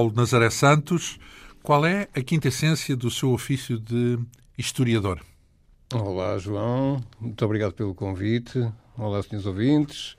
Paulo 0.00 0.14
Nazaré 0.16 0.48
Santos. 0.48 1.20
Qual 1.62 1.84
é 1.84 2.08
a 2.14 2.22
quinta 2.22 2.48
essência 2.48 2.96
do 2.96 3.10
seu 3.10 3.32
ofício 3.32 3.78
de 3.78 4.18
historiador? 4.56 5.20
Olá, 5.92 6.38
João. 6.38 7.04
Muito 7.20 7.44
obrigado 7.44 7.74
pelo 7.74 7.94
convite. 7.94 8.66
Olá, 8.96 9.22
senhores 9.22 9.44
ouvintes. 9.44 10.16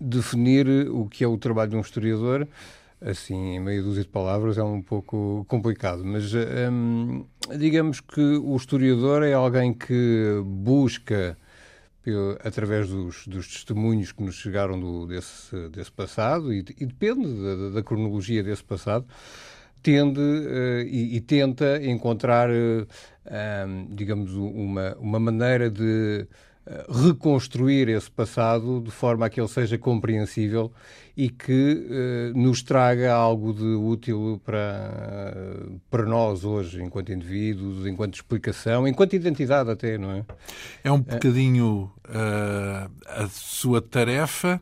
Definir 0.00 0.68
o 0.90 1.08
que 1.08 1.24
é 1.24 1.26
o 1.26 1.36
trabalho 1.36 1.70
de 1.70 1.76
um 1.76 1.80
historiador, 1.80 2.46
assim, 3.00 3.56
em 3.56 3.58
meia 3.58 3.82
dúzia 3.82 4.04
de 4.04 4.08
palavras, 4.08 4.58
é 4.58 4.62
um 4.62 4.80
pouco 4.80 5.44
complicado, 5.48 6.04
mas 6.04 6.32
hum, 6.32 7.24
digamos 7.58 8.00
que 8.00 8.20
o 8.20 8.54
historiador 8.54 9.24
é 9.24 9.32
alguém 9.32 9.74
que 9.74 10.40
busca 10.44 11.36
através 12.44 12.88
dos, 12.88 13.26
dos, 13.26 13.46
testemunhos 13.46 14.12
que 14.12 14.22
nos 14.22 14.36
chegaram 14.36 14.78
do, 14.78 15.06
desse, 15.06 15.68
desse 15.68 15.92
passado 15.92 16.52
e, 16.52 16.64
e 16.78 16.86
depende 16.86 17.26
da, 17.26 17.70
da, 17.70 17.82
cronologia 17.82 18.42
desse 18.42 18.64
passado, 18.64 19.06
tende 19.82 20.20
uh, 20.20 20.80
e, 20.86 21.16
e, 21.16 21.20
tenta 21.20 21.82
encontrar, 21.84 22.50
uh, 22.50 22.86
um, 23.66 23.94
digamos, 23.94 24.32
uma, 24.34 24.96
uma 24.96 25.20
maneira 25.20 25.70
de 25.70 26.22
eh, 26.22 26.47
reconstruir 26.88 27.88
esse 27.88 28.10
passado 28.10 28.80
de 28.80 28.90
forma 28.90 29.26
a 29.26 29.30
que 29.30 29.40
ele 29.40 29.48
seja 29.48 29.78
compreensível 29.78 30.72
e 31.16 31.28
que 31.28 31.86
eh, 31.90 32.32
nos 32.34 32.62
traga 32.62 33.12
algo 33.12 33.52
de 33.52 33.64
útil 33.64 34.40
para, 34.44 35.66
para 35.90 36.04
nós 36.04 36.44
hoje, 36.44 36.80
enquanto 36.82 37.12
indivíduos, 37.12 37.86
enquanto 37.86 38.14
explicação, 38.14 38.86
enquanto 38.86 39.14
identidade 39.14 39.68
até, 39.68 39.98
não 39.98 40.12
é? 40.12 40.24
É 40.84 40.92
um 40.92 41.00
bocadinho 41.00 41.90
uh, 42.08 42.90
a 43.06 43.26
sua 43.28 43.82
tarefa, 43.82 44.60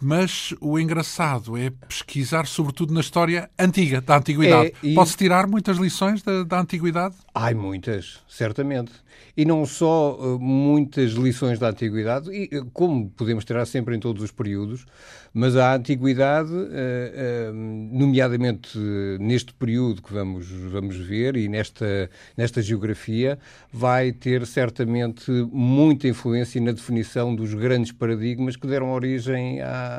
mas 0.00 0.54
o 0.60 0.78
engraçado 0.78 1.56
é 1.56 1.70
pesquisar 1.70 2.46
sobretudo 2.46 2.92
na 2.94 3.00
história 3.00 3.50
antiga, 3.58 4.00
da 4.00 4.16
antiguidade. 4.16 4.72
É, 4.82 4.86
e... 4.86 4.94
Pode-se 4.94 5.16
tirar 5.16 5.46
muitas 5.46 5.76
lições 5.76 6.22
da, 6.22 6.42
da 6.44 6.60
antiguidade? 6.60 7.14
Ai, 7.34 7.54
muitas, 7.54 8.20
certamente 8.28 8.92
e 9.36 9.44
não 9.44 9.64
só 9.64 10.16
uh, 10.16 10.38
muitas 10.38 11.12
lições 11.12 11.58
da 11.58 11.70
antiguidade, 11.70 12.30
e, 12.30 12.58
uh, 12.58 12.66
como 12.72 13.08
podemos 13.10 13.44
tirar 13.44 13.64
sempre 13.66 13.96
em 13.96 14.00
todos 14.00 14.22
os 14.22 14.30
períodos, 14.30 14.84
mas 15.32 15.56
a 15.56 15.74
antiguidade, 15.74 16.52
uh, 16.52 17.52
nomeadamente 17.92 18.78
neste 19.20 19.54
período 19.54 20.02
que 20.02 20.12
vamos, 20.12 20.46
vamos 20.48 20.96
ver 20.96 21.36
e 21.36 21.48
nesta, 21.48 22.10
nesta 22.36 22.60
geografia, 22.60 23.38
vai 23.72 24.12
ter 24.12 24.46
certamente 24.46 25.30
muita 25.52 26.08
influência 26.08 26.60
na 26.60 26.72
definição 26.72 27.34
dos 27.34 27.54
grandes 27.54 27.92
paradigmas 27.92 28.56
que 28.56 28.66
deram 28.66 28.92
origem 28.92 29.60
à, 29.60 29.89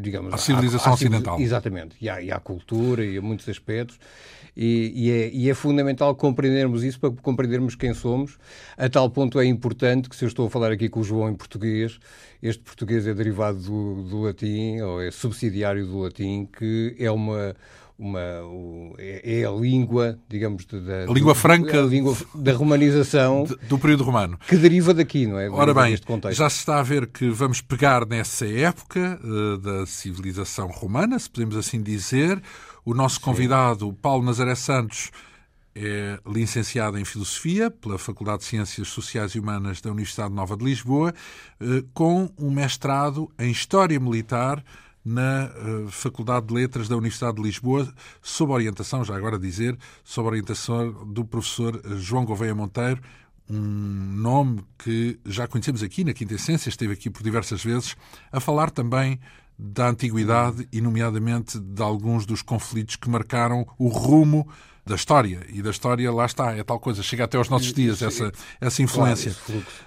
digamos, 0.00 0.34
à 0.34 0.38
civilização 0.38 0.88
à, 0.88 0.90
à, 0.90 0.94
ocidental. 0.94 1.40
Exatamente, 1.40 1.96
e 2.00 2.08
à, 2.08 2.20
e 2.20 2.30
à 2.30 2.38
cultura 2.38 3.04
e 3.04 3.18
a 3.18 3.22
muitos 3.22 3.48
aspectos. 3.48 3.98
E, 4.54 4.92
e, 4.94 5.10
é, 5.10 5.30
e, 5.32 5.50
é, 5.50 5.54
fundamental 5.54 6.14
compreendermos 6.14 6.84
isso 6.84 7.00
para 7.00 7.10
compreendermos 7.10 7.74
quem 7.74 7.94
somos. 7.94 8.38
A 8.76 8.86
tal 8.88 9.08
ponto 9.08 9.40
é 9.40 9.46
importante 9.46 10.10
que, 10.10 10.16
se 10.16 10.24
eu 10.24 10.28
estou 10.28 10.46
a 10.46 10.50
falar 10.50 10.70
aqui 10.70 10.90
com 10.90 11.00
o 11.00 11.04
João 11.04 11.30
em 11.30 11.34
português, 11.34 11.98
este 12.42 12.62
português 12.62 13.06
é 13.06 13.14
derivado 13.14 13.58
do, 13.58 14.02
do 14.02 14.20
latim, 14.20 14.78
ou 14.80 15.00
é 15.00 15.10
subsidiário 15.10 15.86
do 15.86 16.00
latim, 16.00 16.46
que 16.46 16.94
é 16.98 17.10
uma, 17.10 17.56
uma, 18.02 18.18
é, 18.98 19.40
é 19.40 19.44
a 19.44 19.50
língua, 19.50 20.18
digamos, 20.28 20.64
da, 20.66 21.04
a 21.08 21.12
língua 21.12 21.36
franca 21.36 21.80
a 21.80 21.86
língua 21.86 22.16
da 22.34 22.52
romanização 22.52 23.44
do, 23.44 23.56
do 23.68 23.78
período 23.78 24.02
romano. 24.02 24.36
Que 24.48 24.56
deriva 24.56 24.92
daqui, 24.92 25.24
não 25.26 25.38
é? 25.38 25.48
Ora 25.48 25.72
bem, 25.72 25.96
já 26.32 26.50
se 26.50 26.58
está 26.58 26.80
a 26.80 26.82
ver 26.82 27.06
que 27.06 27.30
vamos 27.30 27.60
pegar 27.60 28.04
nessa 28.04 28.44
época 28.46 29.20
uh, 29.22 29.58
da 29.58 29.86
civilização 29.86 30.66
romana, 30.66 31.16
se 31.18 31.30
podemos 31.30 31.56
assim 31.56 31.80
dizer. 31.80 32.42
O 32.84 32.92
nosso 32.92 33.20
convidado, 33.20 33.86
Sim. 33.86 33.96
Paulo 34.02 34.24
Nazaré 34.24 34.56
Santos, 34.56 35.12
é 35.72 36.18
licenciado 36.26 36.98
em 36.98 37.04
Filosofia 37.04 37.70
pela 37.70 37.96
Faculdade 37.96 38.40
de 38.40 38.46
Ciências 38.46 38.88
Sociais 38.88 39.32
e 39.32 39.38
Humanas 39.38 39.80
da 39.80 39.90
Universidade 39.90 40.34
Nova 40.34 40.56
de 40.56 40.64
Lisboa, 40.64 41.14
eh, 41.60 41.84
com 41.94 42.28
um 42.36 42.50
mestrado 42.50 43.30
em 43.38 43.52
História 43.52 43.98
Militar 44.00 44.62
na 45.04 45.44
eh, 45.44 45.86
Faculdade 45.90 46.46
de 46.46 46.54
Letras 46.54 46.88
da 46.88 46.96
Universidade 46.96 47.36
de 47.36 47.42
Lisboa, 47.42 47.92
sob 48.20 48.52
orientação, 48.52 49.04
já 49.04 49.16
agora 49.16 49.38
dizer, 49.38 49.76
sob 50.04 50.28
orientação 50.28 50.92
do 51.06 51.24
professor 51.24 51.80
João 51.98 52.24
Gouveia 52.24 52.54
Monteiro, 52.54 53.00
um 53.50 53.60
nome 53.60 54.64
que 54.78 55.18
já 55.26 55.46
conhecemos 55.46 55.82
aqui 55.82 56.04
na 56.04 56.14
Quinta 56.14 56.34
Essência, 56.34 56.68
esteve 56.68 56.92
aqui 56.92 57.10
por 57.10 57.22
diversas 57.22 57.62
vezes, 57.62 57.96
a 58.30 58.40
falar 58.40 58.70
também 58.70 59.20
da 59.58 59.88
antiguidade 59.88 60.66
e, 60.72 60.80
nomeadamente, 60.80 61.58
de 61.58 61.82
alguns 61.82 62.24
dos 62.24 62.42
conflitos 62.42 62.96
que 62.96 63.10
marcaram 63.10 63.66
o 63.78 63.88
rumo 63.88 64.48
da 64.84 64.94
história. 64.94 65.40
E 65.48 65.62
da 65.62 65.70
história, 65.70 66.10
lá 66.12 66.26
está, 66.26 66.52
é 66.56 66.62
tal 66.62 66.78
coisa, 66.78 67.02
chega 67.02 67.24
até 67.24 67.38
aos 67.38 67.48
nossos 67.48 67.72
dias, 67.72 68.02
essa, 68.02 68.32
essa 68.60 68.82
influência. 68.82 69.34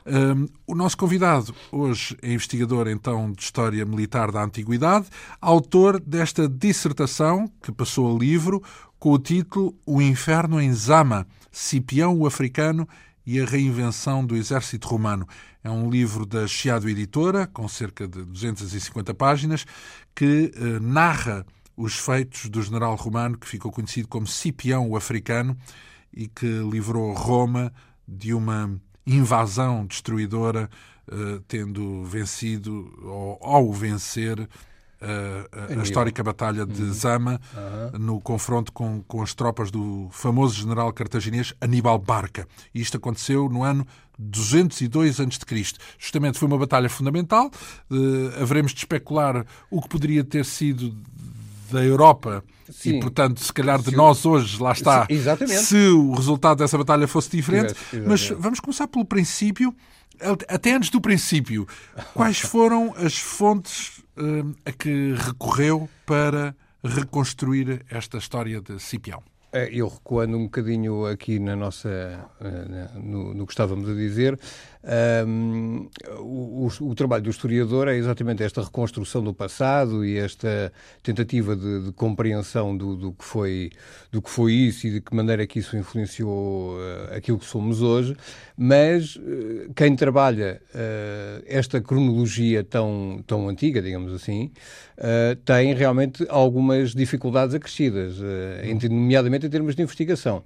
um, 0.06 0.48
o 0.66 0.76
nosso 0.76 0.98
convidado 0.98 1.54
hoje 1.72 2.18
é 2.22 2.32
investigador, 2.32 2.88
então, 2.88 3.32
de 3.32 3.42
História 3.42 3.86
Militar 3.86 4.32
da 4.32 4.44
Antiguidade, 4.44 5.08
autor 5.42 6.00
desta 6.00 6.48
dissertação, 6.48 7.52
que 7.62 7.72
passou 7.72 8.16
a 8.16 8.20
livro, 8.20 8.64
com 8.98 9.12
o 9.12 9.20
título 9.20 9.76
O 9.86 10.02
Inferno 10.02 10.62
em 10.62 10.74
Zama, 10.74 11.28
Cipião 11.52 12.18
o 12.18 12.26
Africano 12.26 12.88
e 13.26 13.40
a 13.40 13.46
Reinvenção 13.46 14.26
do 14.26 14.36
Exército 14.36 14.88
Romano. 14.88 15.28
É 15.64 15.70
um 15.70 15.90
livro 15.90 16.26
da 16.26 16.48
Chiado 16.48 16.88
Editora, 16.88 17.48
com 17.48 17.68
cerca 17.68 18.08
de 18.08 18.24
250 18.24 19.14
páginas, 19.16 19.66
que 20.14 20.52
eh, 20.56 20.80
narra 20.80 21.46
os 21.76 21.98
feitos 21.98 22.50
do 22.50 22.62
general 22.62 22.96
romano 22.96 23.38
que 23.38 23.48
ficou 23.48 23.72
conhecido 23.72 24.08
como 24.08 24.28
Cipião 24.28 24.90
o 24.90 24.96
Africano 24.96 25.58
e 26.14 26.28
que 26.28 26.46
livrou 26.46 27.14
Roma 27.14 27.74
de 28.08 28.34
uma 28.34 28.80
invasão 29.06 29.86
destruidora, 29.86 30.70
uh, 31.08 31.40
tendo 31.48 32.04
vencido, 32.06 32.94
ou 33.04 33.40
ao 33.42 33.72
vencer, 33.74 34.40
uh, 34.40 35.76
a, 35.76 35.80
a 35.80 35.84
histórica 35.84 36.24
Batalha 36.24 36.66
de 36.66 36.82
uhum. 36.82 36.94
Zama, 36.94 37.42
uhum. 37.54 38.00
no 38.00 38.22
confronto 38.22 38.72
com, 38.72 39.04
com 39.04 39.22
as 39.22 39.34
tropas 39.34 39.70
do 39.70 40.08
famoso 40.12 40.56
general 40.56 40.92
cartaginês 40.94 41.54
Aníbal 41.60 42.00
Barca. 42.00 42.48
E 42.74 42.82
isto 42.82 42.98
aconteceu 42.98 43.50
no 43.50 43.64
ano 43.64 43.86
202 44.18 45.20
a.C. 45.20 45.76
Justamente 46.00 46.40
foi 46.40 46.48
uma 46.48 46.58
batalha 46.58 46.90
fundamental. 46.90 47.52
Uh, 47.90 48.42
haveremos 48.42 48.72
de 48.72 48.80
especular 48.80 49.46
o 49.70 49.82
que 49.82 49.90
poderia 49.90 50.24
ter 50.24 50.46
sido 50.46 50.96
da 51.72 51.84
Europa 51.84 52.44
Sim. 52.70 52.98
e, 52.98 53.00
portanto, 53.00 53.40
se 53.40 53.54
calhar 53.54 53.80
de 53.80 53.90
se 53.90 53.96
nós 53.96 54.26
hoje, 54.26 54.62
lá 54.62 54.72
está, 54.72 55.06
Exatamente. 55.10 55.62
se 55.62 55.88
o 55.90 56.14
resultado 56.14 56.60
dessa 56.60 56.78
batalha 56.78 57.08
fosse 57.08 57.30
diferente. 57.30 57.74
Mas 58.06 58.30
vamos 58.30 58.60
começar 58.60 58.88
pelo 58.88 59.06
princípio, 59.06 59.76
até 60.48 60.74
antes 60.74 60.90
do 60.90 61.02
princípio. 61.02 61.68
Quais 62.14 62.40
foram 62.42 62.94
as 62.98 63.18
fontes 63.18 64.00
uh, 64.18 64.56
a 64.66 64.72
que 64.72 65.14
recorreu 65.14 65.90
para 66.06 66.56
reconstruir 66.84 67.86
esta 67.90 68.18
história 68.18 68.62
de 68.62 68.80
Cipião? 68.80 69.22
É, 69.56 69.70
eu 69.72 69.88
recuando 69.88 70.38
um 70.38 70.44
bocadinho 70.44 71.06
aqui 71.06 71.40
na 71.40 71.56
nossa, 71.56 71.90
eh, 72.42 72.90
no, 73.02 73.34
no 73.34 73.46
que 73.46 73.54
estávamos 73.54 73.88
a 73.88 73.94
dizer, 73.94 74.38
um, 75.28 75.90
o, 76.20 76.68
o, 76.82 76.94
trabalho 76.94 77.24
do 77.24 77.30
historiador 77.32 77.88
é 77.88 77.96
exatamente 77.96 78.44
esta 78.44 78.62
reconstrução 78.62 79.24
do 79.24 79.34
passado 79.34 80.06
e 80.06 80.16
esta 80.16 80.72
tentativa 81.02 81.56
de, 81.56 81.86
de 81.86 81.92
compreensão 81.92 82.78
do, 82.78 82.96
do, 82.96 83.12
que 83.12 83.26
foi, 83.26 83.72
do 84.12 84.22
que 84.22 84.30
foi 84.30 84.54
isso 84.54 84.86
e 84.86 84.92
de 84.92 85.02
que 85.02 85.16
maneira 85.16 85.42
é 85.42 85.48
que 85.48 85.58
isso 85.58 85.76
influenciou 85.76 86.76
uh, 86.76 87.16
aquilo 87.16 87.40
que 87.40 87.46
somos 87.46 87.82
hoje, 87.82 88.16
mas 88.56 89.16
uh, 89.16 89.74
quem 89.76 89.96
trabalha 89.96 90.62
uh, 90.70 91.44
esta 91.48 91.82
cronologia 91.82 92.64
tão, 92.64 93.24
tão 93.26 93.50
antiga, 93.50 93.82
digamos 93.82 94.14
assim, 94.14 94.52
tem 95.44 95.74
realmente 95.74 96.26
algumas 96.30 96.94
dificuldades 96.94 97.54
acrescidas, 97.54 98.16
nomeadamente 98.90 99.46
em 99.46 99.50
termos 99.50 99.76
de 99.76 99.82
investigação 99.82 100.42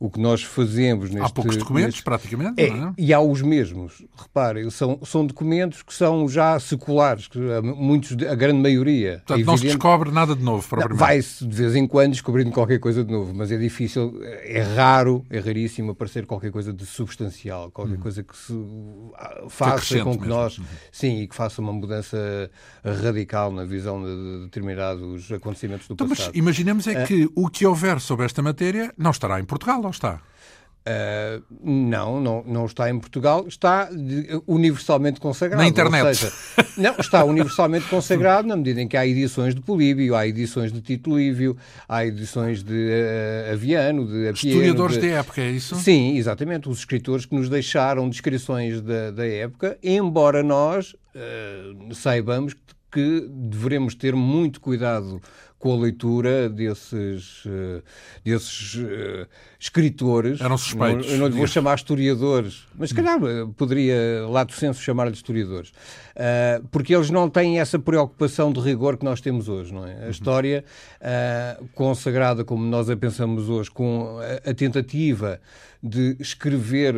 o 0.00 0.08
que 0.08 0.20
nós 0.20 0.42
fazemos 0.42 1.10
neste... 1.10 1.26
Há 1.26 1.28
poucos 1.28 1.56
documentos, 1.56 1.94
neste, 1.94 2.04
praticamente, 2.04 2.60
é, 2.60 2.68
é? 2.68 2.92
E 2.96 3.12
há 3.12 3.20
os 3.20 3.42
mesmos. 3.42 4.04
Reparem, 4.16 4.70
são, 4.70 5.00
são 5.04 5.26
documentos 5.26 5.82
que 5.82 5.92
são 5.92 6.28
já 6.28 6.58
seculares, 6.60 7.26
que, 7.26 7.38
muitos, 7.62 8.12
a 8.24 8.34
grande 8.34 8.60
maioria. 8.60 9.22
Portanto, 9.26 9.40
é 9.40 9.44
não 9.44 9.56
se 9.56 9.64
descobre 9.64 10.10
nada 10.12 10.36
de 10.36 10.42
novo, 10.42 10.66
propriamente. 10.68 10.98
Vai-se, 10.98 11.46
de 11.46 11.56
vez 11.56 11.74
em 11.74 11.86
quando, 11.86 12.12
descobrindo 12.12 12.52
qualquer 12.52 12.78
coisa 12.78 13.04
de 13.04 13.10
novo, 13.10 13.34
mas 13.34 13.50
é 13.50 13.56
difícil, 13.56 14.20
é 14.22 14.62
raro, 14.62 15.24
é 15.28 15.40
raríssimo 15.40 15.90
aparecer 15.90 16.26
qualquer 16.26 16.52
coisa 16.52 16.72
de 16.72 16.86
substancial, 16.86 17.70
qualquer 17.72 17.96
hum. 17.96 18.00
coisa 18.00 18.22
que 18.22 18.36
se 18.36 18.54
faça 19.48 19.96
que 19.96 20.04
com 20.04 20.12
que 20.12 20.20
mesmo. 20.20 20.34
nós... 20.34 20.58
Uhum. 20.58 20.64
Sim, 20.92 21.22
e 21.22 21.26
que 21.26 21.34
faça 21.34 21.60
uma 21.60 21.72
mudança 21.72 22.50
radical 22.84 23.50
na 23.50 23.64
visão 23.64 24.02
de 24.02 24.44
determinados 24.44 25.30
acontecimentos 25.32 25.88
do 25.88 25.94
então, 25.94 26.08
passado. 26.08 26.28
Mas 26.28 26.36
imaginemos 26.36 26.86
é, 26.86 27.02
é 27.02 27.06
que 27.06 27.28
o 27.34 27.48
que 27.48 27.66
houver 27.66 28.00
sobre 28.00 28.26
esta 28.26 28.42
matéria 28.42 28.92
não 28.96 29.10
estará 29.10 29.40
em 29.40 29.44
Portugal, 29.44 29.87
não 29.88 29.90
está? 29.90 30.20
Uh, 30.86 31.42
não, 31.62 32.18
não, 32.18 32.44
não 32.46 32.64
está 32.64 32.88
em 32.88 32.98
Portugal, 32.98 33.44
está 33.46 33.90
universalmente 34.46 35.20
consagrado. 35.20 35.62
Na 35.62 35.68
internet. 35.68 36.16
Seja, 36.16 36.32
não, 36.78 36.94
está 36.98 37.24
universalmente 37.24 37.86
consagrado 37.88 38.48
na 38.48 38.56
medida 38.56 38.80
em 38.80 38.88
que 38.88 38.96
há 38.96 39.06
edições 39.06 39.54
de 39.54 39.60
Políbio, 39.60 40.14
há 40.14 40.26
edições 40.26 40.72
de 40.72 40.80
Tito 40.80 41.14
Lívio, 41.14 41.58
há 41.86 42.06
edições 42.06 42.62
de 42.62 42.72
uh, 42.72 43.52
Aviano, 43.52 44.06
de 44.06 44.28
Apieno. 44.28 44.56
Historiadores 44.56 44.96
de... 44.96 45.10
da 45.10 45.16
época, 45.18 45.42
é 45.42 45.50
isso? 45.50 45.76
Sim, 45.76 46.16
exatamente. 46.16 46.70
Os 46.70 46.78
escritores 46.78 47.26
que 47.26 47.34
nos 47.34 47.50
deixaram 47.50 48.08
descrições 48.08 48.80
da, 48.80 49.10
da 49.10 49.26
época, 49.26 49.78
embora 49.82 50.42
nós 50.42 50.94
uh, 51.14 51.94
saibamos 51.94 52.54
que 52.90 53.28
devemos 53.28 53.94
ter 53.94 54.14
muito 54.14 54.58
cuidado 54.58 55.20
com 55.58 55.72
a 55.72 55.76
leitura 55.76 56.48
desses, 56.48 57.44
uh, 57.44 57.82
desses 58.24 58.76
uh, 58.76 59.26
escritores. 59.58 60.40
Eram 60.40 60.56
suspeitos. 60.56 61.06
Não, 61.06 61.12
eu 61.14 61.18
não 61.18 61.26
lhe 61.26 61.36
vou 61.36 61.46
chamar 61.48 61.74
historiadores, 61.74 62.64
mas 62.76 62.90
se 62.90 62.94
calhar 62.94 63.18
eh, 63.24 63.46
poderia, 63.56 64.24
lá 64.28 64.44
do 64.44 64.52
senso, 64.52 64.80
chamar-lhe 64.80 65.14
historiadores. 65.14 65.72
Porque 66.70 66.94
eles 66.94 67.10
não 67.10 67.28
têm 67.28 67.58
essa 67.60 67.78
preocupação 67.78 68.52
de 68.52 68.60
rigor 68.60 68.96
que 68.96 69.04
nós 69.04 69.20
temos 69.20 69.48
hoje, 69.48 69.72
não 69.72 69.84
é? 69.84 69.94
A 69.94 70.04
uhum. 70.04 70.10
história 70.10 70.64
consagrada 71.74 72.44
como 72.44 72.64
nós 72.64 72.88
a 72.88 72.96
pensamos 72.96 73.48
hoje, 73.48 73.70
com 73.70 74.18
a, 74.20 74.50
a 74.50 74.54
tentativa 74.54 75.40
de 75.82 76.16
escrever 76.20 76.94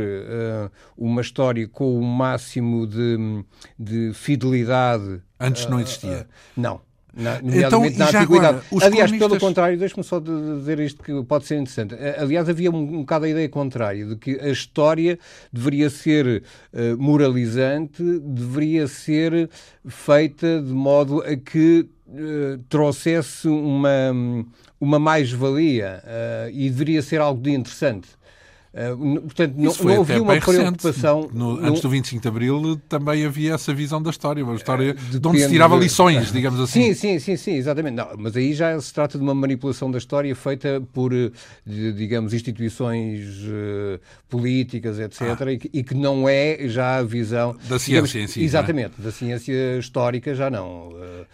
uma 0.97 1.21
história 1.23 1.67
com 1.67 1.99
o 1.99 2.03
máximo 2.03 2.87
de, 2.87 3.45
de 3.79 4.13
fidelidade. 4.15 5.23
Antes 5.39 5.67
não 5.67 5.81
existia. 5.81 6.27
não. 6.57 6.90
Na, 7.15 7.41
então, 7.43 7.81
na 7.81 7.87
antiguidade. 7.87 8.17
Agora, 8.17 8.63
Aliás, 8.71 9.11
cronistas... 9.11 9.19
pelo 9.19 9.41
contrário, 9.41 9.79
deixe-me 9.79 10.05
só 10.05 10.21
dizer 10.21 10.79
isto 10.81 11.03
que 11.03 11.23
pode 11.25 11.47
ser 11.47 11.57
interessante. 11.57 11.95
Aliás, 12.19 12.49
havia 12.49 12.71
um, 12.71 12.77
um 12.77 13.01
bocado 13.01 13.25
a 13.25 13.29
ideia 13.29 13.49
contrária, 13.49 14.07
de 14.07 14.17
que 14.17 14.39
a 14.41 14.49
história 14.49 15.19
deveria 15.53 15.91
ser 15.91 16.43
uh, 16.73 16.97
moralizante, 16.99 18.03
deveria 18.21 18.87
ser 18.87 19.51
feita 19.87 20.63
de 20.63 20.73
modo 20.73 21.21
a 21.23 21.37
que 21.37 21.89
uh, 22.07 22.59
trouxesse 22.69 23.49
uma, 23.49 24.13
uma 24.81 24.99
mais-valia 24.99 26.03
uh, 26.05 26.51
e 26.51 26.71
deveria 26.71 27.03
ser 27.03 27.21
algo 27.21 27.41
de 27.43 27.51
interessante. 27.51 28.09
Uh, 28.73 29.21
portanto, 29.23 29.55
não, 29.57 29.75
não 29.75 30.01
havia 30.03 30.23
uma 30.23 30.37
preocupação. 30.39 31.29
No, 31.33 31.61
no... 31.61 31.67
Antes 31.67 31.83
do 31.83 31.89
25 31.89 32.23
de 32.23 32.29
Abril 32.29 32.81
também 32.89 33.25
havia 33.25 33.55
essa 33.55 33.75
visão 33.75 34.01
da 34.01 34.11
história, 34.11 34.45
uma 34.45 34.55
história 34.55 34.93
uh, 34.93 35.19
de 35.19 35.27
onde 35.27 35.41
se 35.41 35.49
tirava 35.49 35.75
lições, 35.75 36.31
digamos 36.31 36.61
assim. 36.61 36.95
Sim, 36.95 36.95
sim, 36.95 37.19
sim, 37.19 37.37
sim 37.37 37.55
exatamente. 37.55 37.97
Não, 37.97 38.09
mas 38.17 38.37
aí 38.37 38.55
já 38.55 38.81
se 38.81 38.95
trata 38.95 39.19
de 39.19 39.25
uma 39.25 39.35
manipulação 39.35 39.91
da 39.91 39.99
história 39.99 40.33
feita 40.37 40.81
por, 40.93 41.13
eh, 41.13 41.33
digamos, 41.67 42.33
instituições 42.33 43.41
uh, 43.43 43.99
políticas, 44.29 45.01
etc., 45.01 45.21
ah. 45.21 45.53
e, 45.53 45.59
que, 45.59 45.71
e, 45.73 45.83
que, 45.83 45.95
não 45.95 46.29
é 46.29 46.69
já 46.69 46.99
a 46.99 47.03
visão. 47.03 47.57
Da 47.69 47.77
ciência 47.77 47.87
digamos, 47.87 48.15
em 48.15 48.27
si. 48.29 48.41
É? 48.41 48.45
Exatamente, 48.45 48.95
é? 49.01 49.03
da 49.03 49.11
ciência 49.11 49.79
histórica 49.79 50.33
já 50.33 50.49
não. 50.49 50.93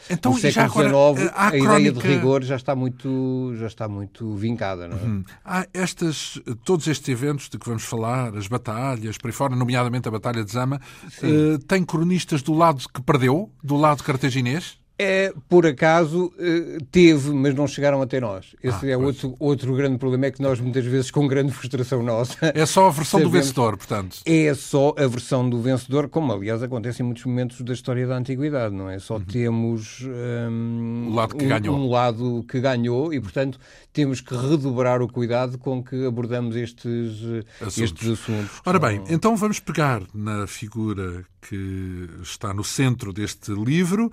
Então, 0.09 0.33
no 0.33 0.39
século 0.39 1.15
XIX, 1.15 1.31
a, 1.35 1.49
a 1.49 1.51
crónica... 1.51 1.79
ideia 1.81 1.93
de 1.93 2.01
rigor 2.01 2.43
já 2.43 2.57
está 2.57 2.75
muito, 2.75 3.53
já 3.57 3.67
está 3.67 3.87
muito 3.87 4.35
vincada. 4.37 4.89
Não 4.89 4.97
é? 4.97 5.03
Uhum. 5.03 5.25
Há 5.45 5.67
estas, 5.75 6.41
todos 6.65 6.87
estes 6.87 7.07
eventos 7.11 7.26
eventos 7.27 7.49
de 7.49 7.59
que 7.59 7.67
vamos 7.67 7.85
falar, 7.85 8.37
as 8.37 8.47
batalhas, 8.47 9.19
por 9.19 9.29
aí 9.29 9.33
fora, 9.33 9.57
nomeadamente 9.57 10.09
a 10.09 10.11
Batalha 10.11 10.45
de 10.45 10.53
Zama, 10.53 10.81
uh, 11.23 11.59
tem 11.67 11.85
cronistas 11.85 12.43
do 12.43 12.55
lado 12.55 12.83
que 12.93 13.03
perdeu, 13.03 13.51
do 13.63 13.77
lado 13.77 14.03
cartaginês? 14.03 14.79
É, 14.99 15.33
por 15.49 15.67
acaso 15.67 16.33
eh, 16.39 16.79
teve, 16.91 17.31
mas 17.31 17.55
não 17.55 17.67
chegaram 17.67 18.01
até 18.01 18.19
nós. 18.19 18.57
Esse 18.63 18.87
ah, 18.87 18.93
é 18.93 18.97
outro, 18.97 19.35
outro 19.39 19.75
grande 19.75 19.99
problema, 19.99 20.27
é 20.27 20.31
que 20.31 20.41
nós 20.41 20.59
muitas 20.59 20.87
vezes, 20.87 21.11
com 21.11 21.27
grande 21.27 21.53
frustração 21.53 22.03
nossa... 22.03 22.35
É 22.55 22.65
só 22.65 22.87
a 22.87 22.91
versão 22.91 23.21
sabemos, 23.21 23.33
do 23.33 23.39
vencedor, 23.39 23.77
portanto. 23.77 24.17
É 24.25 24.55
só 24.55 24.95
a 24.97 25.07
versão 25.07 25.49
do 25.51 25.61
vencedor, 25.61 26.09
como 26.09 26.33
aliás 26.33 26.63
acontece 26.63 27.03
em 27.03 27.05
muitos 27.05 27.25
momentos 27.27 27.61
da 27.61 27.75
história 27.75 28.07
da 28.07 28.17
Antiguidade, 28.17 28.75
não 28.75 28.89
é? 28.89 28.99
Só 28.99 29.17
uhum. 29.17 29.25
temos 29.25 30.01
um, 30.03 31.09
o 31.11 31.15
lado 31.15 31.37
que 31.37 31.45
um, 31.45 31.49
ganhou. 31.49 31.77
um 31.77 31.91
lado 31.91 32.45
que 32.49 32.59
ganhou 32.59 33.13
e, 33.13 33.21
portanto, 33.21 33.59
temos 33.93 34.23
que 34.23 34.35
redobrar 34.35 35.03
o 35.03 35.09
cuidado 35.09 35.59
com 35.59 35.85
que 35.85 36.07
abordamos 36.07 36.57
estes 36.57 37.21
assuntos. 37.61 37.79
Estes 37.79 38.09
assuntos 38.09 38.63
Ora 38.65 38.79
bem, 38.79 39.03
então 39.11 39.37
vamos 39.37 39.61
pegar 39.61 40.03
na 40.15 40.47
figura 40.47 41.25
que 41.43 42.09
está 42.23 42.55
no 42.55 42.65
centro 42.65 43.13
deste 43.13 43.53
livro 43.53 44.11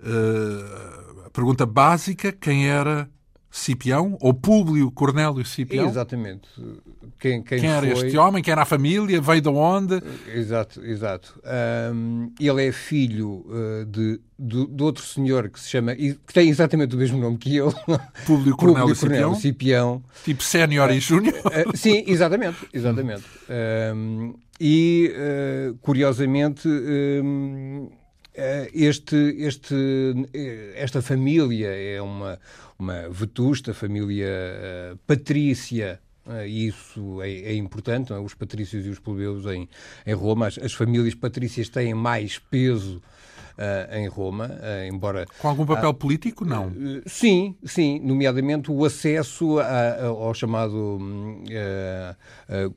uh, 0.00 1.26
a 1.26 1.30
pergunta 1.30 1.66
básica: 1.66 2.32
quem 2.32 2.68
era 2.68 3.08
Cipião, 3.50 4.16
ou 4.20 4.34
Públio 4.34 4.90
Cornélio 4.90 5.44
Cipião. 5.44 5.88
Exatamente. 5.88 6.48
Quem, 7.18 7.42
quem, 7.42 7.60
quem 7.60 7.70
era 7.70 7.86
foi... 7.96 8.06
este 8.06 8.18
homem? 8.18 8.42
Quem 8.42 8.52
era 8.52 8.62
a 8.62 8.66
família? 8.66 9.20
Veio 9.20 9.40
de 9.40 9.48
onde? 9.48 10.02
Exato, 10.32 10.84
exato. 10.84 11.40
Um, 11.92 12.30
ele 12.38 12.66
é 12.66 12.72
filho 12.72 13.44
uh, 13.46 13.86
de, 13.86 14.20
de, 14.38 14.66
de, 14.66 14.82
outro 14.82 15.04
senhor 15.04 15.48
que 15.48 15.58
se 15.58 15.70
chama, 15.70 15.94
que 15.96 16.18
tem 16.32 16.48
exatamente 16.48 16.94
o 16.94 16.98
mesmo 16.98 17.18
nome 17.18 17.38
que 17.38 17.56
eu. 17.56 17.72
Públio 18.26 18.54
Cornélio, 18.56 18.94
Cipião. 18.94 19.34
Cipião. 19.34 20.04
Tipo 20.24 20.42
sénior 20.42 20.90
uh, 20.90 20.92
e 20.92 21.00
júnior. 21.00 21.34
Uh, 21.34 21.76
sim, 21.76 22.04
exatamente, 22.06 22.58
exatamente. 22.72 23.24
Um, 23.94 24.34
e, 24.60 25.14
curiosamente, 25.80 26.66
um, 26.68 27.88
eh, 27.92 27.96
este, 28.72 29.16
este, 29.38 29.74
eh, 30.32 30.72
esta 30.76 31.02
família 31.02 31.68
é 31.68 32.00
uma, 32.00 32.38
uma 32.78 33.08
vetusta 33.08 33.74
família 33.74 34.28
uh, 34.28 34.96
patrícia 35.06 36.00
e 36.46 36.66
isso 36.66 37.22
é, 37.22 37.30
é 37.30 37.54
importante, 37.54 38.12
é? 38.12 38.18
os 38.18 38.34
patrícios 38.34 38.84
e 38.84 38.90
os 38.90 38.98
plebeus 38.98 39.46
em, 39.46 39.66
em 40.06 40.12
Roma, 40.12 40.46
as, 40.46 40.58
as 40.58 40.74
famílias 40.74 41.14
patrícias 41.14 41.68
têm 41.68 41.94
mais 41.94 42.38
peso 42.38 43.00
Uh, 43.58 43.92
em 43.96 44.06
Roma, 44.06 44.46
uh, 44.46 44.86
embora... 44.86 45.26
Com 45.40 45.48
algum 45.48 45.66
papel 45.66 45.90
uh, 45.90 45.94
político, 45.94 46.44
não? 46.44 46.72
sim, 47.06 47.56
sim, 47.64 47.98
nomeadamente 47.98 48.70
o 48.70 48.84
acesso 48.84 49.58
a, 49.58 49.64
a, 49.64 50.06
ao 50.06 50.32
chamado 50.32 50.76
hum, 50.76 51.42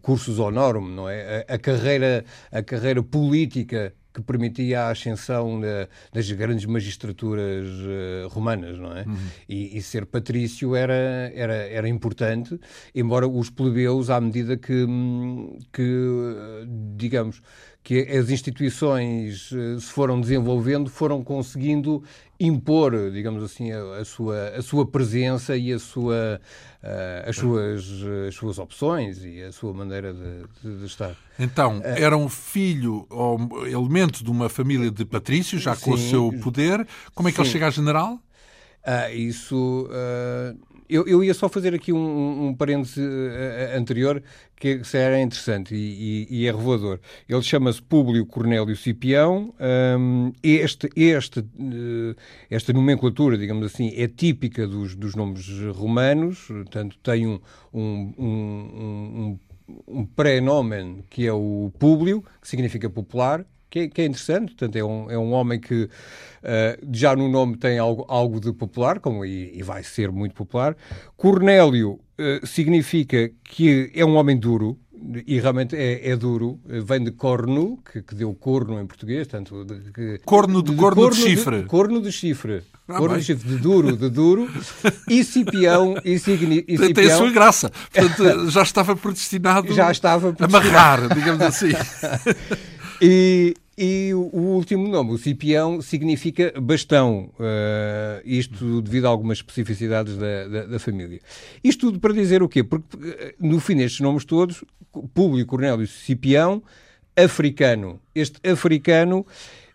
cursus 0.01 0.39
honorum, 0.39 0.87
não 0.87 1.07
é? 1.07 1.45
A, 1.47 1.53
a, 1.53 1.59
carreira, 1.59 2.25
a 2.51 2.63
carreira 2.63 3.03
política 3.03 3.93
que 4.13 4.21
permitia 4.21 4.81
a 4.81 4.89
ascensão 4.89 5.59
de, 5.59 5.87
das 6.13 6.29
grandes 6.31 6.65
magistraturas 6.65 7.67
uh, 7.67 8.27
romanas, 8.29 8.77
não 8.77 8.95
é? 8.95 9.03
Uhum. 9.03 9.17
E, 9.47 9.77
e, 9.77 9.81
ser 9.81 10.05
patrício 10.05 10.75
era, 10.75 11.31
era, 11.33 11.53
era 11.53 11.87
importante, 11.87 12.59
embora 12.93 13.27
os 13.27 13.49
plebeus, 13.49 14.09
à 14.09 14.19
medida 14.19 14.57
que, 14.57 14.85
que 15.71 16.65
digamos, 16.95 17.41
que 17.83 18.01
as 18.01 18.29
instituições 18.29 19.51
uh, 19.51 19.79
se 19.79 19.91
foram 19.91 20.21
desenvolvendo, 20.21 20.89
foram 20.89 21.23
conseguindo 21.23 22.03
impor, 22.39 23.11
digamos 23.11 23.43
assim, 23.43 23.71
a, 23.71 23.97
a, 23.97 24.05
sua, 24.05 24.49
a 24.49 24.61
sua 24.61 24.85
presença 24.85 25.55
e 25.55 25.71
a 25.73 25.79
sua, 25.79 26.41
uh, 26.83 27.29
as, 27.29 27.35
suas, 27.35 27.85
as 28.27 28.35
suas 28.35 28.59
opções 28.59 29.23
e 29.23 29.41
a 29.41 29.51
sua 29.51 29.73
maneira 29.73 30.13
de, 30.13 30.77
de, 30.77 30.85
estar. 30.85 31.15
Então, 31.39 31.79
uh, 31.79 31.83
era 31.83 32.15
um 32.15 32.29
filho 32.29 33.05
ou 33.09 33.67
elemento 33.67 34.23
de 34.23 34.29
uma 34.29 34.49
família 34.49 34.91
de 34.91 35.05
patrícios, 35.05 35.61
já 35.61 35.75
com 35.75 35.97
sim, 35.97 36.05
o 36.05 36.09
seu 36.09 36.39
poder. 36.41 36.87
Como 37.13 37.29
é 37.29 37.31
que 37.31 37.37
sim. 37.37 37.43
ele 37.43 37.49
chega 37.51 37.67
a 37.67 37.71
general? 37.71 38.13
Uh, 38.83 39.15
isso 39.15 39.87
eu, 40.91 41.07
eu 41.07 41.23
ia 41.23 41.33
só 41.33 41.47
fazer 41.47 41.73
aqui 41.73 41.93
um, 41.93 42.47
um 42.47 42.53
parêntese 42.53 43.01
uh, 43.01 43.77
anterior 43.77 44.21
que, 44.55 44.81
era 44.93 45.19
interessante 45.19 45.73
e, 45.73 46.27
e, 46.29 46.41
e, 46.41 46.47
é 46.47 46.51
revelador. 46.51 46.99
Ele 47.27 47.41
chama-se 47.41 47.81
Públio 47.81 48.25
Cornélio 48.25 48.75
Cipião. 48.75 49.53
Um, 49.97 50.33
este, 50.43 50.89
este, 50.95 51.43
esta 52.49 52.73
nomenclatura, 52.73 53.37
digamos 53.37 53.65
assim, 53.65 53.93
é 53.95 54.07
típica 54.07 54.67
dos, 54.67 54.95
dos 54.95 55.15
nomes 55.15 55.47
romanos, 55.73 56.45
portanto, 56.47 56.97
tem 57.01 57.25
um, 57.25 57.39
um, 57.73 58.13
um, 58.19 58.27
um, 58.27 59.39
um 59.87 60.05
pré-nomen 60.05 61.03
que 61.09 61.25
é 61.25 61.33
o 61.33 61.71
Públio, 61.79 62.23
que 62.41 62.47
significa 62.47 62.89
popular, 62.89 63.45
que 63.71 63.79
é, 63.79 63.87
que 63.87 64.01
é, 64.01 64.05
interessante. 64.05 64.49
Portanto, 64.49 64.75
é 64.75 64.83
um, 64.83 65.09
é 65.09 65.17
um 65.17 65.31
homem 65.31 65.59
que 65.59 65.83
uh, 65.83 65.89
já 66.91 67.15
no 67.15 67.29
nome 67.29 67.57
tem 67.57 67.79
algo, 67.79 68.05
algo 68.07 68.39
de 68.39 68.51
popular, 68.51 68.99
como, 68.99 69.25
e, 69.25 69.57
e 69.57 69.63
vai 69.63 69.81
ser 69.81 70.11
muito 70.11 70.35
popular. 70.35 70.75
Cornélio 71.15 71.93
uh, 71.93 72.45
significa 72.45 73.31
que 73.43 73.89
é 73.95 74.05
um 74.05 74.15
homem 74.15 74.37
duro, 74.37 74.77
e 75.25 75.39
realmente 75.39 75.75
é, 75.75 76.09
é, 76.09 76.15
duro, 76.15 76.59
vem 76.63 77.03
de 77.03 77.09
corno, 77.09 77.79
que, 77.91 78.03
que, 78.03 78.13
deu 78.13 78.35
corno 78.35 78.79
em 78.79 78.85
português, 78.85 79.27
tanto 79.27 79.65
de, 79.65 79.91
que, 79.91 80.19
corno 80.23 80.61
de, 80.61 80.71
de, 80.71 80.77
corno, 80.77 80.95
corno 81.01 81.15
de 81.15 81.21
chifre. 81.21 81.61
De, 81.61 81.65
corno 81.65 82.01
de 82.01 82.11
chifre. 82.11 82.63
Ah, 82.87 82.97
corno 82.97 83.17
de 83.17 83.23
chifre, 83.23 83.49
de 83.49 83.57
duro, 83.57 83.97
de 83.97 84.09
duro, 84.09 84.47
e 85.09 85.23
Cipião, 85.23 85.95
e, 86.05 86.19
signi, 86.19 86.63
e 86.67 86.77
Cipião... 86.77 86.93
Tem 86.93 87.11
a 87.11 87.17
sua 87.17 87.31
graça. 87.31 87.71
Portanto, 87.91 88.51
já 88.51 88.61
estava 88.61 88.95
predestinado, 88.95 89.71
já 89.73 89.89
estava 89.89 90.33
predestinado. 90.33 90.67
a 90.67 90.69
amarrar, 90.69 91.15
digamos 91.15 91.41
assim. 91.41 91.71
E, 93.01 93.55
e 93.77 94.13
o 94.13 94.37
último 94.37 94.87
nome, 94.87 95.11
o 95.13 95.17
Cipião, 95.17 95.81
significa 95.81 96.53
bastão, 96.61 97.31
uh, 97.39 98.21
isto 98.25 98.81
devido 98.81 99.05
a 99.05 99.09
algumas 99.09 99.37
especificidades 99.37 100.17
da, 100.17 100.47
da, 100.47 100.65
da, 100.65 100.79
família. 100.79 101.19
Isto 101.63 101.87
tudo 101.87 101.99
para 101.99 102.13
dizer 102.13 102.43
o 102.43 102.49
quê? 102.49 102.63
Porque 102.63 103.35
no 103.39 103.59
fim 103.59 103.77
destes 103.77 104.01
nomes 104.01 104.25
todos, 104.25 104.63
Públio 105.13 105.45
Cornélio 105.45 105.87
Cipião, 105.87 106.61
africano. 107.15 107.99
Este 108.13 108.39
africano 108.47 109.25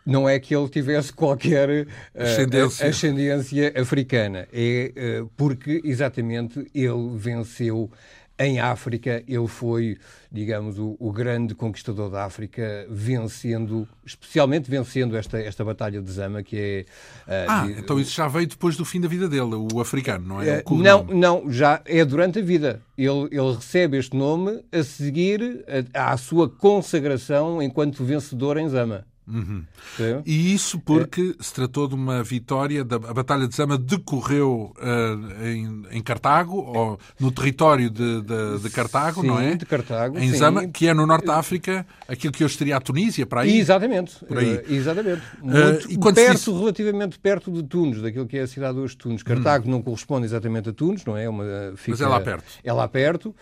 não 0.05 0.29
é 0.29 0.39
que 0.39 0.55
ele 0.55 0.69
tivesse 0.69 1.13
qualquer 1.13 1.69
uh, 1.69 1.87
ascendência. 2.15 2.87
ascendência. 2.87 3.73
africana, 3.81 4.47
é 4.53 4.93
uh, 5.23 5.31
porque 5.37 5.81
exatamente 5.85 6.65
ele 6.73 7.17
venceu 7.17 7.91
em 8.39 8.61
África, 8.61 9.23
ele 9.27 9.47
foi, 9.47 9.97
digamos, 10.31 10.79
o, 10.79 10.97
o, 10.99 11.11
grande 11.11 11.55
conquistador 11.55 12.11
da 12.11 12.25
África, 12.25 12.87
vencendo, 12.91 13.89
especialmente 14.05 14.71
vencendo 14.71 15.17
esta, 15.17 15.39
esta 15.39 15.65
Batalha 15.65 16.03
de 16.03 16.11
Zama, 16.11 16.43
que 16.43 16.57
é. 16.59 16.85
Uh, 17.27 17.51
ah, 17.51 17.67
de, 17.67 17.73
então 17.81 17.99
isso 17.99 18.15
já 18.15 18.29
veio 18.29 18.47
depois 18.47 18.77
do 18.77 18.85
fim 18.85 19.01
da 19.01 19.09
vida 19.09 19.29
dele, 19.29 19.55
o 19.73 19.81
africano, 19.81 20.27
não 20.27 20.43
é? 20.43 20.63
Uh, 20.67 20.75
não, 20.77 21.05
não, 21.05 21.51
já 21.51 21.81
é 21.87 22.05
durante 22.05 22.39
a 22.41 22.43
vida. 22.43 22.83
Ele, 22.97 23.29
ele 23.31 23.55
recebe 23.55 23.97
este 23.97 24.15
nome 24.15 24.63
a 24.71 24.83
seguir 24.83 25.65
à 25.95 26.17
sua 26.17 26.49
consagração 26.49 27.63
enquanto 27.63 28.05
vencedor 28.05 28.59
em 28.59 28.69
Zama. 28.69 29.07
Uhum. 29.29 29.65
E 30.25 30.55
isso 30.55 30.79
porque 30.79 31.35
é. 31.39 31.43
se 31.43 31.53
tratou 31.53 31.89
de 31.89 31.97
uma 31.97 32.23
vitória, 32.23 32.85
da, 32.85 32.97
a 32.97 33.13
Batalha 33.13 33.49
de 33.49 33.57
Zama 33.57 33.77
decorreu 33.77 34.73
uh, 34.77 35.45
em, 35.45 35.83
em, 35.91 36.03
Cartago, 36.03 36.57
ou 36.57 36.99
no 37.19 37.33
território 37.33 37.91
de, 37.91 38.23
de, 38.23 38.59
de 38.63 38.71
Cartago, 38.71 39.23
sim, 39.23 39.27
não 39.27 39.41
é? 39.41 39.57
de 39.57 39.67
Cartago. 39.67 40.17
Em 40.19 40.31
sim. 40.31 40.37
Zama, 40.37 40.69
que 40.69 40.87
é 40.87 40.95
no 40.95 41.05
Norte 41.07 41.27
da 41.27 41.39
África, 41.39 41.85
aquilo 42.07 42.33
que 42.33 42.45
hoje 42.45 42.57
seria 42.57 42.77
a 42.77 42.81
Tunísia, 42.81 43.27
para 43.27 43.41
aí. 43.41 43.59
Exatamente. 43.59 44.25
Por 44.25 44.39
aí. 44.39 44.59
Uh, 44.59 44.73
exatamente. 44.73 45.23
Muito 45.43 46.09
uh, 46.09 46.15
perto, 46.15 46.59
relativamente 46.59 47.19
perto 47.19 47.51
de 47.51 47.65
Tunes, 47.65 48.01
daquilo 48.01 48.27
que 48.27 48.39
é 48.39 48.43
a 48.43 48.47
cidade 48.47 48.79
hoje 48.79 48.95
de 48.95 48.99
Tunes. 48.99 49.23
Cartago 49.25 49.67
hum. 49.67 49.73
não 49.73 49.83
corresponde 49.83 50.25
exatamente 50.25 50.69
a 50.69 50.73
Tunes, 50.73 51.05
não 51.05 51.17
é? 51.17 51.29
Uma, 51.29 51.45
fica, 51.75 51.91
Mas 51.91 52.01
é 52.01 52.07
lá 52.07 52.21
perto. 52.21 52.45
É 52.63 52.73
lá 52.73 52.87
perto. 52.87 53.35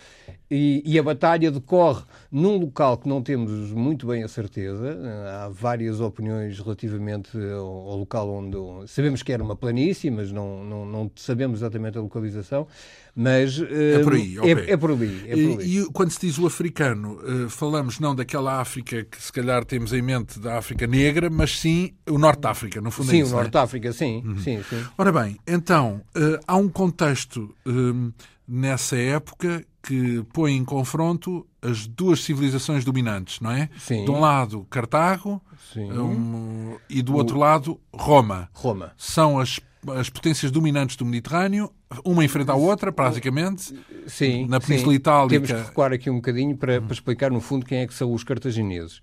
E, 0.49 0.83
e, 0.85 0.99
a 0.99 1.03
batalha 1.03 1.49
decorre 1.49 2.03
num 2.31 2.57
local 2.57 2.97
que 2.97 3.09
não 3.09 3.21
temos 3.21 3.71
muito 3.71 4.05
bem 4.05 4.23
a 4.23 4.27
certeza. 4.27 4.97
Há 5.43 5.49
várias 5.75 5.99
opiniões 5.99 6.57
relativamente 6.59 7.37
ao, 7.37 7.65
ao 7.65 7.97
local 7.97 8.29
onde. 8.29 8.57
Sabemos 8.87 9.21
que 9.21 9.33
era 9.33 9.43
uma 9.43 9.55
planície, 9.55 10.09
mas 10.09 10.31
não, 10.31 10.63
não, 10.63 10.85
não 10.85 11.11
sabemos 11.15 11.59
exatamente 11.59 11.97
a 11.97 12.01
localização. 12.01 12.65
Mas 13.13 13.61
é 13.61 13.99
por 14.03 14.13
aí. 14.13 14.37
Okay. 14.37 14.51
É, 14.51 14.71
é, 14.71 14.77
por 14.77 14.91
ali, 14.91 15.23
é 15.25 15.35
por 15.35 15.61
ali. 15.61 15.65
E, 15.65 15.79
e, 15.79 15.85
quando 15.91 16.11
se 16.11 16.19
diz 16.19 16.37
o 16.37 16.45
africano, 16.45 17.17
eh, 17.23 17.49
falamos 17.49 17.97
não 17.97 18.13
daquela 18.13 18.59
África 18.59 19.05
que 19.05 19.21
se 19.21 19.31
calhar 19.31 19.63
temos 19.63 19.93
em 19.93 20.01
mente 20.01 20.37
da 20.37 20.57
África 20.57 20.85
negra, 20.85 21.29
mas 21.29 21.57
sim 21.57 21.93
o 22.09 22.17
Norte 22.17 22.41
da 22.41 22.51
África, 22.51 22.81
no 22.81 22.91
fundo. 22.91 23.11
Sim, 23.11 23.19
é 23.19 23.21
isso, 23.21 23.33
o 23.33 23.37
Norte 23.37 23.51
da 23.51 23.63
África, 23.63 23.93
sim, 23.93 24.21
uhum. 24.25 24.37
sim, 24.39 24.61
sim. 24.69 24.83
Ora 24.97 25.13
bem, 25.13 25.37
então 25.47 26.01
eh, 26.13 26.39
há 26.45 26.57
um 26.57 26.67
contexto 26.67 27.55
eh, 27.65 28.11
nessa 28.47 28.97
época 28.97 29.65
que 29.81 30.23
põe 30.33 30.55
em 30.55 30.65
confronto 30.65 31.45
as 31.61 31.85
duas 31.85 32.23
civilizações 32.23 32.83
dominantes, 32.83 33.39
não 33.39 33.51
é? 33.51 33.69
Sim. 33.77 34.03
De 34.05 34.11
um 34.11 34.19
lado, 34.19 34.65
Cartago 34.69 35.41
um, 35.77 36.75
e 36.89 37.01
do 37.01 37.15
outro 37.15 37.37
o... 37.37 37.39
lado, 37.39 37.79
Roma. 37.93 38.49
Roma. 38.53 38.93
São 38.97 39.39
as, 39.39 39.59
as 39.95 40.09
potências 40.09 40.51
dominantes 40.51 40.95
do 40.95 41.05
Mediterrâneo, 41.05 41.71
uma 42.03 42.25
em 42.25 42.27
frente 42.27 42.49
à 42.49 42.55
outra, 42.55 42.91
praticamente. 42.91 43.75
Sim. 44.07 44.47
Na 44.47 44.59
Península 44.59 44.91
sim. 44.91 44.97
Itálica. 44.97 45.47
Temos 45.47 45.51
que 45.51 45.67
recuar 45.69 45.93
aqui 45.93 46.09
um 46.09 46.15
bocadinho 46.15 46.57
para, 46.57 46.81
para 46.81 46.93
explicar, 46.93 47.31
no 47.31 47.41
fundo, 47.41 47.65
quem 47.65 47.79
é 47.79 47.87
que 47.87 47.93
são 47.93 48.11
os 48.11 48.23
cartagineses. 48.23 49.01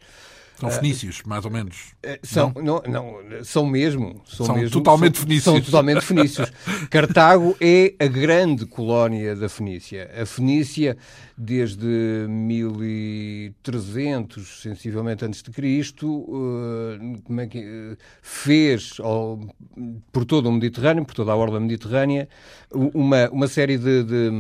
São 0.59 0.71
fenícios, 0.71 1.23
mais 1.27 1.45
ou 1.45 1.51
menos. 1.51 1.93
Eh, 2.03 2.19
são, 2.23 2.51
não? 2.55 2.81
Não, 2.87 3.23
não 3.23 3.45
são 3.45 3.67
mesmo. 3.67 4.23
São, 4.25 4.47
são 4.47 4.55
mesmo, 4.55 4.71
totalmente 4.71 5.17
são, 5.17 5.27
fenícios. 5.27 5.45
São 5.45 5.61
totalmente 5.61 6.01
fenícios. 6.03 6.53
Cartago 6.89 7.57
é 7.61 7.95
a 7.99 8.07
grande 8.07 8.65
colónia 8.67 9.35
da 9.35 9.49
Fenícia. 9.49 10.09
A 10.17 10.25
Fenícia, 10.25 10.97
desde 11.37 11.85
1300, 12.29 14.63
sensivelmente 14.63 15.25
antes 15.25 15.43
de 15.43 15.51
Cristo, 15.51 16.09
uh, 16.09 17.21
como 17.25 17.41
é 17.41 17.49
que, 17.49 17.97
fez 18.23 18.99
por 20.13 20.25
todo 20.25 20.49
o 20.49 20.53
Mediterrâneo, 20.53 21.05
por 21.05 21.15
toda 21.15 21.33
a 21.33 21.37
orla 21.37 21.59
mediterrânea, 21.59 22.29
uma, 22.73 23.29
uma 23.31 23.49
série 23.49 23.79
de, 23.79 24.05
de, 24.05 24.31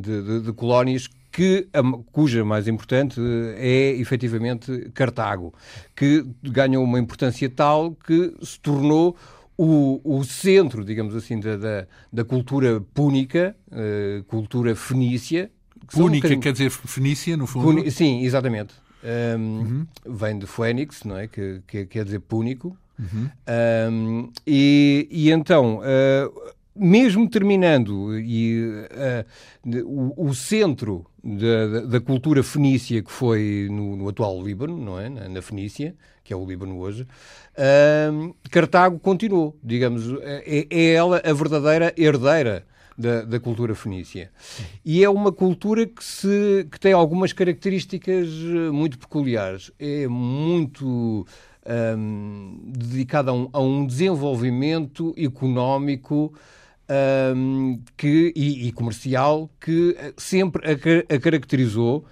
de, 0.00 0.22
de, 0.22 0.40
de 0.40 0.52
colónias 0.52 1.08
que, 1.34 1.66
cuja 2.12 2.44
mais 2.44 2.68
importante 2.68 3.20
é 3.56 3.90
efetivamente 3.96 4.88
Cartago, 4.94 5.52
que 5.96 6.24
ganhou 6.44 6.84
uma 6.84 7.00
importância 7.00 7.50
tal 7.50 7.90
que 7.90 8.32
se 8.40 8.60
tornou 8.60 9.16
o, 9.58 10.00
o 10.04 10.22
centro, 10.22 10.84
digamos 10.84 11.12
assim, 11.16 11.40
da, 11.40 11.56
da, 11.56 11.86
da 12.12 12.24
cultura 12.24 12.80
púnica, 12.80 13.56
uh, 13.66 14.22
cultura 14.24 14.76
fenícia. 14.76 15.50
Púnica 15.90 16.32
um 16.32 16.38
quer 16.38 16.52
dizer 16.52 16.70
fenícia, 16.70 17.36
no 17.36 17.48
fundo? 17.48 17.66
Puni 17.66 17.90
sim, 17.90 18.22
exatamente. 18.22 18.72
Um, 19.02 19.40
uhum. 19.40 19.86
Vem 20.06 20.38
de 20.38 20.46
Fênix, 20.46 21.02
não 21.02 21.18
é? 21.18 21.26
Que, 21.26 21.62
que 21.66 21.84
quer 21.86 22.04
dizer 22.04 22.20
púnico. 22.20 22.76
Uhum. 22.96 23.28
Um, 23.90 24.32
e, 24.46 25.08
e, 25.10 25.32
então, 25.32 25.80
uh, 25.80 26.52
mesmo 26.76 27.28
terminando 27.28 28.16
e, 28.16 28.86
uh, 29.64 29.84
o, 29.84 30.28
o, 30.28 30.34
centro 30.34 31.04
da, 31.24 31.80
da, 31.86 32.00
cultura 32.00 32.42
fenícia 32.42 33.02
que 33.02 33.10
foi 33.10 33.68
no, 33.70 33.96
no, 33.96 34.08
atual 34.08 34.42
Líbano, 34.42 34.76
não 34.76 35.00
é? 35.00 35.08
Na, 35.08 35.40
Fenícia, 35.40 35.94
que 36.22 36.34
é 36.34 36.36
o 36.36 36.44
Líbano 36.44 36.78
hoje, 36.78 37.06
uh, 37.56 38.34
Cartago 38.50 38.98
continuou, 38.98 39.56
digamos, 39.62 40.04
é, 40.20 40.66
é, 40.70 40.92
ela 40.92 41.22
a 41.24 41.32
verdadeira 41.32 41.94
herdeira 41.96 42.66
da, 42.96 43.22
da, 43.22 43.40
cultura 43.40 43.74
fenícia. 43.74 44.30
E 44.84 45.02
é 45.02 45.08
uma 45.08 45.32
cultura 45.32 45.86
que, 45.86 46.04
se, 46.04 46.68
que 46.70 46.78
tem 46.78 46.92
algumas 46.92 47.32
características 47.32 48.28
eh, 48.28 48.70
muito 48.70 48.98
peculiares. 48.98 49.72
É 49.80 50.06
muito 50.06 51.26
um, 51.66 52.60
dedicada 52.66 53.32
um, 53.32 53.48
a 53.52 53.60
um 53.60 53.84
desenvolvimento 53.84 55.12
económico 55.16 56.32
um, 57.36 57.80
que, 57.96 58.32
e, 58.36 58.68
e, 58.68 58.72
comercial 58.72 59.50
que 59.60 59.96
sempre 60.16 60.62
a, 60.66 61.14
a, 61.14 61.18
caracterizou 61.18 62.04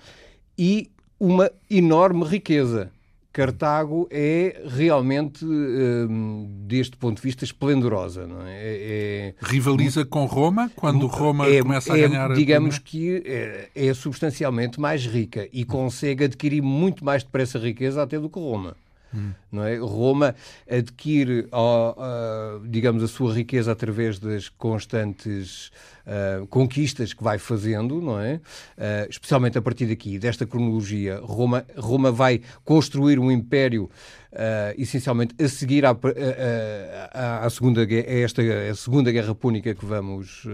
e 0.59 0.91
uma 1.19 1.51
enorme 1.71 2.25
riqueza. 2.25 2.91
Cartago 3.33 4.07
é 4.11 4.63
realmente, 4.67 5.43
um, 5.43 6.47
deste 6.67 6.99
ponto 6.99 7.17
de 7.17 7.23
vista, 7.23 7.45
esplendorosa. 7.45 8.29
É? 8.47 8.51
é, 8.51 9.31
é 9.31 9.35
Rivaliza 9.41 10.05
com 10.05 10.27
Roma, 10.27 10.71
quando 10.77 11.07
Roma 11.07 11.49
é, 11.49 11.63
começa 11.63 11.95
a 11.95 11.99
é, 11.99 12.09
ganhar... 12.09 12.35
Digamos 12.35 12.79
que 12.79 13.23
é, 13.25 13.71
é 13.75 13.95
substancialmente 13.95 14.79
mais 14.79 15.07
rica 15.07 15.49
e 15.51 15.65
consegue 15.65 16.25
adquirir 16.25 16.61
muito 16.61 17.03
mais 17.03 17.23
depressa 17.23 17.59
riqueza 17.59 18.03
até 18.03 18.19
do 18.19 18.29
que 18.29 18.39
Roma. 18.39 18.77
Hum. 19.15 19.33
Não 19.51 19.65
é? 19.65 19.77
Roma 19.77 20.35
adquire, 20.71 21.47
digamos, 22.69 23.03
a 23.03 23.09
sua 23.09 23.35
riqueza 23.35 23.73
através 23.73 24.19
das 24.19 24.49
constantes 24.49 25.71
uh, 26.07 26.47
conquistas 26.47 27.13
que 27.13 27.23
vai 27.23 27.39
fazendo, 27.39 28.01
não 28.01 28.19
é? 28.19 28.37
Uh, 28.37 29.11
especialmente 29.11 29.59
a 29.59 29.63
partir 29.63 29.87
daqui, 29.87 30.19
desta 30.19 30.47
cronologia, 30.47 31.21
Roma, 31.23 31.65
Roma 31.77 32.11
vai 32.11 32.41
construir 32.65 33.19
um 33.19 33.31
império 33.31 33.91
uh, 34.33 34.81
essencialmente 34.81 35.35
a 35.43 35.49
seguir 35.49 35.85
à, 35.85 35.97
à, 37.13 37.47
à, 37.47 37.51
segunda, 37.51 37.83
a 37.83 37.87
esta 37.95 38.43
a 38.43 38.75
segunda 38.75 39.11
Guerra 39.13 39.35
Púnica 39.35 39.75
que 39.75 39.85
vamos 39.85 40.45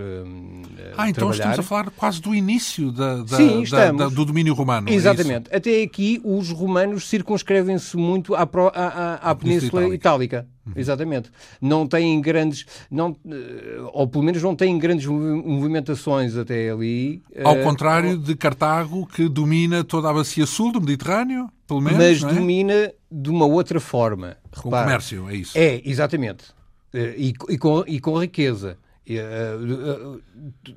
Ah, 0.97 1.08
então 1.08 1.28
trabalhar. 1.28 1.35
estamos 1.35 1.58
a 1.58 1.62
falar 1.62 1.90
quase 1.90 2.20
do 2.20 2.35
início 2.35 2.90
da, 2.90 3.18
da, 3.18 3.37
Sim, 3.37 3.64
da, 3.70 3.92
da 3.92 4.08
do 4.08 4.25
domínio 4.25 4.54
romano. 4.54 4.88
É 4.88 4.92
Exatamente. 4.92 5.49
É 5.50 5.56
Até 5.56 5.82
aqui 5.82 6.20
os 6.25 6.50
romanos 6.50 7.08
circunscrevem-se 7.08 7.97
muito 7.97 8.35
à, 8.35 8.42
à, 8.42 9.30
à 9.30 9.35
Península 9.35 9.94
Itálica. 9.94 9.94
Itálica. 9.94 10.49
Uhum. 10.66 10.73
Exatamente. 10.76 11.30
Não 11.61 11.87
têm 11.87 12.20
grandes, 12.20 12.66
não, 12.90 13.16
eh, 13.26 13.78
ou 13.92 14.06
pelo 14.06 14.25
menos 14.25 14.42
não 14.42 14.54
têm 14.54 14.78
grandes 14.78 15.06
movimentações 15.06 16.37
até 16.37 16.70
ali. 16.70 17.23
Ao 17.42 17.58
uh, 17.58 17.62
contrário 17.62 18.18
de 18.18 18.37
Cartago, 18.37 19.06
que 19.06 19.28
domina 19.28 19.82
toda 19.82 20.11
a 20.11 20.12
bacia 20.12 20.47
sul 20.47 20.73
do 20.73 20.80
Mediterrâneo, 20.80 21.49
pelo 21.69 21.83
menos. 21.83 21.99
Mas 21.99 22.23
é? 22.25 22.35
domina 22.35 22.93
de 23.13 23.31
uma 23.31 23.45
outra 23.45 23.79
forma. 23.79 24.39
Com 24.57 24.71
Repara, 24.71 24.85
comércio, 24.87 25.29
é 25.29 25.35
isso. 25.37 25.57
É, 25.57 25.81
exatamente. 25.85 26.45
Uh, 26.93 27.15
e, 27.17 27.35
e, 27.51 27.59
com, 27.59 27.85
e 27.87 28.01
com 28.01 28.19
riqueza. 28.19 28.79
Uh, 29.17 30.21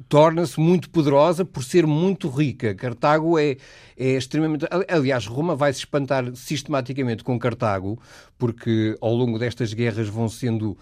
torna-se 0.07 0.59
muito 0.59 0.89
poderosa 0.89 1.43
por 1.43 1.63
ser 1.63 1.85
muito 1.85 2.29
rica. 2.29 2.73
Cartago 2.73 3.37
é, 3.37 3.57
é 3.97 4.11
extremamente. 4.11 4.65
Aliás, 4.87 5.25
Roma 5.25 5.55
vai 5.55 5.73
se 5.73 5.79
espantar 5.79 6.33
sistematicamente 6.35 7.23
com 7.23 7.37
Cartago, 7.37 7.99
porque 8.37 8.95
ao 9.01 9.13
longo 9.13 9.37
destas 9.37 9.73
guerras 9.73 10.07
vão 10.07 10.29
sendo 10.29 10.71
uh, 10.71 10.77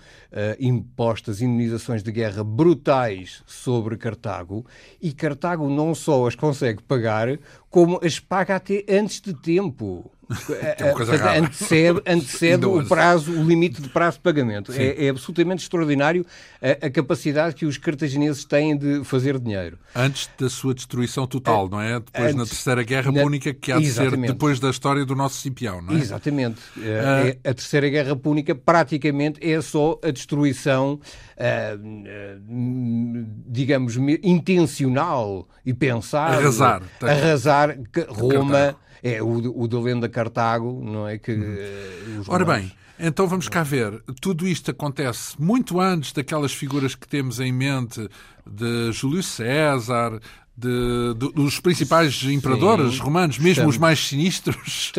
impostas 0.59 1.41
indenizações 1.41 2.03
de 2.03 2.11
guerra 2.11 2.43
brutais 2.43 3.41
sobre 3.45 3.97
Cartago, 3.97 4.65
e 5.01 5.11
Cartago 5.11 5.69
não 5.69 5.95
só 5.95 6.27
as 6.27 6.35
consegue 6.35 6.83
pagar, 6.83 7.39
como 7.69 7.99
as 8.03 8.19
paga 8.19 8.55
até 8.55 8.85
antes 8.89 9.21
de 9.21 9.33
tempo. 9.33 10.11
É 10.29 10.91
portanto, 10.91 11.23
antecede, 11.43 12.01
antecede 12.05 12.65
o 12.67 12.85
prazo, 12.85 13.31
o 13.31 13.43
limite 13.43 13.81
de 13.81 13.89
prazo 13.89 14.17
de 14.17 14.23
pagamento. 14.23 14.71
É, 14.71 15.05
é, 15.05 15.09
absolutamente 15.09 15.63
extraordinário 15.63 16.23
a, 16.61 16.85
a, 16.85 16.89
capacidade 16.89 17.55
que 17.55 17.65
os 17.65 17.77
cartagineses 17.77 18.45
têm 18.45 18.77
de 18.77 19.03
fazer 19.03 19.39
dinheiro. 19.39 19.79
Antes 19.95 20.29
da 20.37 20.47
sua 20.47 20.75
destruição 20.75 21.25
total, 21.25 21.65
é, 21.65 21.69
não 21.69 21.81
é? 21.81 21.99
Depois 21.99 22.25
antes, 22.25 22.35
na 22.35 22.45
Terceira 22.45 22.83
Guerra 22.83 23.11
na, 23.11 23.23
Púnica, 23.23 23.53
que 23.53 23.71
há 23.71 23.79
de 23.79 23.87
ser 23.87 24.15
depois 24.15 24.59
da 24.59 24.69
história 24.69 25.03
do 25.03 25.15
nosso 25.15 25.41
Cipião, 25.41 25.81
não 25.81 25.95
é? 25.95 25.97
Exatamente. 25.97 26.61
Ah. 26.77 27.27
É, 27.43 27.49
a 27.49 27.53
Terceira 27.53 27.89
Guerra 27.89 28.15
Púnica 28.15 28.53
praticamente 28.53 29.39
é 29.41 29.59
só 29.61 29.99
a 30.03 30.11
destruição, 30.11 30.93
uh, 30.93 31.75
uh, 31.75 33.25
digamos, 33.47 33.97
intencional 34.21 35.47
e 35.65 35.73
pensada. 35.73 36.37
Arrasar. 36.37 36.83
Arrasar 37.01 37.79
Roma 38.09 38.75
é 39.03 39.21
o, 39.21 39.61
o 39.61 39.67
da 39.67 39.79
lenda 39.79 40.09
Cartago, 40.09 40.81
não 40.83 41.07
é? 41.07 41.17
Que, 41.17 41.31
uhum. 41.33 42.23
Ora 42.27 42.45
bem, 42.45 42.71
então 42.99 43.27
vamos 43.27 43.47
cá 43.47 43.63
ver. 43.63 44.01
Tudo 44.19 44.47
isto 44.47 44.71
acontece 44.71 45.39
muito 45.39 45.79
antes 45.79 46.11
daquelas 46.11 46.53
figuras 46.53 46.95
que 46.95 47.07
temos 47.07 47.39
em 47.39 47.51
mente 47.51 48.09
de 48.45 48.91
Júlio 48.91 49.23
César, 49.23 50.19
de, 50.59 51.13
de, 51.13 51.31
dos 51.31 51.59
principais 51.61 52.21
imperadores 52.23 52.95
Sim, 52.95 52.99
romanos, 52.99 53.37
mesmo 53.37 53.51
estamos, 53.51 53.75
os 53.75 53.79
mais 53.79 54.05
sinistros, 54.05 54.91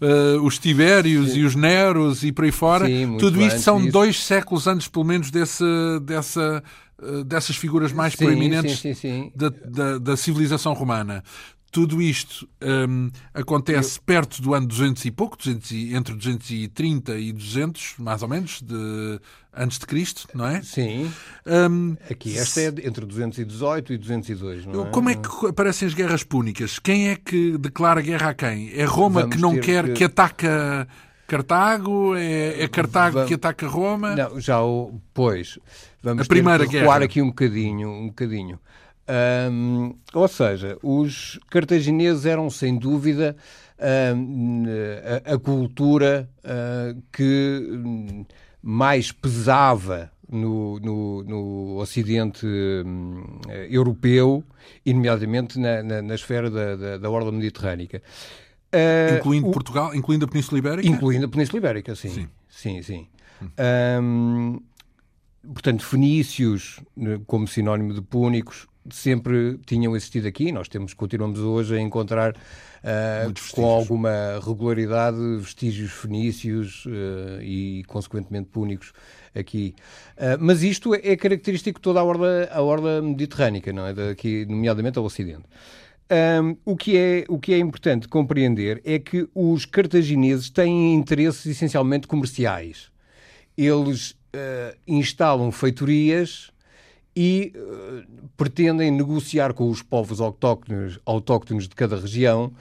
uh, 0.00 0.40
os 0.42 0.58
Tibérios 0.58 1.32
Sim. 1.32 1.40
e 1.40 1.44
os 1.44 1.54
Neros 1.54 2.24
e 2.24 2.32
por 2.32 2.44
aí 2.44 2.52
fora. 2.52 2.86
Sim, 2.86 3.18
Tudo 3.18 3.42
isto 3.42 3.60
são 3.60 3.78
disso. 3.78 3.92
dois 3.92 4.24
séculos 4.24 4.66
antes, 4.66 4.88
pelo 4.88 5.04
menos, 5.04 5.30
desse, 5.30 5.64
dessa, 6.02 6.62
uh, 6.98 7.22
dessas 7.24 7.56
figuras 7.56 7.92
mais 7.92 8.16
proeminentes 8.16 8.82
da, 9.36 9.50
da, 9.50 9.98
da 9.98 10.16
civilização 10.16 10.72
romana. 10.72 11.22
Tudo 11.72 12.02
isto 12.02 12.46
um, 12.62 13.10
acontece 13.32 13.98
Eu... 13.98 14.02
perto 14.04 14.42
do 14.42 14.52
ano 14.52 14.66
200 14.66 15.06
e 15.06 15.10
pouco, 15.10 15.38
200 15.38 15.70
e, 15.70 15.94
entre 15.94 16.14
230 16.14 17.18
e 17.18 17.32
200, 17.32 17.94
mais 17.98 18.22
ou 18.22 18.28
menos, 18.28 18.60
de, 18.60 19.18
antes 19.56 19.78
de 19.78 19.86
Cristo, 19.86 20.28
não 20.34 20.46
é? 20.46 20.60
Sim. 20.62 21.10
Um, 21.46 21.96
Aqui 22.10 22.36
esta 22.36 22.60
é 22.60 22.66
entre 22.66 23.06
218 23.06 23.94
e 23.94 23.96
202, 23.96 24.66
não 24.66 24.86
é? 24.86 24.90
Como 24.90 25.08
é 25.08 25.14
que 25.14 25.46
aparecem 25.46 25.88
as 25.88 25.94
guerras 25.94 26.22
púnicas? 26.22 26.78
Quem 26.78 27.08
é 27.08 27.16
que 27.16 27.56
declara 27.56 28.02
guerra 28.02 28.28
a 28.28 28.34
quem? 28.34 28.70
É 28.74 28.84
Roma 28.84 29.22
Vamos 29.22 29.36
que 29.36 29.40
não 29.40 29.58
quer 29.58 29.86
que... 29.86 29.92
que 29.94 30.04
ataca 30.04 30.86
Cartago? 31.26 32.14
É, 32.14 32.64
é 32.64 32.68
Cartago 32.68 33.14
Vamos... 33.14 33.28
que 33.28 33.34
ataca 33.34 33.66
Roma? 33.66 34.14
Não, 34.14 34.38
já 34.38 34.62
o... 34.62 35.00
Pois. 35.14 35.58
Vamos 36.02 36.26
a 36.26 36.28
primeira 36.28 36.66
guerra. 36.66 37.02
aqui 37.02 37.22
um 37.22 37.28
bocadinho, 37.28 37.88
um 37.88 38.08
bocadinho. 38.08 38.60
Um, 39.12 39.94
ou 40.14 40.26
seja, 40.26 40.78
os 40.82 41.38
cartagineses 41.50 42.24
eram 42.24 42.48
sem 42.48 42.78
dúvida 42.78 43.36
um, 44.16 44.64
a, 45.26 45.34
a, 45.34 45.38
cultura 45.38 46.30
uh, 46.38 47.02
que 47.12 48.24
mais 48.62 49.12
pesava 49.12 50.10
no, 50.30 50.80
no, 50.80 51.24
no 51.24 51.76
Ocidente 51.76 52.46
um, 52.46 53.40
europeu, 53.68 54.42
e 54.86 54.94
nomeadamente 54.94 55.58
na, 55.58 55.82
na, 55.82 56.00
na 56.00 56.14
esfera 56.14 56.48
da, 56.48 56.76
da, 56.76 56.98
da 56.98 57.10
Orla 57.10 57.30
Mediterrânica. 57.32 58.02
Uh, 58.72 59.16
incluindo 59.18 59.48
o, 59.48 59.50
Portugal, 59.50 59.94
incluindo 59.94 60.24
a 60.24 60.28
Península 60.28 60.58
Ibérica? 60.58 60.88
Incluindo 60.88 61.26
a 61.26 61.28
Península 61.28 61.58
Ibérica, 61.58 61.94
sim. 61.94 62.08
Sim, 62.08 62.28
sim. 62.48 62.82
sim. 62.82 63.08
Um, 64.00 64.58
portanto, 65.52 65.84
fenícios 65.84 66.80
né, 66.96 67.20
como 67.26 67.46
sinónimo 67.46 67.92
de 67.92 68.00
púnicos, 68.00 68.66
sempre 68.90 69.58
tinham 69.66 69.94
existido 69.94 70.26
aqui. 70.28 70.50
Nós 70.52 70.68
temos, 70.68 70.94
continuamos 70.94 71.38
hoje 71.38 71.76
a 71.76 71.80
encontrar 71.80 72.34
uh, 72.34 73.52
com 73.52 73.64
alguma 73.64 74.40
regularidade 74.44 75.18
vestígios 75.38 75.92
fenícios 75.92 76.84
uh, 76.86 77.40
e, 77.42 77.84
consequentemente, 77.86 78.48
púnicos 78.48 78.92
aqui. 79.34 79.74
Uh, 80.16 80.36
mas 80.40 80.62
isto 80.62 80.94
é 80.94 81.16
característico 81.16 81.78
de 81.78 81.82
toda 81.82 82.00
a 82.00 82.04
orla, 82.04 82.48
a 82.50 82.62
orla 82.62 83.00
mediterrânica, 83.00 83.72
não 83.72 83.86
é? 83.86 83.94
Daqui, 83.94 84.44
nomeadamente 84.46 84.98
ao 84.98 85.04
Ocidente. 85.04 85.44
Um, 86.42 86.56
o, 86.64 86.76
que 86.76 86.96
é, 86.96 87.24
o 87.28 87.38
que 87.38 87.54
é 87.54 87.58
importante 87.58 88.06
compreender 88.06 88.82
é 88.84 88.98
que 88.98 89.26
os 89.34 89.64
cartagineses 89.64 90.50
têm 90.50 90.94
interesses 90.94 91.46
essencialmente 91.46 92.06
comerciais. 92.06 92.90
Eles 93.56 94.16
instalam 94.86 95.52
feitorias 95.52 96.51
e 97.14 97.52
uh, 97.54 98.28
pretendem 98.36 98.90
negociar 98.90 99.52
com 99.52 99.68
os 99.68 99.82
povos 99.82 100.20
autóctones, 100.20 100.98
autóctones 101.04 101.68
de 101.68 101.74
cada 101.74 101.96
região, 101.96 102.52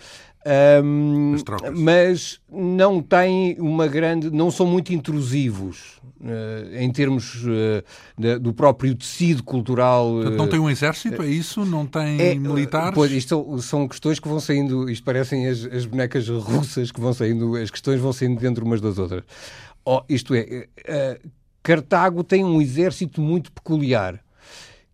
um, 0.84 1.36
mas 1.78 2.40
não 2.52 3.02
têm 3.02 3.56
uma 3.60 3.88
grande, 3.88 4.32
não 4.32 4.50
são 4.50 4.66
muito 4.66 4.94
intrusivos. 4.94 6.02
Uh, 6.20 6.78
em 6.78 6.92
termos 6.92 7.44
uh, 7.46 7.84
de, 8.16 8.38
do 8.38 8.54
próprio 8.54 8.94
tecido 8.94 9.42
cultural. 9.42 10.12
Portanto, 10.14 10.38
não 10.38 10.48
tem 10.48 10.60
um 10.60 10.70
exército, 10.70 11.20
é 11.24 11.28
isso? 11.28 11.66
Não 11.66 11.84
tem 11.88 12.22
é, 12.22 12.36
militares? 12.36 12.94
Pois, 12.94 13.12
isto 13.12 13.30
são, 13.30 13.58
são, 13.58 13.88
questões 13.88 14.20
que 14.20 14.28
vão 14.28 14.40
saindo, 14.40 14.88
isto 14.88 15.04
parecem 15.04 15.48
as, 15.48 15.66
as, 15.66 15.84
bonecas 15.88 16.30
russas 16.30 16.92
que 16.92 17.02
vão 17.02 17.12
saindo, 17.12 17.56
as 17.56 17.72
questões 17.72 18.00
vão 18.00 18.14
saindo 18.14 18.40
dentro 18.40 18.64
umas 18.64 18.80
das 18.80 19.00
outras. 19.00 19.24
Oh, 19.84 20.04
isto 20.08 20.36
é, 20.36 20.68
Cartago 21.64 22.24
tem 22.24 22.46
um 22.46 22.62
exército 22.62 23.20
muito 23.20 23.52
peculiar 23.52 24.24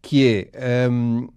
que 0.08 0.48
é 0.54 0.88
um, 0.90 1.28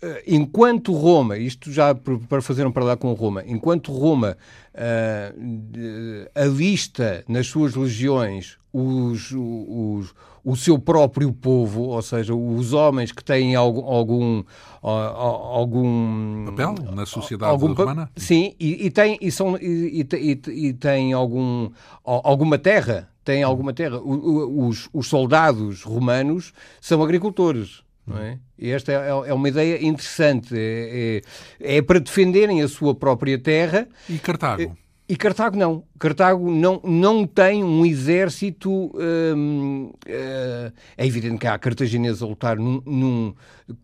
eh, 0.00 0.24
enquanto 0.28 0.94
Roma, 0.94 1.36
isto 1.36 1.70
já 1.70 1.94
para 1.94 2.40
fazer 2.40 2.66
um 2.66 2.72
paralelo 2.72 2.96
com 2.96 3.12
Roma, 3.12 3.44
enquanto 3.46 3.92
Roma 3.92 4.34
uh, 4.74 6.30
alista 6.34 7.22
nas 7.28 7.48
suas 7.48 7.74
legiões 7.74 8.56
os, 8.72 9.30
os, 9.30 10.14
o 10.42 10.56
seu 10.56 10.78
próprio 10.78 11.30
povo, 11.34 11.82
ou 11.82 12.00
seja, 12.00 12.34
os 12.34 12.72
homens 12.72 13.12
que 13.12 13.22
têm 13.22 13.54
algum, 13.54 13.84
algum, 13.84 14.42
algum 14.80 16.46
papel 16.46 16.76
na 16.94 17.04
sociedade 17.04 17.52
algum, 17.52 17.74
romana, 17.74 18.10
sim, 18.16 18.54
e, 18.58 18.86
e 18.86 18.90
têm 18.90 19.18
e 19.20 19.30
são 19.30 19.54
e, 19.58 20.00
e, 20.00 20.40
e 20.48 20.72
têm 20.72 21.12
algum 21.12 21.68
alguma 22.02 22.56
terra, 22.56 23.10
têm 23.22 23.42
alguma 23.42 23.74
terra. 23.74 24.00
Os, 24.00 24.88
os 24.94 25.08
soldados 25.08 25.82
romanos 25.82 26.54
são 26.80 27.02
agricultores. 27.02 27.86
Não 28.08 28.18
é? 28.18 28.38
E 28.58 28.70
esta 28.70 28.92
é, 28.92 29.08
é, 29.08 29.34
uma 29.34 29.48
ideia 29.48 29.84
interessante. 29.84 30.54
É, 30.56 31.22
é, 31.60 31.76
é, 31.76 31.82
para 31.82 32.00
defenderem 32.00 32.62
a 32.62 32.68
sua 32.68 32.94
própria 32.94 33.38
terra. 33.38 33.86
E 34.08 34.18
Cartago? 34.18 34.76
E 35.08 35.16
Cartago 35.16 35.56
não. 35.56 35.84
Cartago 35.98 36.50
não, 36.50 36.80
não 36.84 37.26
tem 37.26 37.62
um 37.62 37.84
exército. 37.84 38.90
Hum, 38.94 39.92
é 40.06 41.06
evidente 41.06 41.38
que 41.38 41.46
há 41.46 41.58
cartagineses 41.58 42.22
a 42.22 42.26
lutar 42.26 42.56
num, 42.56 42.82
num, 42.84 43.34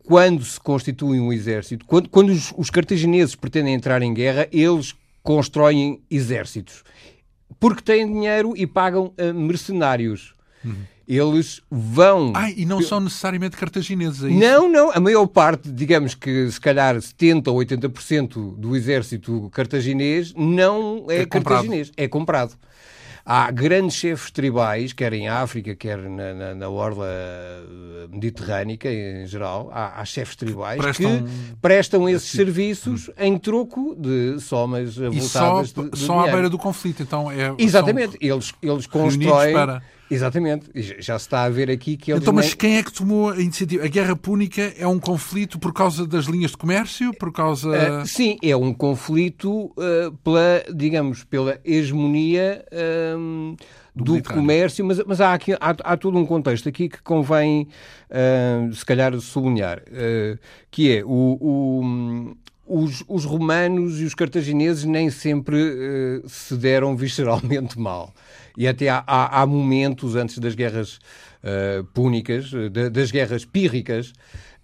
quando 0.05 0.45
se 0.45 0.59
constitui 0.59 1.21
um 1.21 1.33
exército. 1.33 1.85
Quando, 1.87 2.09
quando 2.09 2.31
os, 2.31 2.53
os 2.57 2.71
cartagineses 2.71 3.35
pretendem 3.35 3.75
entrar 3.75 4.03
em 4.03 4.13
guerra, 4.13 4.49
eles 4.53 4.95
constroem 5.23 6.03
exércitos. 6.11 6.83
Porque 7.61 7.83
têm 7.83 8.07
dinheiro 8.07 8.53
e 8.57 8.67
pagam 8.67 9.15
uh, 9.19 9.35
mercenários. 9.35 10.35
Uhum 10.65 10.94
eles 11.07 11.61
vão. 11.71 12.33
Ah, 12.35 12.51
e 12.51 12.65
não 12.65 12.83
são 12.83 13.01
necessariamente 13.01 13.57
cartagineses, 13.57 14.25
é 14.25 14.29
isso? 14.29 14.39
Não, 14.39 14.71
não. 14.71 14.91
A 14.91 15.01
maior 15.01 15.27
parte, 15.27 15.71
digamos 15.71 16.15
que 16.15 16.51
se 16.51 16.61
calhar 16.61 16.97
70% 16.97 17.49
ou 17.49 17.59
80% 17.59 18.57
do 18.57 18.75
exército 18.75 19.51
cartaginês 19.53 20.33
não 20.35 21.07
é, 21.09 21.19
é 21.23 21.27
cartaginês, 21.27 21.93
é 21.97 22.09
comprado. 22.09 22.55
Há 23.27 23.51
grandes 23.51 23.97
chefes 23.97 24.31
tribais, 24.31 24.93
quer 24.93 25.15
em 25.15 25.29
África, 25.29 25.75
quer 25.75 25.97
na, 25.97 26.35
na, 26.35 26.55
na 26.55 26.69
orla 26.69 27.09
eh, 27.09 28.07
mediterrânica 28.11 28.93
em 28.93 29.27
geral, 29.27 29.71
há, 29.73 29.99
há 29.99 30.05
chefes 30.05 30.37
tribais 30.37 30.79
prestam... 30.79 31.23
que 31.23 31.57
prestam 31.57 32.07
esses 32.07 32.29
assim. 32.29 32.37
serviços 32.37 33.11
em 33.17 33.39
troco 33.39 33.97
de 33.99 34.39
somas 34.41 34.97
voltadas 34.97 35.71
só, 35.71 35.83
de, 35.83 35.91
de 35.91 35.99
só 35.99 36.21
à 36.21 36.31
beira 36.31 36.51
do 36.51 36.59
conflito, 36.59 37.03
então 37.03 37.31
é... 37.31 37.55
Exatamente, 37.57 38.19
eles, 38.21 38.53
eles 38.61 38.87
constroem... 38.87 39.55
Exatamente, 40.11 40.71
já 41.01 41.19
se 41.19 41.25
está 41.25 41.45
a 41.45 41.49
ver 41.49 41.71
aqui 41.71 41.97
que 41.97 42.13
eles. 42.13 42.23
Então, 42.23 42.35
mas 42.35 42.49
nem... 42.49 42.57
quem 42.57 42.77
é 42.77 42.83
que 42.83 42.93
tomou 42.93 43.31
a 43.31 43.41
iniciativa? 43.41 43.85
A 43.85 43.89
Guerra 43.89 44.15
Púnica 44.15 44.75
é 44.79 44.87
um 44.87 44.99
conflito 44.99 45.59
por 45.59 45.73
causa 45.73 46.07
das 46.07 46.27
linhas 46.27 46.51
de 46.51 46.57
comércio? 46.57 47.13
Por 47.15 47.33
causa. 47.33 47.71
Uh, 47.71 48.07
sim, 48.07 48.37
é 48.43 48.55
um 48.55 48.73
conflito 48.73 49.67
uh, 49.67 50.13
pela, 50.23 50.65
digamos, 50.75 51.25
pela 51.25 51.59
hegemonia. 51.65 52.65
Uh, 52.71 53.57
do, 53.97 54.21
do 54.21 54.23
comércio, 54.25 54.85
mas, 54.85 55.01
mas 55.07 55.21
há, 55.21 55.33
aqui, 55.33 55.53
há, 55.53 55.71
há, 55.85 55.97
todo 55.97 56.19
um 56.19 56.27
contexto 56.27 56.69
aqui 56.69 56.89
que 56.89 57.01
convém, 57.01 57.69
uh, 58.11 58.75
se 58.75 58.85
calhar, 58.85 59.17
sublinhar, 59.21 59.85
que 60.69 60.97
é 60.97 61.05
o, 61.05 61.39
o, 61.41 62.37
os, 62.67 63.05
os, 63.07 63.25
romanos 63.25 64.01
e 64.01 64.05
os 64.05 64.13
cartagineses 64.13 64.83
nem 64.83 65.11
sempre 65.11 65.57
se 66.27 66.57
deram 66.57 66.97
visceralmente 66.97 67.79
mal. 67.79 68.13
E 68.57 68.69
até 68.69 68.89
há, 68.89 69.03
há, 69.07 69.43
há 69.43 69.47
momentos 69.47 70.17
antes 70.17 70.39
das 70.39 70.55
guerras 70.55 70.99
uh, 71.43 71.85
púnicas, 71.93 72.51
de, 72.71 72.91
das 72.91 73.11
guerras 73.11 73.45
pírricas, 73.45 74.13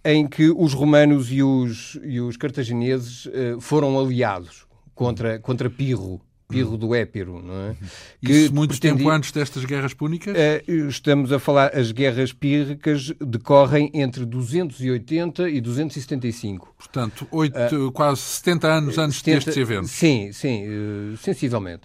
em 0.04 0.26
que 0.26 0.50
os 0.50 0.72
romanos 0.72 1.30
e 1.30 1.42
os, 1.42 1.98
e 2.02 2.20
os 2.20 2.36
cartagineses 2.36 3.26
uh, 3.26 3.60
foram 3.60 3.98
aliados 3.98 4.66
contra, 4.94 5.38
contra 5.38 5.68
Pirro, 5.68 6.20
Pirro 6.50 6.76
do 6.76 6.94
Épiro, 6.94 7.40
não 7.40 7.70
é? 7.70 7.76
Que 8.24 8.32
Isso 8.32 8.54
muito 8.54 8.72
pretendia... 8.72 8.98
tempo 8.98 9.10
antes 9.10 9.30
destas 9.30 9.64
guerras 9.64 9.94
púnicas? 9.94 10.34
Uh, 10.36 10.88
estamos 10.88 11.32
a 11.32 11.38
falar, 11.38 11.74
as 11.74 11.92
guerras 11.92 12.32
pírricas 12.32 13.12
decorrem 13.20 13.90
entre 13.94 14.26
280 14.26 15.48
e 15.48 15.60
275. 15.60 16.74
Portanto, 16.76 17.26
8, 17.30 17.54
uh, 17.54 17.58
eh, 17.58 17.92
quase 17.94 18.20
70 18.20 18.68
anos 18.68 18.98
antes 18.98 19.18
70, 19.18 19.36
destes 19.36 19.56
eventos. 19.56 19.90
Sim, 19.92 20.32
sim, 20.32 20.66
uh, 20.66 21.16
sensivelmente. 21.16 21.82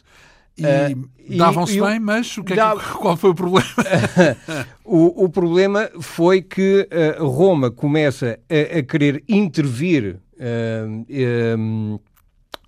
E 0.57 1.37
davam-se 1.37 1.79
bem, 1.81 1.99
mas 1.99 2.37
o 2.37 2.43
que 2.43 2.53
é 2.53 2.55
que, 2.55 2.93
qual 2.97 3.17
foi 3.17 3.31
o 3.31 3.35
problema? 3.35 3.67
o, 4.85 5.25
o, 5.25 5.29
problema 5.29 5.89
foi 5.99 6.41
que 6.41 6.87
Roma 7.19 7.71
começa 7.71 8.39
a, 8.49 8.79
a 8.79 8.83
querer 8.83 9.23
intervir 9.27 10.19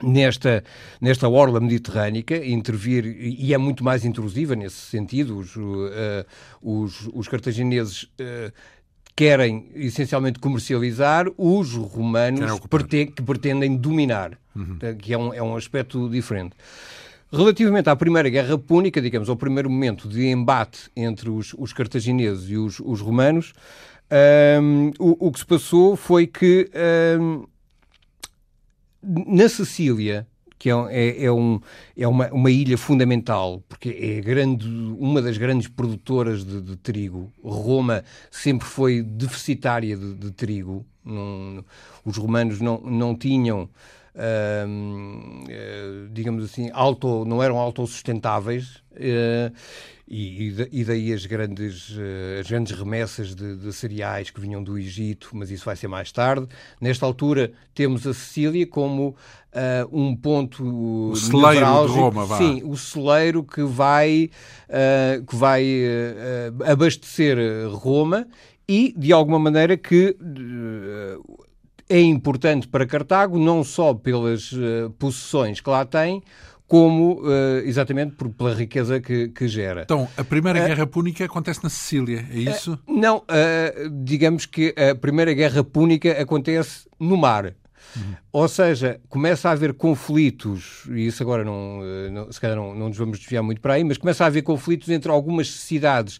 nesta, 0.03 0.63
nesta 1.01 1.27
orla 1.27 1.59
mediterrânica, 1.59 2.35
intervir, 2.45 3.05
e 3.05 3.53
é 3.53 3.57
muito 3.57 3.83
mais 3.83 4.05
intrusiva 4.05 4.55
nesse 4.55 4.75
sentido. 4.75 5.37
Os, 5.37 5.55
uh, 5.55 6.25
os, 6.61 7.09
os 7.13 7.27
cartagineses 7.27 8.03
uh, 8.03 8.51
querem 9.15 9.69
essencialmente 9.73 10.39
comercializar, 10.39 11.25
os 11.37 11.73
romanos 11.73 12.59
pretendem, 12.69 13.11
que 13.11 13.21
pretendem 13.23 13.75
dominar, 13.75 14.37
uhum. 14.55 14.77
que 14.99 15.13
é 15.13 15.17
um, 15.17 15.33
é 15.33 15.41
um 15.41 15.55
aspecto 15.55 16.09
diferente. 16.09 16.55
Relativamente 17.31 17.89
à 17.89 17.95
Primeira 17.95 18.29
Guerra 18.29 18.57
Púnica, 18.57 19.01
digamos, 19.01 19.27
ao 19.27 19.35
primeiro 19.35 19.69
momento 19.69 20.07
de 20.07 20.27
embate 20.27 20.89
entre 20.95 21.29
os, 21.29 21.53
os 21.57 21.73
cartagineses 21.73 22.49
e 22.49 22.55
os, 22.55 22.79
os 22.79 23.01
romanos, 23.01 23.53
um, 24.61 24.91
o, 24.97 25.27
o, 25.27 25.31
que 25.31 25.39
se 25.39 25.45
passou 25.45 25.97
foi 25.97 26.25
que 26.25 26.69
um, 27.19 27.45
na 29.03 29.49
Sicília, 29.49 30.25
que 30.57 30.69
é, 30.69 30.73
é, 30.89 31.25
é, 31.25 31.31
um, 31.31 31.59
é 31.97 32.07
uma, 32.07 32.31
uma, 32.31 32.49
ilha 32.49 32.77
fundamental, 32.77 33.61
porque 33.67 33.89
é 33.89 34.21
grande, 34.21 34.65
uma 34.97 35.21
das 35.21 35.37
grandes 35.37 35.67
produtoras 35.67 36.45
de, 36.45 36.61
de 36.61 36.77
trigo. 36.77 37.31
Roma 37.43 38.05
sempre 38.31 38.65
foi 38.65 39.01
deficitária 39.01 39.97
de, 39.97 40.13
de 40.13 40.31
trigo. 40.31 40.85
Não, 41.03 41.63
os 42.05 42.17
romanos 42.17 42.59
não, 42.61 42.79
não 42.79 43.15
tinham, 43.15 43.69
uh, 44.17 46.09
digamos 46.11 46.43
assim, 46.43 46.69
auto, 46.73 47.23
não 47.25 47.41
eram 47.41 47.57
autossustentáveis. 47.57 48.83
Uh, 48.91 49.51
e, 50.09 50.53
e, 50.71 50.85
daí 50.85 51.11
as 51.11 51.25
grandes, 51.25 51.93
eh, 51.99 52.39
as 52.39 52.47
grandes 52.47 52.71
remessas 52.71 53.35
de, 53.35 53.57
de, 53.57 53.73
cereais 53.73 54.29
que 54.29 54.39
vinham 54.39 54.63
do 54.63 54.77
Egito, 54.79 55.31
mas 55.33 55.51
isso 55.51 55.65
vai 55.65 55.75
ser 55.75 55.89
mais 55.89 56.13
tarde. 56.13 56.47
Nesta 56.79 57.05
altura 57.05 57.51
temos 57.75 58.07
a 58.07 58.13
Sicília 58.13 58.65
como 58.65 59.09
uh, 59.09 59.15
um 59.91 60.15
ponto 60.15 60.63
o 61.11 61.13
celeiro 61.13 61.65
de 61.87 61.91
Roma, 61.91 62.25
vá. 62.25 62.37
sim, 62.37 62.61
o 62.63 62.77
celeiro 62.77 63.43
que 63.43 63.63
vai 63.63 64.29
uh, 64.69 65.25
que 65.25 65.35
vai 65.35 65.65
uh, 65.65 66.71
abastecer 66.71 67.37
Roma 67.73 68.25
e 68.65 68.93
de 68.97 69.11
alguma 69.11 69.39
maneira 69.39 69.75
que 69.75 70.15
é 71.89 71.99
importante 72.01 72.67
para 72.67 72.85
Cartago 72.85 73.39
não 73.39 73.63
só 73.63 73.93
pelas 73.93 74.51
possessões 74.99 75.61
que 75.61 75.69
lá 75.69 75.85
tem 75.85 76.21
como 76.67 77.21
uh, 77.21 77.59
exatamente 77.63 78.13
por, 78.15 78.29
pela 78.29 78.53
riqueza 78.53 78.99
que, 78.99 79.29
que, 79.29 79.47
gera. 79.47 79.83
Então, 79.83 80.07
a 80.17 80.23
Primeira 80.23 80.61
uh, 80.61 80.67
Guerra 80.67 80.85
Púnica 80.85 81.23
acontece 81.23 81.63
na 81.63 81.69
Sicília, 81.69 82.27
é 82.29 82.37
isso? 82.37 82.73
Uh, 82.85 82.99
não, 82.99 83.23
digamos 84.03 84.45
que 84.45 84.75
a 84.77 84.93
Primeira 84.93 85.33
Guerra 85.33 85.63
Púnica 85.63 86.21
acontece 86.21 86.87
no 86.99 87.15
mar. 87.15 87.55
Uhum. 87.95 88.15
Ou 88.33 88.47
seja, 88.49 88.99
começa 89.07 89.47
a 89.47 89.53
haver 89.53 89.73
conflitos, 89.73 90.83
e 90.89 91.07
isso 91.07 91.23
agora 91.23 91.45
não, 91.45 91.79
não 92.11 92.31
se 92.31 92.39
calhar 92.39 92.57
não, 92.57 92.75
não 92.75 92.89
nos 92.89 92.97
vamos 92.97 93.17
desviar 93.17 93.41
muito 93.41 93.61
para 93.61 93.75
aí, 93.75 93.83
mas 93.83 93.97
começa 93.97 94.25
a 94.25 94.27
haver 94.27 94.41
conflitos 94.41 94.89
entre 94.89 95.09
algumas 95.09 95.49
cidades 95.49 96.19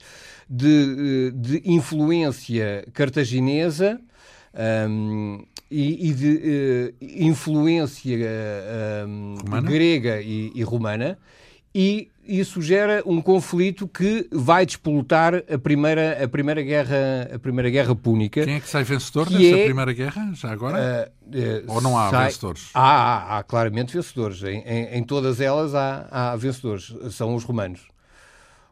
de, 0.50 1.34
de 1.36 1.62
influência 1.66 2.88
cartaginesa 2.94 4.00
um, 4.90 5.46
e, 5.70 6.10
e, 6.10 6.14
de 6.14 6.94
uh, 7.02 7.06
influência 7.28 8.18
uh, 8.18 9.62
grega 9.62 10.22
e, 10.22 10.52
e, 10.56 10.64
romana, 10.64 11.18
e 11.74 12.10
isso 12.26 12.62
gera 12.62 13.02
um 13.06 13.22
conflito 13.22 13.88
que 13.88 14.28
vai 14.32 14.66
despolutar 14.66 15.36
a 15.36 15.58
primeira, 15.58 16.24
a 16.24 16.28
primeira, 16.28 16.62
guerra, 16.62 17.30
a 17.34 17.40
primeira 17.40 17.70
guerra 17.70 17.96
púnica. 17.96 18.44
Quem 18.44 18.56
é 18.56 18.60
que 18.60 18.70
sai 18.70 18.84
vencedor 18.84 19.30
nessa 19.30 19.58
é, 19.58 19.66
primeira 19.66 19.94
guerra, 19.94 20.32
já 20.34 20.52
agora? 20.52 21.12
Uh, 21.26 21.74
Ou 21.74 21.82
não 21.82 21.98
há 21.98 22.10
sai, 22.10 22.26
vencedores? 22.26 22.70
Há, 22.74 22.82
há, 22.82 23.38
há, 23.38 23.44
claramente 23.44 23.94
vencedores. 23.94 24.44
Em, 24.44 24.62
em, 24.62 24.98
em 24.98 25.04
todas 25.04 25.40
elas 25.40 25.76
há, 25.76 26.08
há 26.10 26.36
vencedores. 26.36 26.94
São 27.12 27.36
os 27.36 27.44
romanos. 27.44 27.82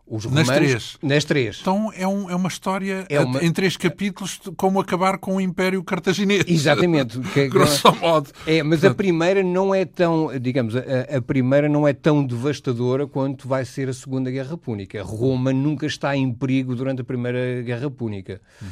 Os 0.07 0.25
romanos, 0.25 0.47
nas 0.47 0.57
três. 0.57 0.97
Nas 1.01 1.25
três. 1.25 1.57
Então 1.61 1.91
é, 1.95 2.07
um, 2.07 2.29
é 2.29 2.35
uma 2.35 2.47
história 2.47 3.07
é 3.09 3.19
uma... 3.19 3.43
em 3.43 3.51
três 3.51 3.75
capítulos 3.75 4.39
como 4.55 4.79
acabar 4.79 5.17
com 5.17 5.37
o 5.37 5.41
Império 5.41 5.83
Cartaginês. 5.83 6.43
Exatamente. 6.47 7.19
Que, 7.33 7.47
Grosso 7.49 7.91
modo. 7.95 8.29
É, 8.45 8.61
mas 8.61 8.81
Portanto... 8.81 8.91
a 8.91 8.95
primeira 8.95 9.41
não 9.41 9.73
é 9.73 9.83
tão, 9.83 10.29
digamos, 10.39 10.75
a, 10.75 10.81
a, 11.17 11.21
primeira 11.21 11.67
não 11.67 11.87
é 11.87 11.93
tão 11.93 12.23
devastadora 12.23 13.07
quanto 13.07 13.47
vai 13.47 13.65
ser 13.65 13.89
a 13.89 13.93
Segunda 13.93 14.29
Guerra 14.29 14.55
Púnica. 14.55 15.01
Roma 15.01 15.51
nunca 15.51 15.87
está 15.87 16.15
em 16.15 16.31
perigo 16.31 16.75
durante 16.75 17.01
a 17.01 17.03
Primeira 17.03 17.63
Guerra 17.63 17.89
Púnica. 17.89 18.39
Uhum. 18.61 18.67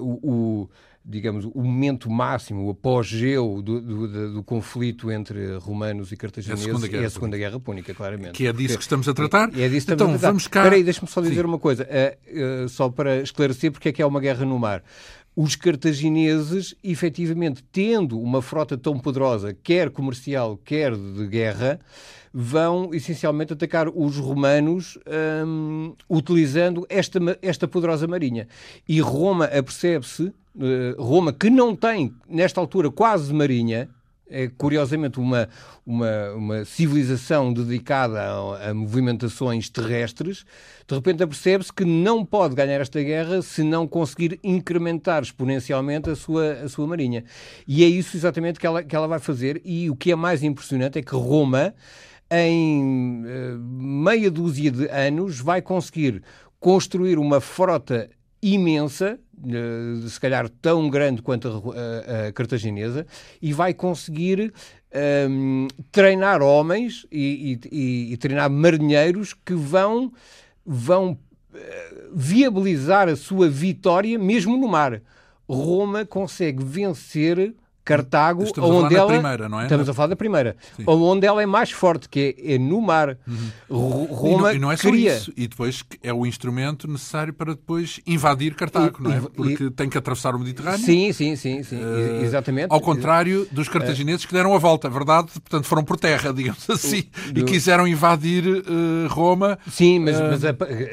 Uh, 0.00 0.20
o, 0.22 0.32
o 0.62 0.70
digamos, 1.04 1.44
o 1.44 1.62
momento 1.62 2.10
máximo, 2.10 2.66
o 2.66 2.70
apogeu 2.70 3.60
do, 3.60 3.80
do, 3.80 4.32
do, 4.34 4.42
conflito 4.42 5.10
entre 5.10 5.56
romanos 5.56 6.12
e 6.12 6.16
cartagineses 6.16 6.64
é 6.64 6.70
a 6.70 6.72
Segunda 6.72 6.88
Guerra, 6.88 7.02
é 7.02 7.06
a 7.06 7.10
Segunda 7.10 7.36
Guerra 7.38 7.60
Púnica, 7.60 7.94
claramente. 7.94 8.32
Que 8.32 8.46
é 8.46 8.52
disso 8.52 8.76
que 8.76 8.82
estamos 8.82 9.08
a 9.08 9.14
tratar? 9.14 9.50
É, 9.56 9.62
é 9.62 9.68
disso 9.68 9.86
que 9.86 9.92
estamos 9.92 10.02
então, 10.02 10.06
a 10.06 10.10
tratar. 10.12 10.28
vamos 10.28 10.46
cá... 10.46 10.60
Espera 10.60 10.76
aí, 10.76 10.84
deixa-me 10.84 11.08
só 11.08 11.20
dizer 11.20 11.42
Sim. 11.42 11.46
uma 11.46 11.58
coisa, 11.58 11.84
uh, 11.84 12.64
uh, 12.64 12.68
só 12.68 12.88
para 12.88 13.20
esclarecer 13.20 13.72
porque 13.72 13.88
é 13.88 13.92
que 13.92 14.00
é 14.00 14.06
uma 14.06 14.20
guerra 14.20 14.44
no 14.44 14.58
mar 14.58 14.82
os 15.34 15.56
cartagineses, 15.56 16.74
efetivamente, 16.84 17.64
tendo 17.72 18.20
uma 18.20 18.42
frota 18.42 18.76
tão 18.76 18.98
poderosa, 18.98 19.56
quer 19.62 19.90
comercial, 19.90 20.58
quer 20.62 20.94
de 20.94 21.26
guerra, 21.26 21.80
vão 22.32 22.92
essencialmente 22.92 23.52
atacar 23.52 23.88
os 23.88 24.16
romanos 24.16 24.98
um, 25.46 25.94
utilizando 26.08 26.86
esta, 26.88 27.18
esta 27.40 27.66
poderosa 27.66 28.06
marinha. 28.06 28.46
E 28.88 29.00
Roma 29.00 29.46
apercebe-se, 29.46 30.32
Roma 30.98 31.32
que 31.32 31.48
não 31.48 31.74
tem, 31.74 32.14
nesta 32.28 32.60
altura, 32.60 32.90
quase 32.90 33.32
marinha, 33.32 33.88
é 34.28 34.48
curiosamente 34.48 35.20
uma, 35.20 35.48
uma, 35.84 36.30
uma 36.32 36.64
civilização 36.64 37.52
dedicada 37.52 38.20
a, 38.20 38.70
a, 38.70 38.74
movimentações 38.74 39.68
terrestres, 39.68 40.44
de 40.86 40.94
repente 40.94 41.22
apercebe-se 41.22 41.72
que 41.72 41.84
não 41.84 42.24
pode 42.24 42.54
ganhar 42.54 42.80
esta 42.80 43.02
guerra 43.02 43.42
se 43.42 43.62
não 43.62 43.86
conseguir 43.86 44.40
incrementar 44.42 45.22
exponencialmente 45.22 46.08
a 46.08 46.16
sua, 46.16 46.52
a 46.64 46.68
sua 46.68 46.86
marinha. 46.86 47.24
E 47.68 47.84
é 47.84 47.86
isso 47.86 48.16
exatamente 48.16 48.58
que 48.58 48.66
ela, 48.66 48.82
que 48.82 48.96
ela 48.96 49.06
vai 49.06 49.18
fazer. 49.18 49.60
E 49.64 49.90
o 49.90 49.96
que 49.96 50.10
é 50.10 50.16
mais 50.16 50.42
impressionante 50.42 50.98
é 50.98 51.02
que 51.02 51.14
Roma 51.14 51.74
em 52.32 53.24
uh, 53.26 53.58
meia 53.58 54.30
dúzia 54.30 54.70
de 54.70 54.88
anos, 54.88 55.38
vai 55.38 55.60
conseguir 55.60 56.22
construir 56.58 57.18
uma 57.18 57.40
frota 57.40 58.08
imensa, 58.42 59.18
uh, 59.38 60.08
se 60.08 60.18
calhar 60.18 60.48
tão 60.48 60.90
grande 60.90 61.22
quanto 61.22 61.48
a, 61.48 62.24
a, 62.24 62.28
a 62.28 62.32
cartaginesa, 62.32 63.06
e 63.40 63.52
vai 63.52 63.72
conseguir 63.72 64.52
um, 64.92 64.98
ehm, 64.98 65.68
treinar 65.90 66.42
homens 66.42 67.06
e, 67.10 67.58
e, 67.70 68.12
e, 68.12 68.16
treinar 68.16 68.50
marinheiros 68.50 69.32
que 69.32 69.54
vão, 69.54 70.12
vão 70.66 71.12
uh, 71.12 71.58
viabilizar 72.12 73.08
a 73.08 73.16
sua 73.16 73.48
vitória 73.48 74.18
mesmo 74.18 74.56
no 74.56 74.68
mar. 74.68 75.00
Roma 75.48 76.04
consegue 76.04 76.64
vencer 76.64 77.54
Cartago, 77.84 78.44
estamos 78.44 78.70
onde 78.70 78.94
a 78.94 78.98
ela 78.98 79.08
primeira, 79.08 79.48
não 79.48 79.60
é? 79.60 79.64
Estamos 79.64 79.88
a 79.88 79.94
falar 79.94 80.08
da 80.08 80.16
primeira, 80.16 80.56
Sim. 80.76 80.84
onde 80.86 81.26
ela 81.26 81.42
é 81.42 81.46
mais 81.46 81.70
forte, 81.70 82.08
que 82.08 82.36
é, 82.38 82.54
é 82.54 82.58
no 82.58 82.80
mar. 82.80 83.16
Uhum. 83.26 84.06
Roma 84.06 84.54
e 84.54 84.58
não, 84.58 84.72
e 84.72 84.80
não 84.82 84.90
é 84.90 84.94
isso. 84.96 85.32
E 85.36 85.48
depois 85.48 85.82
é 86.02 86.12
o 86.12 86.24
instrumento 86.24 86.86
necessário 86.86 87.32
para 87.32 87.54
depois 87.54 88.00
invadir 88.06 88.54
Cartago, 88.54 88.98
e, 89.00 89.02
não 89.02 89.12
é? 89.12 89.20
Porque 89.20 89.70
tem 89.70 89.88
que 89.88 89.98
atravessar 89.98 90.34
o 90.34 90.38
Mediterrâneo. 90.38 90.78
Sim, 90.78 91.12
sim, 91.12 91.34
sim, 91.34 91.62
sim. 91.62 91.76
Uh, 91.76 92.22
exatamente. 92.22 92.68
Ao 92.70 92.80
contrário 92.80 93.48
dos 93.50 93.68
cartagineses 93.68 94.24
que 94.24 94.32
deram 94.32 94.54
a 94.54 94.58
volta, 94.58 94.88
verdade? 94.88 95.28
Portanto, 95.32 95.64
foram 95.64 95.82
por 95.82 95.98
terra, 95.98 96.32
digamos 96.34 96.68
assim, 96.70 97.04
do... 97.32 97.40
e 97.40 97.44
quiseram 97.44 97.86
invadir 97.86 98.46
uh, 98.46 99.08
Roma. 99.08 99.58
Sim, 99.68 99.98
mas, 99.98 100.18
uh... 100.18 100.22
mas 100.30 100.44
a, 100.44 100.50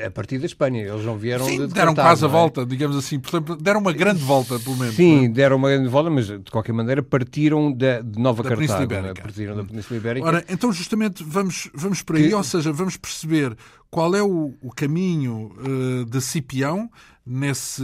a, 0.07 0.11
partir 0.11 0.39
da 0.39 0.45
Espanha, 0.45 0.81
eles 0.81 1.05
não 1.05 1.17
vieram 1.17 1.45
sim, 1.45 1.59
de, 1.59 1.67
de 1.67 1.73
deram 1.73 1.93
Cartago, 1.93 2.07
quase 2.07 2.25
a 2.25 2.27
é? 2.27 2.31
volta, 2.31 2.65
digamos 2.65 2.97
assim. 2.97 3.19
Portanto, 3.19 3.55
deram 3.55 3.79
uma 3.79 3.93
grande 3.93 4.23
volta, 4.23 4.59
pelo 4.59 4.75
menos. 4.75 4.95
Sim, 4.95 5.25
é? 5.25 5.29
deram 5.29 5.57
uma 5.57 5.69
grande 5.69 5.87
volta, 5.87 6.09
mas 6.09 6.25
de 6.25 6.39
qualquer 6.51 6.73
maneira 6.73 6.78
partiram 6.83 7.03
partiram 7.03 7.71
da, 7.71 8.01
de 8.01 8.19
Nova 8.19 8.43
da 8.43 8.49
Cartago. 8.49 8.67
Península 8.67 8.83
Ibérica. 8.83 9.21
Partiram 9.21 9.55
da 9.55 9.63
Península 9.63 9.99
Ibérica. 9.99 10.27
Ora, 10.27 10.45
então 10.49 10.71
justamente 10.71 11.23
vamos, 11.23 11.69
vamos 11.73 12.01
por 12.01 12.15
aí, 12.15 12.29
que... 12.29 12.33
ou 12.33 12.43
seja, 12.43 12.71
vamos 12.71 12.97
perceber 12.97 13.55
qual 13.89 14.15
é 14.15 14.23
o, 14.23 14.55
o 14.61 14.71
caminho 14.73 15.51
uh, 15.57 16.05
de 16.05 16.21
Cipião 16.21 16.89
nesse, 17.29 17.83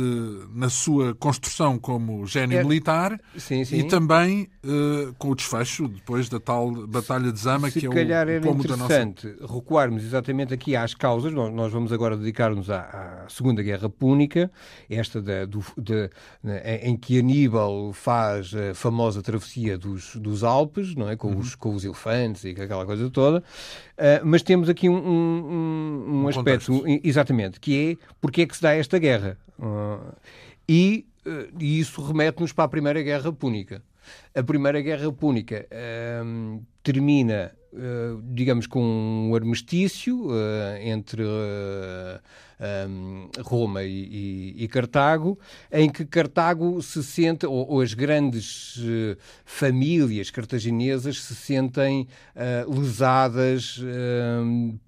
na 0.55 0.69
sua 0.69 1.13
construção 1.13 1.77
como 1.77 2.25
gênio 2.25 2.57
é, 2.57 2.63
militar 2.63 3.21
sim, 3.37 3.63
sim. 3.63 3.77
e 3.77 3.83
também 3.87 4.49
uh, 4.63 5.13
com 5.19 5.29
o 5.29 5.35
desfecho 5.35 5.87
depois 5.87 6.27
da 6.27 6.39
tal 6.39 6.71
Batalha 6.87 7.31
de 7.31 7.39
Zama, 7.39 7.69
Se 7.69 7.79
que 7.79 7.85
é 7.85 7.89
o, 7.89 7.93
calhar 7.93 8.27
era 8.27 8.49
interessante 8.49 9.27
nossa... 9.27 9.53
recuarmos 9.53 10.03
exatamente 10.03 10.51
aqui 10.51 10.75
às 10.75 10.95
causas. 10.95 11.31
Nós, 11.31 11.53
nós 11.53 11.71
vamos 11.71 11.93
agora 11.93 12.17
dedicar-nos 12.17 12.71
à, 12.71 13.25
à, 13.25 13.29
Segunda 13.29 13.61
Guerra 13.61 13.87
Púnica, 13.87 14.51
esta 14.89 15.21
da, 15.21 15.45
do, 15.45 15.63
de, 15.77 16.09
em 16.81 16.97
que 16.97 17.19
Aníbal 17.19 17.93
faz 17.93 18.51
a 18.55 18.73
famosa 18.73 19.21
travessia 19.21 19.77
dos, 19.77 20.15
dos 20.15 20.43
Alpes, 20.43 20.95
não 20.95 21.07
é? 21.07 21.15
com, 21.15 21.27
uhum. 21.27 21.37
os, 21.37 21.53
com 21.53 21.75
os 21.75 21.85
elefantes 21.85 22.45
e 22.45 22.49
aquela 22.49 22.85
coisa 22.85 23.11
toda. 23.11 23.43
Uh, 23.97 24.25
mas 24.25 24.43
temos 24.43 24.67
aqui 24.67 24.89
um, 24.89 24.97
um, 24.97 26.03
um, 26.07 26.23
um 26.23 26.27
aspecto, 26.27 26.71
contexto. 26.71 27.07
exatamente, 27.07 27.59
que 27.61 27.91
é 27.91 28.05
porque 28.19 28.41
é 28.41 28.45
que 28.45 28.55
se 28.55 28.61
dá 28.61 28.73
esta 28.73 28.99
guerra. 28.99 29.37
Uh, 29.57 30.13
e, 30.67 31.05
uh, 31.25 31.47
e, 31.57 31.79
isso 31.79 32.01
remete-nos 32.01 32.51
para 32.51 32.65
a 32.65 32.67
Primeira 32.67 33.01
Guerra 33.01 33.31
Púnica. 33.31 33.81
A 34.35 34.43
Primeira 34.43 34.81
Guerra 34.81 35.11
Púnica 35.11 35.65
termina 36.83 37.51
Uh, 37.75 38.23
digamos, 38.33 38.67
com 38.67 38.81
um 39.29 39.35
armistício 39.35 40.27
uh, 40.27 40.77
entre 40.81 41.21
uh, 41.23 42.87
um, 42.89 43.29
Roma 43.41 43.83
e, 43.83 44.53
e, 44.55 44.63
e, 44.63 44.67
Cartago, 44.69 45.37
em 45.69 45.89
que 45.89 46.05
Cartago 46.05 46.81
se 46.81 47.03
sente, 47.03 47.45
ou, 47.45 47.69
ou 47.69 47.81
as 47.81 47.93
grandes 47.93 48.79
famílias 49.43 50.31
cartaginesas 50.31 51.21
se 51.21 51.35
sentem 51.35 52.07
lesadas 52.65 53.81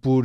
por, 0.01 0.23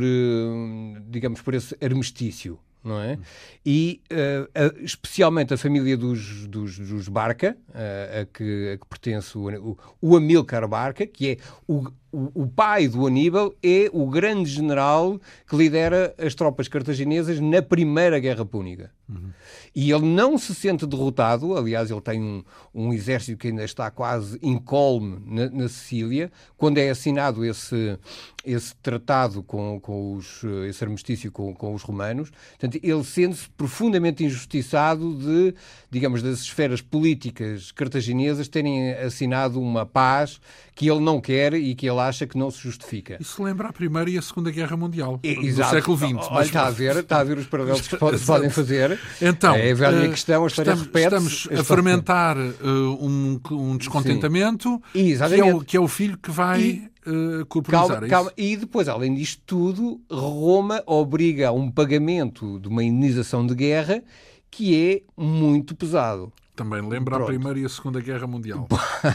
digamos, 1.09 1.41
por 1.41 1.53
esse 1.53 1.75
armistício 1.83 2.57
não 2.83 2.99
é? 2.99 3.17
E 3.65 4.01
uh, 4.11 4.83
especialmente 4.83 5.53
a 5.53 5.57
família 5.57 5.95
dos, 5.95 6.45
dos, 6.47 6.77
dos 6.77 7.07
Barca, 7.07 7.57
uh, 7.69 8.21
a, 8.21 8.25
que, 8.25 8.73
a 8.73 8.77
que 8.77 8.85
pertence 8.87 9.37
o, 9.37 9.47
o, 9.71 9.77
o 10.01 10.17
Amilcar 10.17 10.67
Barca, 10.67 11.07
que 11.07 11.31
é 11.31 11.37
o, 11.65 11.87
o, 12.13 12.43
o, 12.43 12.47
pai 12.47 12.87
do 12.87 13.07
Aníbal, 13.07 13.53
é 13.63 13.89
o 13.91 14.07
grande 14.07 14.49
general 14.49 15.19
que 15.49 15.55
lidera 15.55 16.13
as 16.17 16.35
tropas 16.35 16.67
cartaginesas 16.67 17.39
na 17.39 17.61
Primeira 17.61 18.19
Guerra 18.19 18.45
Púnica. 18.45 18.91
Uhum. 19.09 19.31
E 19.75 19.91
ele 19.91 20.05
não 20.05 20.37
se 20.37 20.53
sente 20.53 20.85
derrotado, 20.85 21.57
aliás, 21.57 21.89
ele 21.89 21.99
tem 21.99 22.21
um, 22.21 22.43
um 22.73 22.93
exército 22.93 23.37
que 23.37 23.47
ainda 23.47 23.63
está 23.63 23.89
quase 23.89 24.37
incólume 24.41 25.19
na, 25.25 25.49
na 25.49 25.67
Sicília, 25.67 26.31
quando 26.55 26.77
é 26.77 26.89
assinado 26.89 27.43
esse, 27.43 27.97
esse 28.45 28.75
tratado 28.75 29.41
com, 29.41 29.79
com 29.79 30.13
os, 30.13 30.43
esse 30.69 30.83
armistício 30.83 31.31
com, 31.31 31.53
com 31.55 31.73
os 31.73 31.81
romanos. 31.81 32.29
Portanto, 32.51 32.79
ele 32.83 33.03
sente-se 33.03 33.49
profundamente 33.49 34.23
injustiçado 34.23 35.15
de, 35.15 35.55
digamos, 35.89 36.21
das 36.21 36.39
esferas 36.39 36.79
políticas 36.79 37.71
cartaginesas 37.71 38.47
terem 38.47 38.91
assinado 38.93 39.59
uma 39.59 39.85
paz 39.87 40.39
que 40.75 40.89
ele 40.89 41.01
não 41.01 41.19
quer 41.19 41.53
e 41.53 41.73
que 41.73 41.87
ele 41.87 41.99
acha 42.07 42.27
que 42.27 42.37
não 42.37 42.49
se 42.51 42.59
justifica. 42.59 43.17
Isso 43.19 43.41
lembra 43.43 43.69
a 43.69 43.73
Primeira 43.73 44.09
e 44.09 44.17
a 44.17 44.21
Segunda 44.21 44.51
Guerra 44.51 44.77
Mundial 44.77 45.19
é, 45.23 45.33
do 45.33 45.41
exato. 45.41 45.75
século 45.75 45.97
XX. 45.97 46.13
Olha, 46.13 46.29
mas... 46.31 46.45
está, 46.47 46.67
a 46.67 46.71
ver, 46.71 46.95
está 46.97 47.19
a 47.19 47.23
ver 47.23 47.37
os 47.37 47.45
paralelos 47.45 47.87
que 47.87 47.97
podem 48.25 48.49
fazer. 48.49 48.99
Então, 49.21 49.55
é 49.55 49.71
a 49.71 49.75
velha 49.75 50.07
uh, 50.07 50.09
questão, 50.09 50.43
a 50.43 50.47
história 50.47 50.71
estamos, 50.71 50.87
repete 50.87 51.15
Estamos 51.15 51.59
a 51.59 51.63
fermentar 51.63 52.37
uh, 52.37 53.05
um, 53.05 53.39
um, 53.51 53.77
descontentamento 53.77 54.81
que 54.91 55.13
é, 55.39 55.53
o, 55.53 55.61
que 55.61 55.77
é, 55.77 55.79
o, 55.79 55.87
filho 55.87 56.17
que 56.17 56.31
vai... 56.31 56.61
E... 56.61 56.93
Uh, 57.05 57.45
calma, 57.63 58.07
calma. 58.07 58.31
E 58.37 58.55
depois, 58.55 58.87
além 58.87 59.13
disto 59.13 59.41
tudo, 59.45 59.99
Roma 60.09 60.81
obriga 60.85 61.49
a 61.49 61.51
um 61.51 61.69
pagamento 61.69 62.57
de 62.61 62.69
uma 62.69 62.81
indenização 62.81 63.45
de 63.45 63.53
guerra 63.53 64.01
que 64.49 64.73
é 64.73 65.01
muito 65.17 65.75
pesado. 65.75 66.31
Também 66.55 66.81
lembra 66.81 67.15
Pronto. 67.15 67.23
a 67.23 67.25
Primeira 67.25 67.59
e 67.59 67.65
a 67.65 67.69
Segunda 67.69 67.99
Guerra 67.99 68.27
Mundial. 68.27 68.67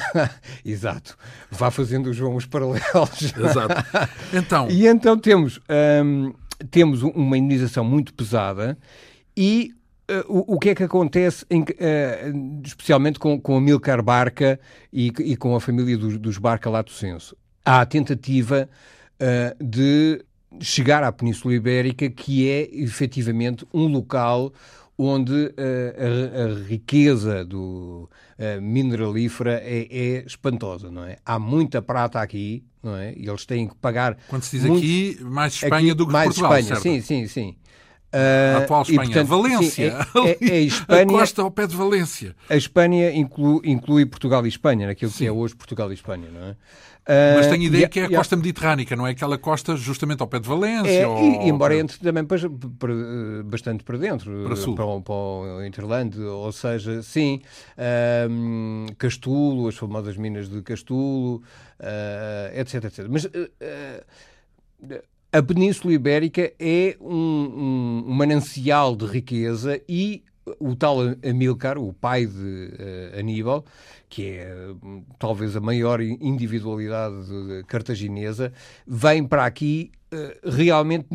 Exato. 0.64 1.16
Vá 1.50 1.70
fazendo, 1.70 2.10
os 2.10 2.46
paralelos. 2.46 3.32
Exato. 3.36 3.74
Então... 4.32 4.68
e 4.68 4.86
então 4.86 5.16
temos, 5.16 5.60
hum, 6.04 6.34
temos 6.70 7.02
uma 7.02 7.38
indenização 7.38 7.84
muito 7.84 8.12
pesada 8.12 8.76
e 9.36 9.72
Uh, 10.10 10.24
o, 10.26 10.54
o, 10.54 10.58
que 10.58 10.70
é 10.70 10.74
que 10.74 10.82
acontece, 10.82 11.44
em, 11.50 11.60
uh, 11.60 12.62
especialmente 12.64 13.18
com, 13.18 13.38
com 13.38 13.58
Amilcar 13.58 14.02
Barca 14.02 14.58
e, 14.90 15.08
e, 15.18 15.36
com 15.36 15.54
a 15.54 15.60
família 15.60 15.98
dos, 15.98 16.16
dos 16.16 16.38
Barca 16.38 16.70
Lato 16.70 16.92
Senso? 16.92 17.36
Há 17.62 17.82
a 17.82 17.84
tentativa 17.84 18.66
uh, 19.20 19.62
de 19.62 20.24
chegar 20.60 21.02
à 21.02 21.12
Península 21.12 21.52
Ibérica, 21.52 22.08
que 22.08 22.48
é 22.48 22.68
efetivamente 22.72 23.66
um 23.72 23.86
local 23.86 24.50
onde 24.98 25.32
uh, 25.32 25.54
a, 25.56 26.42
a, 26.42 26.68
riqueza 26.68 27.44
do 27.44 28.10
uh, 28.36 28.60
mineralífera 28.60 29.62
é, 29.62 29.86
é, 29.88 30.24
espantosa, 30.26 30.90
não 30.90 31.04
é? 31.04 31.16
Há 31.24 31.38
muita 31.38 31.80
prata 31.80 32.20
aqui, 32.20 32.64
não 32.82 32.96
é? 32.96 33.14
E 33.16 33.28
eles 33.28 33.46
têm 33.46 33.68
que 33.68 33.76
pagar. 33.76 34.16
Quando 34.28 34.42
se 34.42 34.58
diz 34.58 34.66
muito... 34.66 34.78
aqui, 34.78 35.18
mais 35.22 35.54
Espanha 35.54 35.92
aqui, 35.92 35.94
do 35.94 36.06
que 36.06 36.12
mais 36.12 36.26
Portugal, 36.26 36.58
Espanha, 36.58 36.80
certo? 36.80 36.82
sim, 36.82 37.00
sim, 37.00 37.26
sim. 37.28 37.56
Uh, 38.12 38.56
a 38.56 38.58
atual 38.64 38.82
Espanha. 38.82 39.02
E, 39.02 39.06
portanto, 39.06 39.28
Valência. 39.28 40.04
Sim, 40.04 40.18
é, 40.26 40.38
é, 40.40 40.56
é 40.56 40.60
Espanha, 40.64 41.02
a 41.02 41.06
costa 41.06 41.42
ao 41.42 41.50
pé 41.50 41.66
de 41.66 41.76
Valência. 41.76 42.34
A 42.48 42.56
Espanha 42.56 43.12
inclui, 43.12 43.60
inclui 43.64 44.04
Portugal 44.06 44.44
e 44.46 44.48
Espanha, 44.48 44.86
naquilo 44.86 45.12
sim. 45.12 45.18
que 45.18 45.26
é 45.26 45.32
hoje 45.32 45.54
Portugal 45.54 45.90
e 45.92 45.94
Espanha, 45.94 46.28
não 46.32 46.42
é? 46.42 46.56
Mas 47.36 47.46
tenho 47.46 47.62
ideia 47.62 47.86
uh, 47.86 47.88
que 47.88 48.00
é 48.00 48.04
a 48.04 48.08
costa 48.10 48.36
mediterrânica, 48.36 48.94
não 48.94 49.06
é 49.06 49.12
aquela 49.12 49.38
costa 49.38 49.76
justamente 49.76 50.20
ao 50.20 50.26
pé 50.26 50.38
de 50.38 50.48
Valência. 50.48 50.90
É, 50.90 51.06
ou... 51.06 51.18
e, 51.18 51.48
embora 51.48 51.74
entre 51.74 51.98
também 51.98 52.24
para, 52.24 52.38
bastante 53.44 53.82
para 53.82 53.96
dentro, 53.96 54.44
para, 54.44 54.56
sul. 54.56 54.74
para, 54.74 55.00
para 55.00 55.14
o 55.14 55.64
Interland, 55.64 56.20
ou 56.20 56.52
seja, 56.52 57.02
sim, 57.02 57.40
uh, 57.78 58.94
Castulo, 58.96 59.68
as 59.68 59.76
famosas 59.76 60.16
minas 60.18 60.48
de 60.48 60.60
Castulo, 60.60 61.42
uh, 61.80 62.58
etc, 62.58 62.84
etc. 62.84 63.06
Mas 63.08 63.24
uh, 63.24 63.30
a 65.32 65.42
Península 65.42 65.92
Ibérica 65.92 66.52
é 66.58 66.96
um, 67.00 67.14
um, 67.14 68.04
um 68.06 68.14
manancial 68.14 68.94
de 68.94 69.06
riqueza 69.06 69.80
e 69.88 70.22
o 70.58 70.74
tal 70.74 70.98
Amílcar, 71.28 71.78
o 71.78 71.92
pai 71.92 72.26
de 72.26 72.34
uh, 72.34 73.18
Aníbal, 73.18 73.64
que 74.08 74.26
é 74.26 74.54
uh, 74.70 75.04
talvez 75.18 75.56
a 75.56 75.60
maior 75.60 76.00
individualidade 76.00 77.16
cartaginesa, 77.66 78.52
vem 78.86 79.24
para 79.24 79.44
aqui 79.44 79.90
uh, 80.12 80.50
realmente 80.50 81.06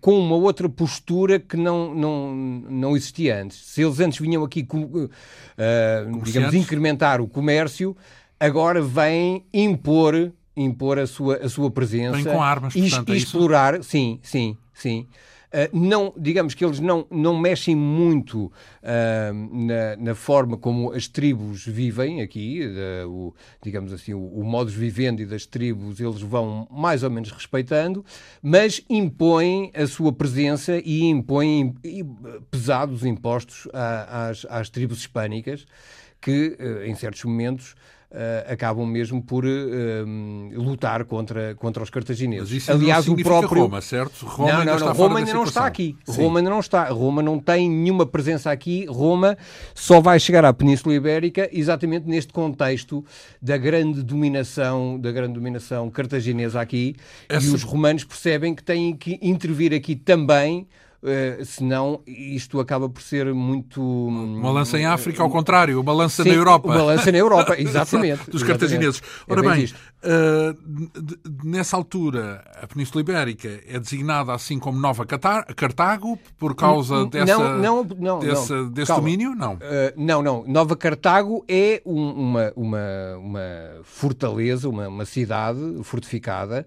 com 0.00 0.18
uma 0.18 0.36
outra 0.36 0.68
postura 0.68 1.38
que 1.38 1.56
não, 1.56 1.94
não, 1.94 2.34
não 2.34 2.96
existia 2.96 3.42
antes. 3.42 3.58
Se 3.58 3.82
eles 3.82 4.00
antes 4.00 4.18
vinham 4.18 4.44
aqui, 4.44 4.66
digamos, 6.22 6.54
incrementar 6.54 7.20
o 7.20 7.28
comércio, 7.28 7.96
agora 8.38 8.80
vêm 8.80 9.44
impor 9.52 10.32
impor 10.56 10.98
a 10.98 11.06
sua, 11.06 11.36
a 11.36 11.48
sua 11.48 11.70
presença. 11.70 12.16
Vem 12.16 12.24
com 12.24 12.42
armas, 12.42 12.74
portanto, 12.74 13.08
e, 13.08 13.12
é 13.12 13.16
explorar, 13.16 13.82
sim, 13.82 14.20
sim, 14.22 14.56
sim. 14.74 15.06
Uh, 15.52 15.68
não, 15.78 16.14
digamos 16.16 16.54
que 16.54 16.64
eles 16.64 16.80
não, 16.80 17.06
não 17.10 17.36
mexem 17.38 17.76
muito 17.76 18.46
uh, 18.46 18.52
na, 19.52 19.96
na, 19.98 20.14
forma 20.14 20.56
como 20.56 20.90
as 20.92 21.06
tribos 21.06 21.66
vivem 21.66 22.22
aqui, 22.22 22.62
uh, 22.64 23.06
o, 23.06 23.34
digamos 23.62 23.92
assim, 23.92 24.14
o, 24.14 24.24
o 24.24 24.42
modus 24.44 24.72
vivendi 24.72 25.26
das 25.26 25.44
tribos 25.44 26.00
eles 26.00 26.22
vão 26.22 26.66
mais 26.70 27.02
ou 27.02 27.10
menos 27.10 27.30
respeitando, 27.30 28.02
mas 28.42 28.82
impõem 28.88 29.70
a 29.74 29.86
sua 29.86 30.10
presença 30.10 30.80
e 30.82 31.04
impõem 31.04 31.74
pesados 32.50 33.04
impostos 33.04 33.68
às, 33.74 34.46
às 34.48 34.70
tribos 34.70 35.00
hispânicas 35.00 35.66
que, 36.18 36.56
em 36.86 36.94
certos 36.94 37.24
momentos, 37.24 37.74
uh, 38.12 38.52
acabam 38.52 38.86
mesmo 38.86 39.22
por 39.22 39.44
uh, 39.44 39.48
lutar 40.54 41.04
contra, 41.04 41.54
contra 41.54 41.82
os 41.82 41.90
cartagineses. 41.90 42.50
Mas 42.50 42.62
isso 42.62 42.72
Aliás, 42.72 43.06
não 43.06 43.14
o 43.14 43.22
próprio 43.22 43.62
Roma, 43.62 43.80
certo? 43.80 44.26
Roma 44.26 44.64
não, 44.64 44.78
não, 44.78 44.86
não. 44.86 44.92
Roma 44.92 45.18
ainda 45.18 45.34
não 45.34 45.44
está 45.44 45.66
aqui. 45.66 45.96
Sim. 46.04 46.22
Roma 46.22 46.38
ainda 46.38 46.50
não 46.50 46.60
está. 46.60 46.88
Roma 46.88 47.22
não 47.22 47.38
tem 47.38 47.68
nenhuma 47.68 48.06
presença 48.06 48.50
aqui. 48.50 48.86
Roma 48.86 49.36
só 49.74 50.00
vai 50.00 50.20
chegar 50.20 50.44
à 50.44 50.52
Península 50.52 50.94
Ibérica 50.94 51.48
exatamente 51.52 52.06
neste 52.06 52.32
contexto 52.32 53.04
da 53.40 53.56
grande 53.56 54.02
dominação, 54.02 54.98
da 54.98 55.10
grande 55.10 55.34
dominação 55.34 55.90
cartaginesa 55.90 56.60
aqui. 56.60 56.94
Essa... 57.28 57.46
E 57.46 57.50
os 57.50 57.62
romanos 57.62 58.04
percebem 58.04 58.54
que 58.54 58.62
têm 58.62 58.94
que 58.94 59.18
intervir 59.22 59.72
aqui 59.72 59.96
também 59.96 60.66
Uh, 61.02 61.44
senão 61.44 62.00
isto 62.06 62.60
acaba 62.60 62.88
por 62.88 63.02
ser 63.02 63.34
muito. 63.34 63.82
Uma 63.82 64.52
lança 64.52 64.78
em 64.78 64.86
África, 64.86 65.20
ao 65.20 65.28
contrário, 65.28 65.80
uma 65.80 65.92
lança 65.92 66.24
na 66.24 66.30
Europa. 66.30 66.68
Uma 66.68 66.84
lança 66.84 67.10
na 67.10 67.18
Europa, 67.18 67.58
exatamente. 67.60 68.30
Dos 68.30 68.44
cartagineses. 68.44 69.02
É 69.28 69.32
Ora 69.32 69.42
bem, 69.42 69.64
uh, 69.64 71.42
nessa 71.42 71.76
altura, 71.76 72.44
a 72.54 72.68
Península 72.68 73.00
Ibérica 73.00 73.48
é 73.66 73.80
designada 73.80 74.32
assim 74.32 74.60
como 74.60 74.78
Nova 74.78 75.04
Cartago 75.04 76.16
por 76.38 76.54
causa 76.54 77.04
dessa, 77.06 77.36
não, 77.36 77.58
não, 77.58 77.96
não, 77.98 78.18
desse, 78.20 78.52
não. 78.52 78.70
desse 78.70 78.94
domínio? 78.94 79.34
Não. 79.34 79.54
Uh, 79.54 79.58
não, 79.96 80.22
não. 80.22 80.44
Nova 80.46 80.76
Cartago 80.76 81.44
é 81.48 81.82
um, 81.84 82.10
uma, 82.10 82.52
uma, 82.54 83.16
uma 83.18 83.40
fortaleza, 83.82 84.68
uma, 84.68 84.86
uma 84.86 85.04
cidade 85.04 85.58
fortificada, 85.82 86.64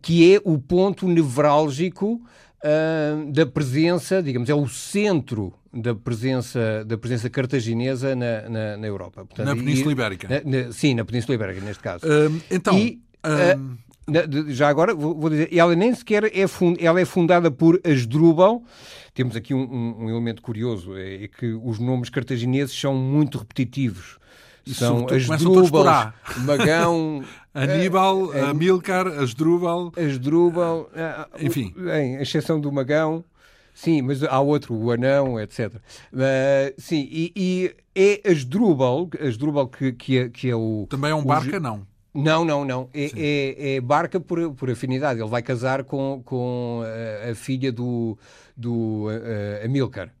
que 0.00 0.32
é 0.32 0.40
o 0.44 0.56
ponto 0.58 1.08
nevrálgico 1.08 2.22
uh, 2.64 3.32
da 3.32 3.46
presença, 3.46 4.22
digamos, 4.22 4.48
é 4.48 4.54
o 4.54 4.68
centro 4.68 5.52
da 5.72 5.94
presença, 5.94 6.84
da 6.84 6.96
presença 6.96 7.28
cartaginesa 7.28 8.14
na, 8.14 8.48
na, 8.48 8.76
na 8.76 8.86
Europa. 8.86 9.24
Portanto, 9.24 9.46
na 9.46 9.54
Península 9.54 9.92
Ibérica. 9.92 10.28
Na, 10.28 10.64
na, 10.64 10.72
sim, 10.72 10.94
na 10.94 11.04
Península 11.04 11.34
Ibérica, 11.34 11.60
neste 11.60 11.82
caso. 11.82 12.04
Então. 12.50 12.78
E, 12.78 13.00
uh, 13.24 13.88
já 14.48 14.68
agora, 14.68 14.94
vou, 14.94 15.14
vou, 15.14 15.28
dizer, 15.28 15.54
ela 15.54 15.76
nem 15.76 15.94
sequer 15.94 16.24
é, 16.34 16.46
fund, 16.46 16.78
ela 16.80 16.98
é 17.00 17.04
fundada 17.04 17.50
por 17.50 17.78
Asdrúbal. 17.84 18.62
Temos 19.12 19.36
aqui 19.36 19.52
um, 19.52 19.60
um, 19.60 20.04
um 20.04 20.08
elemento 20.08 20.40
curioso, 20.40 20.96
é, 20.96 21.24
é 21.24 21.28
que 21.28 21.52
os 21.52 21.78
nomes 21.78 22.08
cartagineses 22.08 22.78
são 22.78 22.94
muito 22.94 23.36
repetitivos 23.36 24.18
são 24.74 25.06
Asdrúbal, 25.08 26.12
Magão, 26.44 27.24
Aníbal, 27.54 28.24
uh, 28.26 28.44
Amílcar, 28.46 29.06
Asdrúbal. 29.06 29.92
Asdrúbal, 29.96 30.90
uh, 30.92 31.44
enfim. 31.44 31.74
Em 31.94 32.16
exceção 32.16 32.60
do 32.60 32.70
Magão, 32.70 33.24
sim, 33.74 34.02
mas 34.02 34.22
há 34.22 34.40
outro, 34.40 34.74
o 34.74 34.90
Anão, 34.90 35.40
etc. 35.40 35.74
Uh, 35.74 36.74
sim, 36.76 37.08
e, 37.10 37.32
e 37.34 37.74
é 37.94 38.30
Asdrúbal, 38.30 39.08
Asdrúbal 39.20 39.68
que, 39.68 39.92
que, 39.92 40.18
é, 40.18 40.28
que 40.28 40.50
é 40.50 40.56
o. 40.56 40.86
Também 40.88 41.10
é 41.10 41.14
um 41.14 41.24
barca, 41.24 41.58
não? 41.58 41.86
Não, 42.14 42.44
não, 42.44 42.64
não. 42.64 42.88
É, 42.92 43.10
é, 43.16 43.74
é, 43.76 43.80
barca 43.80 44.18
por, 44.18 44.52
por 44.54 44.70
afinidade. 44.70 45.20
Ele 45.20 45.28
vai 45.28 45.42
casar 45.42 45.84
com, 45.84 46.22
com 46.24 46.82
a, 46.82 47.30
a 47.30 47.34
filha 47.34 47.70
do, 47.70 48.18
do 48.56 49.06
uh, 49.06 49.64
Amílcar. 49.64 50.12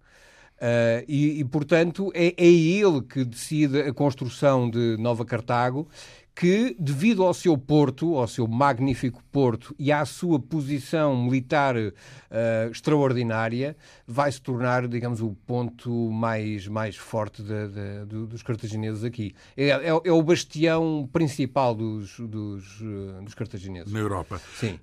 Uh, 0.58 1.04
e, 1.06 1.38
e, 1.38 1.44
portanto, 1.44 2.10
é, 2.12 2.34
é 2.36 2.46
ele 2.46 3.00
que 3.02 3.24
decide 3.24 3.80
a 3.80 3.94
construção 3.94 4.68
de 4.68 4.96
Nova 4.98 5.24
Cartago, 5.24 5.88
que, 6.34 6.76
devido 6.78 7.24
ao 7.24 7.34
seu 7.34 7.58
porto, 7.58 8.16
ao 8.16 8.28
seu 8.28 8.46
magnífico 8.46 9.20
porto 9.32 9.74
e 9.76 9.90
à 9.90 10.04
sua 10.04 10.38
posição 10.38 11.20
militar 11.20 11.76
uh, 11.76 12.70
extraordinária, 12.70 13.76
vai 14.06 14.30
se 14.30 14.40
tornar, 14.40 14.86
digamos, 14.86 15.20
o 15.20 15.36
ponto 15.46 15.90
mais, 16.12 16.68
mais 16.68 16.94
forte 16.96 17.42
de, 17.42 17.68
de, 17.68 18.06
de, 18.06 18.26
dos 18.26 18.42
cartagineses 18.42 19.02
aqui. 19.02 19.34
É, 19.56 19.70
é, 19.70 19.88
é, 19.88 20.12
o 20.12 20.22
bastião 20.22 21.08
principal 21.12 21.74
dos, 21.74 22.20
dos, 22.20 22.80
uh, 22.82 23.22
dos 23.24 23.34
cartagineses. 23.34 23.92
Na 23.92 23.98
Europa. 23.98 24.40
Sim. 24.58 24.78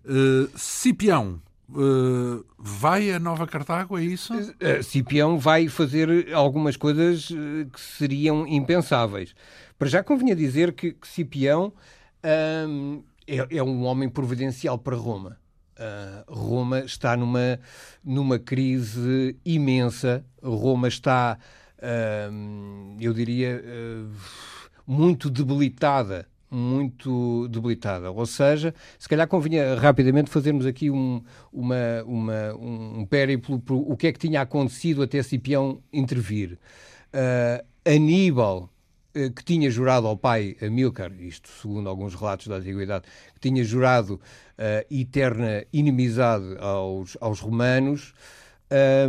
Cipião 0.56 1.40
Uh, 1.70 2.46
vai 2.58 3.12
a 3.12 3.20
Nova 3.20 3.48
Cartago, 3.48 3.98
é 3.98 4.04
isso? 4.04 4.34
Uh, 4.34 4.84
Cipião 4.84 5.40
vai 5.40 5.68
fazer 5.68 6.32
algumas 6.34 6.78
coisas 6.78 7.30
uh, 7.32 7.66
que 7.72 7.80
seriam 7.80 8.48
impensáveis. 8.48 9.34
Para 9.78 9.88
já 9.88 10.04
convinha 10.04 10.36
dizer 10.36 10.74
que, 10.74 10.94
que 10.94 11.08
Cipião 11.08 11.74
um, 12.68 13.04
é, 13.28 13.58
é, 13.58 13.64
um 13.64 13.84
homem 13.84 14.10
providencial 14.10 14.78
para 14.78 14.96
Roma. 14.96 15.38
Roma 16.30 16.80
está 16.86 17.18
numa, 17.18 17.60
numa 18.02 18.40
crise 18.40 19.38
imensa. 19.44 20.26
Roma 20.42 20.88
está, 20.88 21.38
eu 22.98 23.14
diria, 23.14 23.62
muito 24.88 25.30
debilitada 25.30 26.26
muito 26.56 27.48
debilitada. 27.50 28.10
Ou 28.12 28.26
seja, 28.26 28.74
se 28.98 29.10
calhar 29.10 29.28
convinha 29.28 29.76
rapidamente 29.76 30.30
fazermos 30.30 30.66
aqui 30.66 30.90
um, 30.90 31.22
uma, 31.52 32.04
uma, 32.06 32.54
um 32.56 33.06
périplo 33.06 33.60
por 33.60 33.76
o 33.76 33.98
que 33.98 34.08
é 34.08 34.12
que 34.14 34.20
tinha 34.20 34.42
acontecido 34.42 35.04
até 35.04 35.22
Cipião 35.22 35.82
intervir. 35.92 36.58
Uh, 37.14 37.66
Aníbal, 37.86 38.70
uh, 39.16 39.32
que 39.32 39.44
tinha 39.44 39.70
jurado 39.70 40.08
ao 40.08 40.18
pai 40.18 40.56
Amílcar, 40.62 41.12
isto 41.20 41.50
segundo 41.50 41.90
alguns 41.90 42.16
relatos 42.16 42.48
da 42.48 42.56
Antiguidade, 42.56 43.06
que 43.34 43.40
tinha 43.40 43.64
jurado 43.64 44.14
uh, 44.14 44.22
eterna 44.90 45.66
inimizade 45.74 46.56
aos, 46.60 47.18
aos 47.20 47.40
romanos, 47.40 48.14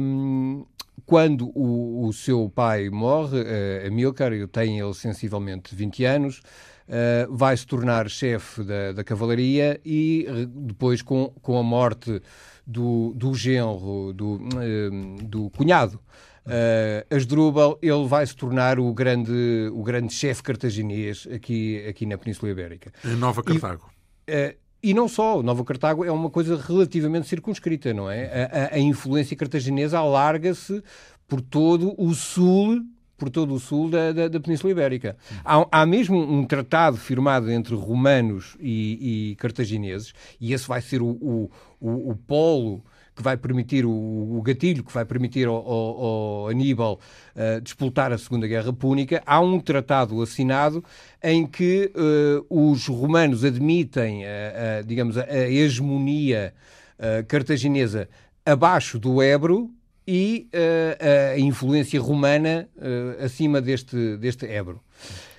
um, 0.00 0.66
quando 1.04 1.50
o, 1.54 2.06
o, 2.06 2.12
seu 2.12 2.50
pai 2.52 2.90
morre, 2.90 3.40
uh, 3.40 3.86
Amílcar, 3.86 4.32
tem 4.48 4.80
ele 4.80 4.94
sensivelmente 4.94 5.74
20 5.74 6.04
anos, 6.04 6.42
uh, 6.88 7.34
vai 7.34 7.56
se 7.56 7.66
tornar 7.66 8.08
chefe 8.08 8.62
da, 8.62 8.92
da 8.92 9.04
cavalaria 9.04 9.80
e 9.84 10.26
depois, 10.48 11.02
com, 11.02 11.32
com 11.42 11.58
a 11.58 11.62
morte 11.62 12.20
do, 12.66 13.12
do 13.14 13.34
genro, 13.34 14.12
do, 14.12 14.34
uh, 14.34 15.24
do 15.24 15.50
cunhado, 15.50 16.00
uh, 16.46 17.14
Asdrúbal, 17.14 17.78
ele 17.82 18.06
vai 18.06 18.26
se 18.26 18.36
tornar 18.36 18.78
o 18.78 18.92
grande, 18.92 19.70
o 19.72 19.82
grande 19.82 20.12
chefe 20.12 20.42
cartaginês 20.42 21.26
aqui, 21.32 21.84
aqui 21.88 22.06
na 22.06 22.18
Península 22.18 22.50
Ibérica. 22.50 22.92
Em 23.04 23.16
Nova 23.16 23.42
Cartago. 23.42 23.90
E, 24.26 24.56
e 24.82 24.94
não 24.94 25.08
só, 25.08 25.42
Nova 25.42 25.64
Cartago 25.64 26.04
é 26.04 26.12
uma 26.12 26.30
coisa 26.30 26.56
relativamente 26.56 27.26
circunscrita, 27.26 27.92
não 27.92 28.10
é? 28.10 28.26
A, 28.44 28.74
a, 28.74 28.74
a 28.74 28.78
influência 28.78 29.36
cartaginesa 29.36 29.98
alarga-se 29.98 30.82
por 31.26 31.40
todo 31.40 31.94
o 31.98 32.14
sul 32.14 32.84
por 33.16 33.30
todo 33.30 33.54
o 33.54 33.60
sul 33.60 33.88
da, 33.90 34.12
da, 34.12 34.28
da 34.28 34.40
Península 34.40 34.70
Ibérica. 34.70 35.16
Há, 35.44 35.66
há, 35.70 35.86
mesmo 35.86 36.18
um 36.18 36.44
tratado 36.44 36.96
firmado 36.96 37.50
entre 37.50 37.74
romanos 37.74 38.56
e, 38.60 39.30
e 39.32 39.36
cartagineses, 39.36 40.12
e 40.40 40.52
esse 40.52 40.66
vai 40.66 40.80
ser 40.80 41.02
o, 41.02 41.06
o, 41.08 41.50
o, 41.80 42.10
o 42.10 42.16
polo 42.16 42.84
que 43.16 43.22
vai 43.22 43.36
permitir, 43.36 43.86
o, 43.86 43.90
o, 43.90 44.42
gatilho 44.42 44.84
que 44.84 44.92
vai 44.92 45.04
permitir 45.06 45.48
ao, 45.48 45.56
ao, 45.56 46.04
ao 46.04 46.48
Aníbal 46.48 47.00
uh, 47.34 47.60
disputar 47.62 48.12
a 48.12 48.18
Segunda 48.18 48.46
Guerra 48.46 48.74
Púnica, 48.74 49.22
há 49.24 49.40
um 49.40 49.58
tratado 49.58 50.20
assinado 50.20 50.84
em 51.22 51.46
que 51.46 51.90
uh, 51.96 52.70
os 52.70 52.86
romanos 52.86 53.42
admitem, 53.42 54.24
uh, 54.24 54.84
digamos, 54.86 55.16
a, 55.16 55.26
hegemonia 55.48 56.52
cartaginesa 57.28 58.08
abaixo 58.44 58.98
do 58.98 59.22
Ebro, 59.22 59.70
e 60.06 60.48
uh, 60.54 61.34
a 61.34 61.38
influência 61.38 62.00
romana 62.00 62.68
uh, 62.76 63.24
acima 63.24 63.60
deste, 63.60 64.16
deste 64.16 64.46
Ebro. 64.46 64.80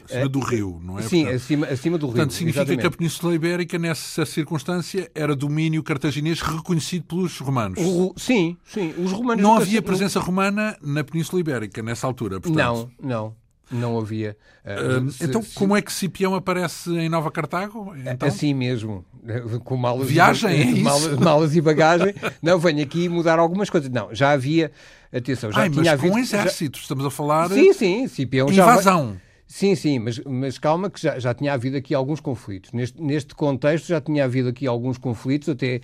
Acima 0.10 0.30
do 0.30 0.40
rio, 0.40 0.80
não 0.82 0.98
é? 0.98 1.02
Sim, 1.02 1.24
Portanto, 1.24 1.36
acima, 1.36 1.68
acima 1.68 1.98
do 1.98 2.06
rio. 2.06 2.16
Portanto, 2.16 2.34
significa 2.34 2.62
exatamente. 2.62 2.82
que 2.82 2.88
a 2.88 2.98
Península 2.98 3.36
Ibérica, 3.36 3.78
nessa 3.78 4.26
circunstância, 4.26 5.12
era 5.14 5.36
domínio 5.36 5.84
cartaginês 5.84 6.40
reconhecido 6.40 7.04
pelos 7.04 7.40
romanos. 7.40 7.78
O, 7.82 8.14
sim, 8.16 8.56
sim. 8.64 8.94
Os 8.98 9.12
romanos 9.12 9.44
não 9.44 9.56
havia 9.56 9.82
presença 9.82 10.20
romana 10.20 10.78
na 10.82 11.04
Península 11.04 11.42
Ibérica 11.42 11.82
nessa 11.82 12.08
altura, 12.08 12.40
portanto. 12.40 12.58
Não, 12.58 12.90
não. 13.02 13.36
Não 13.70 14.00
havia. 14.00 14.38
Uh, 14.64 15.12
se, 15.12 15.26
então, 15.26 15.42
se... 15.42 15.54
como 15.54 15.76
é 15.76 15.82
que 15.82 15.92
Cipião 15.92 16.34
aparece 16.36 16.90
em 16.92 17.10
Nova 17.10 17.30
Cartago? 17.30 17.94
Então? 18.06 18.28
Assim 18.28 18.54
mesmo. 18.54 19.04
Com 19.64 19.76
malas 19.76 20.08
Viagem, 20.08 20.76
e, 20.76 20.80
é? 20.80 20.84
Malas, 20.84 21.18
malas 21.18 21.56
e 21.56 21.62
bagagem. 21.62 22.14
não, 22.42 22.58
venho 22.60 22.82
aqui 22.82 23.10
mudar 23.10 23.40
algumas 23.40 23.70
coisas. 23.70 23.90
Não, 23.90 24.14
já 24.14 24.32
havia. 24.32 24.72
Atenção, 25.12 25.52
já 25.52 25.62
Ai, 25.62 25.70
tinha 25.70 25.84
mas 25.84 25.94
havido. 25.94 26.14
com 26.14 26.20
exércitos, 26.20 26.82
já... 26.82 26.84
estamos 26.84 27.06
a 27.06 27.10
falar. 27.10 27.50
Sim, 27.50 27.74
sim, 27.74 28.08
Cipião 28.08 28.50
invasão. 28.52 29.14
já. 29.14 29.28
Sim, 29.48 29.76
sim, 29.76 30.00
mas, 30.00 30.20
mas 30.20 30.58
calma 30.58 30.90
que 30.90 31.02
já, 31.02 31.18
já 31.18 31.34
tinha 31.34 31.54
havido 31.54 31.78
aqui 31.78 31.96
alguns 31.96 32.20
conflitos. 32.20 32.74
Neste, 32.74 33.02
neste 33.02 33.34
contexto 33.34 33.88
já 33.88 34.02
tinha 34.02 34.26
havido 34.26 34.50
aqui 34.50 34.68
alguns 34.68 34.98
conflitos, 34.98 35.48
até 35.48 35.80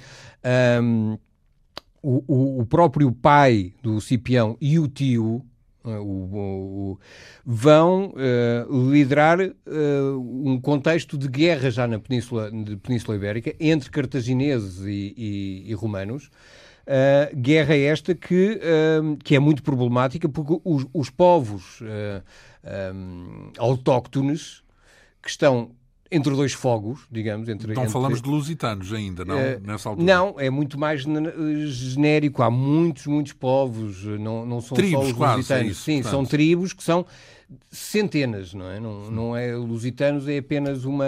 um, 0.81 1.17
o, 2.01 2.23
o, 2.27 2.59
o 2.61 2.65
próprio 2.65 3.09
pai 3.13 3.73
do 3.81 4.01
Cipião 4.01 4.57
e 4.59 4.77
o 4.77 4.87
tio, 4.89 5.45
o, 5.83 6.93
o, 6.93 6.99
vão 7.45 8.13
uh, 8.13 8.91
liderar 8.91 9.39
uh, 9.39 9.51
um 10.45 10.59
contexto 10.59 11.17
de 11.17 11.27
guerra 11.27 11.69
já 11.69 11.87
na 11.87 11.99
Península, 11.99 12.49
de 12.51 12.77
Península 12.77 13.17
Ibérica 13.17 13.53
entre 13.59 13.89
cartagineses 13.89 14.79
e, 14.81 15.13
e, 15.17 15.63
e 15.71 15.73
romanos. 15.73 16.29
Uh, 16.85 17.35
guerra 17.37 17.75
esta 17.77 18.13
que, 18.13 18.59
que 19.23 19.35
é 19.35 19.39
muito 19.39 19.63
problemática 19.63 20.27
porque 20.27 20.59
os, 20.65 20.85
os 20.93 21.09
povos 21.09 21.79
autóctones 23.57 24.61
que 25.21 25.29
estão 25.29 25.71
entre 26.13 26.35
dois 26.35 26.53
fogos, 26.53 27.07
digamos. 27.11 27.49
Entre, 27.49 27.71
então 27.71 27.83
entre... 27.83 27.91
falamos 27.91 28.21
de 28.21 28.29
lusitanos 28.29 28.93
ainda, 28.93 29.25
não? 29.25 29.35
Uh, 29.35 29.59
nessa 29.63 29.89
altura? 29.89 30.05
Não, 30.05 30.39
é 30.39 30.49
muito 30.49 30.79
mais 30.79 31.01
genérico. 31.01 32.43
Há 32.43 32.51
muitos, 32.51 33.07
muitos 33.07 33.33
povos, 33.33 34.03
não, 34.03 34.45
não 34.45 34.61
são 34.61 34.75
tribos, 34.75 35.05
só 35.05 35.11
os 35.11 35.13
quase, 35.13 35.37
lusitanos. 35.37 35.65
É 35.65 35.71
isso, 35.71 35.81
Sim, 35.81 35.95
portanto. 35.95 36.11
são 36.11 36.25
tribos 36.25 36.73
que 36.73 36.83
são 36.83 37.05
centenas, 37.71 38.53
não 38.53 38.69
é? 38.69 38.79
Não, 38.79 39.11
não 39.11 39.35
é 39.35 39.55
lusitanos, 39.55 40.27
é 40.27 40.37
apenas 40.37 40.85
uma, 40.85 41.05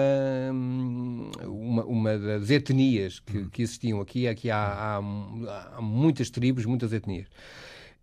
uma, 1.43 1.85
uma 1.85 2.17
das 2.17 2.49
etnias 2.49 3.19
que, 3.19 3.37
hum. 3.37 3.49
que 3.51 3.61
existiam 3.61 4.01
aqui. 4.01 4.27
Aqui 4.27 4.49
há, 4.49 4.57
há, 4.57 5.77
há 5.77 5.81
muitas 5.81 6.31
tribos, 6.31 6.65
muitas 6.65 6.91
etnias. 6.91 7.27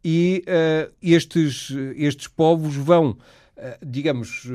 E 0.04 0.44
uh, 0.46 0.92
estes, 1.02 1.72
estes 1.96 2.28
povos 2.28 2.76
vão, 2.76 3.10
uh, 3.10 3.16
digamos, 3.84 4.48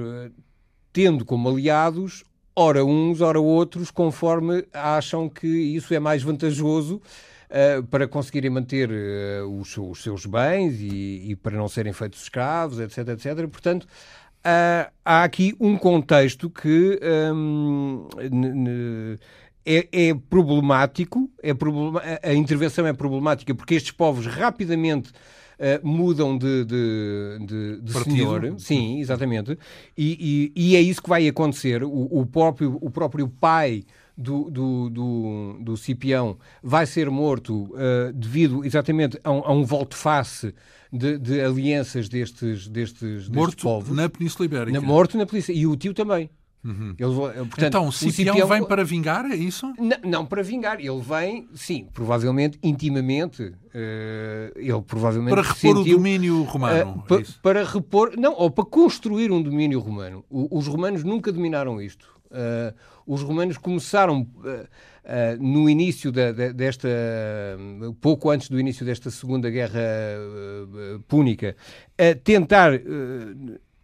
tendo 0.93 1.25
como 1.25 1.49
aliados 1.49 2.23
ora 2.59 2.83
uns, 2.83 3.21
ora 3.21 3.39
outros, 3.39 3.91
conforme 3.91 4.65
acham 4.73 5.29
que 5.29 5.47
isso 5.47 5.93
é 5.93 5.99
mais 5.99 6.23
vantajoso 6.23 6.95
uh, 6.95 7.83
para 7.83 8.07
conseguirem 8.07 8.49
manter 8.49 8.89
uh, 8.89 9.59
os, 9.61 9.77
os, 9.77 10.01
seus 10.01 10.25
bens 10.25 10.81
e, 10.81 11.29
e, 11.29 11.35
para 11.35 11.55
não 11.55 11.67
serem 11.67 11.93
feitos 11.93 12.23
escravos, 12.23 12.79
etc, 12.79 13.09
etc. 13.09 13.47
Portanto, 13.47 13.83
uh, 13.83 14.91
há 15.05 15.23
aqui 15.23 15.55
um 15.59 15.77
contexto 15.77 16.49
que 16.49 16.99
um, 17.31 18.07
é, 19.63 19.87
é 19.91 20.13
problemático, 20.27 21.29
é 21.43 21.51
a 22.27 22.33
intervenção 22.33 22.87
é 22.87 22.93
problemática 22.93 23.53
porque 23.53 23.75
estes 23.75 23.91
povos 23.91 24.25
rapidamente 24.25 25.11
Uh, 25.57 25.87
mudam 25.87 26.37
de, 26.37 26.65
de, 26.65 27.37
de, 27.41 27.81
de 27.81 28.03
senhor. 28.03 28.55
Sim, 28.59 28.99
exatamente. 28.99 29.57
E, 29.97 30.51
e, 30.55 30.71
e, 30.71 30.75
é 30.75 30.81
isso 30.81 31.01
que 31.01 31.09
vai 31.09 31.27
acontecer. 31.27 31.83
O, 31.83 32.19
o, 32.19 32.25
próprio, 32.27 32.77
o 32.79 32.91
próprio 32.91 33.27
pai 33.27 33.83
do, 34.17 34.49
do, 34.49 34.89
do, 34.89 35.57
do 35.61 35.77
Cipião 35.77 36.37
vai 36.61 36.85
ser 36.85 37.09
morto 37.09 37.71
uh, 37.73 38.13
devido 38.13 38.65
exatamente 38.65 39.19
a 39.23 39.31
um, 39.31 39.39
a 39.45 39.51
um 39.51 39.63
volte-face 39.63 40.53
de, 40.91 41.17
de, 41.17 41.41
alianças 41.41 42.09
destes, 42.09 42.67
destes, 42.67 43.27
morto 43.27 43.51
destes 43.51 43.63
povos. 43.63 43.95
na 43.95 44.09
Península 44.09 44.45
Ibérica. 44.45 44.79
Na, 44.79 44.85
morto 44.85 45.17
na 45.17 45.25
Península. 45.25 45.57
E 45.57 45.67
o 45.67 45.75
tio 45.75 45.93
também. 45.93 46.29
Uhum. 46.63 46.95
Ele, 46.97 47.13
portanto, 47.13 47.63
então, 47.63 47.91
Cipião, 47.91 48.33
Cipião 48.33 48.47
vem 48.47 48.65
para 48.65 48.83
vingar, 48.83 49.25
é 49.25 49.35
isso? 49.35 49.71
Não, 49.79 49.97
não, 50.03 50.25
para 50.25 50.43
vingar. 50.43 50.79
Ele 50.79 51.01
vem, 51.01 51.47
sim, 51.53 51.87
provavelmente, 51.93 52.59
intimamente. 52.61 53.43
Uh, 53.43 54.51
ele 54.55 54.81
provavelmente 54.81 55.33
para 55.33 55.43
repor 55.43 55.77
sentiu, 55.77 55.95
o 55.95 55.97
domínio 55.97 56.43
romano. 56.43 57.03
Uh, 57.09 57.15
é 57.15 57.23
para 57.41 57.63
repor, 57.63 58.13
não, 58.17 58.33
ou 58.33 58.49
para 58.49 58.65
construir 58.65 59.31
um 59.31 59.41
domínio 59.41 59.79
romano. 59.79 60.25
O, 60.29 60.57
os 60.57 60.67
romanos 60.67 61.03
nunca 61.03 61.31
dominaram 61.31 61.81
isto. 61.81 62.17
Uh, 62.25 62.75
os 63.05 63.21
romanos 63.21 63.57
começaram 63.57 64.27
no 65.39 65.69
início 65.69 66.11
da, 66.11 66.33
desta, 66.33 66.89
pouco 68.01 68.29
antes 68.29 68.49
do 68.49 68.59
início 68.59 68.85
desta 68.85 69.09
Segunda 69.09 69.49
Guerra 69.49 69.79
Púnica, 71.07 71.55
a 71.97 72.13
tentar 72.21 72.73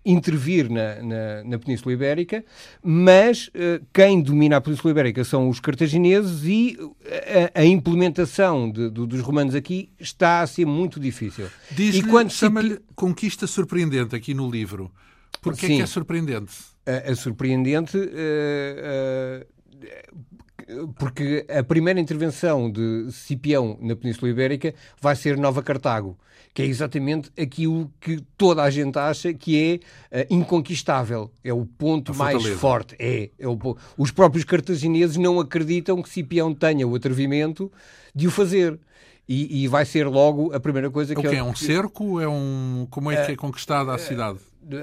intervir 0.05 0.69
na, 0.69 0.95
na, 1.01 1.43
na, 1.43 1.59
Península 1.59 1.93
Ibérica, 1.93 2.43
mas 2.81 3.47
uh, 3.47 3.83
quem 3.93 4.21
domina 4.21 4.57
a 4.57 4.61
Península 4.61 4.91
Ibérica 4.91 5.23
são 5.23 5.49
os 5.49 5.59
cartagineses 5.59 6.43
e 6.45 6.77
eh, 7.05 7.51
a, 7.53 7.61
a 7.61 7.65
implementação 7.65 8.69
de, 8.69 8.89
de, 8.89 9.07
dos 9.07 9.21
romanos 9.21 9.55
aqui 9.55 9.89
está 9.99 10.41
a 10.41 10.47
ser 10.47 10.65
muito 10.65 10.99
difícil. 10.99 11.47
Diz-lhe, 11.71 12.03
quando 12.03 12.31
chama-lhe 12.31 12.79
conquista 12.95 13.47
surpreendente 13.47 14.15
aqui 14.15 14.33
no 14.33 14.49
livro. 14.49 14.91
Porquê 15.41 15.67
Sim, 15.67 15.73
é 15.73 15.77
que 15.77 15.83
é 15.83 15.87
surpreendente? 15.87 16.53
A 16.85 17.15
surpreendente... 17.15 17.97
Uh, 17.97 19.41
uh, 19.41 19.53
porque 20.97 21.45
a 21.49 21.63
primeira 21.63 21.99
intervenção 21.99 22.71
de 22.71 23.11
Cipião 23.11 23.77
na 23.81 23.95
Península 23.95 24.31
Ibérica 24.31 24.73
vai 25.01 25.15
ser 25.15 25.37
Nova 25.37 25.61
Cartago 25.61 26.17
que 26.53 26.61
é 26.61 26.65
exatamente 26.65 27.31
aquilo 27.37 27.91
que 27.99 28.21
toda 28.37 28.61
a 28.61 28.69
gente 28.69 28.97
acha 28.97 29.33
que 29.33 29.81
é 30.11 30.21
uh, 30.21 30.25
inconquistável. 30.29 31.31
É 31.43 31.51
o 31.51 31.65
ponto 31.65 32.13
mais 32.13 32.45
forte. 32.59 32.95
É, 32.99 33.31
é 33.39 33.47
o, 33.47 33.57
os 33.97 34.11
próprios 34.11 34.45
cartagineses 34.45 35.17
não 35.17 35.39
acreditam 35.39 36.01
que 36.01 36.09
Cipião 36.09 36.53
tenha 36.53 36.87
o 36.87 36.93
atrevimento 36.93 37.71
de 38.13 38.27
o 38.27 38.31
fazer. 38.31 38.79
E, 39.27 39.63
e 39.63 39.67
vai 39.67 39.85
ser 39.85 40.05
logo 40.05 40.53
a 40.53 40.59
primeira 40.59 40.91
coisa 40.91 41.15
que... 41.15 41.25
O 41.25 41.29
que 41.29 41.35
é 41.35 41.43
um 41.43 41.55
cerco? 41.55 42.19
É 42.19 42.27
um... 42.27 42.85
Como 42.89 43.09
é 43.09 43.25
que 43.25 43.31
é 43.31 43.35
conquistada 43.35 43.93
a 43.93 43.97
cidade? 43.97 44.37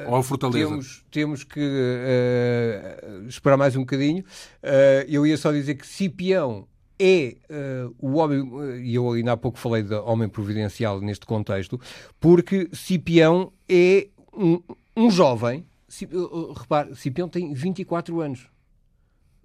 Ou 0.08 0.22
fortaleza? 0.22 0.68
Temos, 0.68 1.04
temos 1.10 1.44
que 1.44 1.60
uh, 1.60 3.26
esperar 3.28 3.56
mais 3.56 3.76
um 3.76 3.80
bocadinho. 3.80 4.22
Uh, 4.62 5.06
eu 5.08 5.26
ia 5.26 5.36
só 5.36 5.52
dizer 5.52 5.74
que 5.74 5.86
Cipião 5.86 6.66
é 6.98 7.36
uh, 7.48 7.94
o 7.98 8.16
homem, 8.16 8.46
e 8.82 8.94
eu 8.94 9.10
ainda 9.10 9.32
há 9.32 9.36
pouco 9.36 9.58
falei 9.58 9.82
de 9.82 9.94
homem 9.94 10.28
providencial 10.28 11.00
neste 11.00 11.24
contexto, 11.24 11.80
porque 12.20 12.68
Cipião 12.72 13.52
é 13.66 14.08
um, 14.34 14.62
um 14.94 15.10
jovem, 15.10 15.66
uh, 16.12 16.52
repare, 16.52 16.94
Cipião 16.94 17.28
tem 17.28 17.54
24 17.54 18.20
anos. 18.20 18.46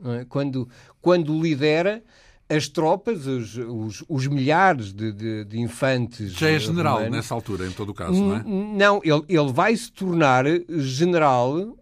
É? 0.03 0.25
Quando, 0.25 0.67
quando 1.01 1.41
lidera 1.41 2.03
as 2.48 2.68
tropas, 2.68 3.26
os, 3.26 3.58
os, 3.58 4.04
os 4.08 4.28
milhares 4.28 4.93
de, 4.93 5.12
de, 5.12 5.46
de, 5.46 5.60
infantes. 5.60 6.32
Já 6.34 6.50
é 6.50 6.60
general 6.60 6.98
romanos, 6.98 7.16
nessa 7.16 7.34
altura, 7.34 7.66
em 7.66 7.72
todo 7.72 7.89
o 7.89 7.93
caso, 7.93 8.24
não 8.24 8.36
é? 8.36 8.43
Não, 8.43 9.02
ele, 9.04 9.24
ele 9.28 9.52
vai 9.52 9.76
se 9.76 9.91
tornar 9.91 10.46
general 10.70 11.58
uh, 11.58 11.76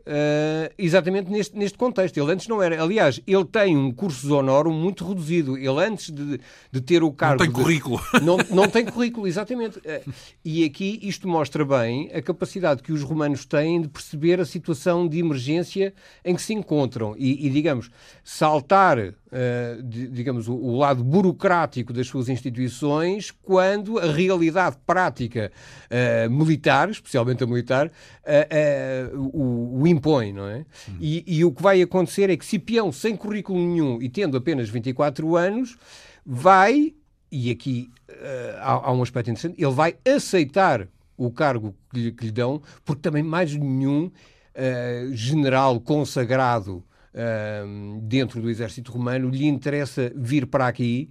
exatamente 0.78 1.30
neste, 1.30 1.58
neste 1.58 1.78
contexto. 1.78 2.18
Ele 2.18 2.32
antes 2.32 2.48
não 2.48 2.64
era. 2.64 2.82
Aliás, 2.82 3.20
ele 3.28 3.44
tem 3.44 3.76
um 3.76 3.92
curso 3.92 4.34
honorum 4.34 4.72
muito 4.72 5.06
reduzido. 5.06 5.58
Ele 5.58 5.84
antes 5.84 6.10
de, 6.10 6.40
de 6.72 6.82
ter 6.82 7.04
o 7.04 7.12
cargo. 7.12 7.44
Não 7.44 7.52
tem 7.52 7.62
currículo. 7.62 8.02
Não, 8.24 8.38
não 8.52 8.70
tem 8.70 8.86
currículo, 8.86 9.28
exatamente. 9.28 9.80
Uh, 9.80 10.14
e 10.46 10.64
aqui 10.64 11.00
isto 11.02 11.28
mostra 11.28 11.66
bem 11.66 12.10
a 12.14 12.22
capacidade 12.22 12.82
que 12.82 12.94
os 12.94 13.02
romanos 13.02 13.46
têm 13.46 13.82
de 13.82 13.90
perceber 13.90 14.40
a 14.40 14.46
situação 14.46 15.08
de 15.08 15.20
emergência 15.20 15.94
em 16.24 16.34
que 16.36 16.42
se 16.42 16.54
encontram. 16.54 17.16
E, 17.18 17.46
e 17.46 17.50
digamos, 17.50 17.90
saltar 18.24 19.14
uh, 19.34 19.84
digamos, 19.84 20.48
o, 20.48 20.54
o, 20.54 20.78
lado 20.78 21.04
burocrático 21.04 21.92
das 21.92 22.08
suas 22.08 22.30
instituições, 22.30 23.32
quando 23.32 24.00
a 24.00 24.12
realidade 24.12 24.78
prática 24.86 25.52
uh, 25.90 26.30
militar, 26.30 26.90
especialmente 26.90 27.44
a 27.44 27.48
militar, 27.48 27.88
uh, 27.88 29.18
o, 29.18 29.82
o, 29.82 29.88
impõe, 29.88 30.32
não 30.32 30.48
é? 30.48 30.66
E, 31.00 31.24
e 31.26 31.44
o 31.44 31.52
que 31.52 31.62
vai 31.62 31.82
acontecer 31.82 32.30
é 32.30 32.38
que 32.38 32.46
Cipião, 32.46 32.92
sem 32.92 33.16
currículo 33.16 33.58
nenhum 33.58 34.02
e 34.02 34.08
tendo 34.08 34.38
apenas 34.38 34.70
24 34.70 35.36
anos, 35.36 35.78
vai, 36.26 36.94
e 37.32 37.50
aqui 37.50 37.90
há, 38.60 38.90
há 38.90 38.94
um 38.94 39.02
aspecto 39.02 39.32
interessante, 39.32 39.62
ele 39.62 39.74
vai 39.74 39.96
aceitar 40.06 40.88
o 41.18 41.32
cargo 41.32 41.76
que 41.92 42.00
lhe, 42.00 42.12
que 42.12 42.26
lhe 42.26 42.32
dão, 42.32 42.62
porque 42.86 43.02
também 43.02 43.24
mais 43.24 43.54
nenhum 43.56 44.06
uh, 44.06 45.14
general 45.14 45.80
consagrado 45.80 46.84
dentro 48.02 48.42
do 48.42 48.50
exército 48.50 48.92
romano, 48.92 49.30
lhe 49.30 49.46
interessa 49.46 50.12
vir 50.16 50.48
para 50.48 50.68
aqui 50.68 51.10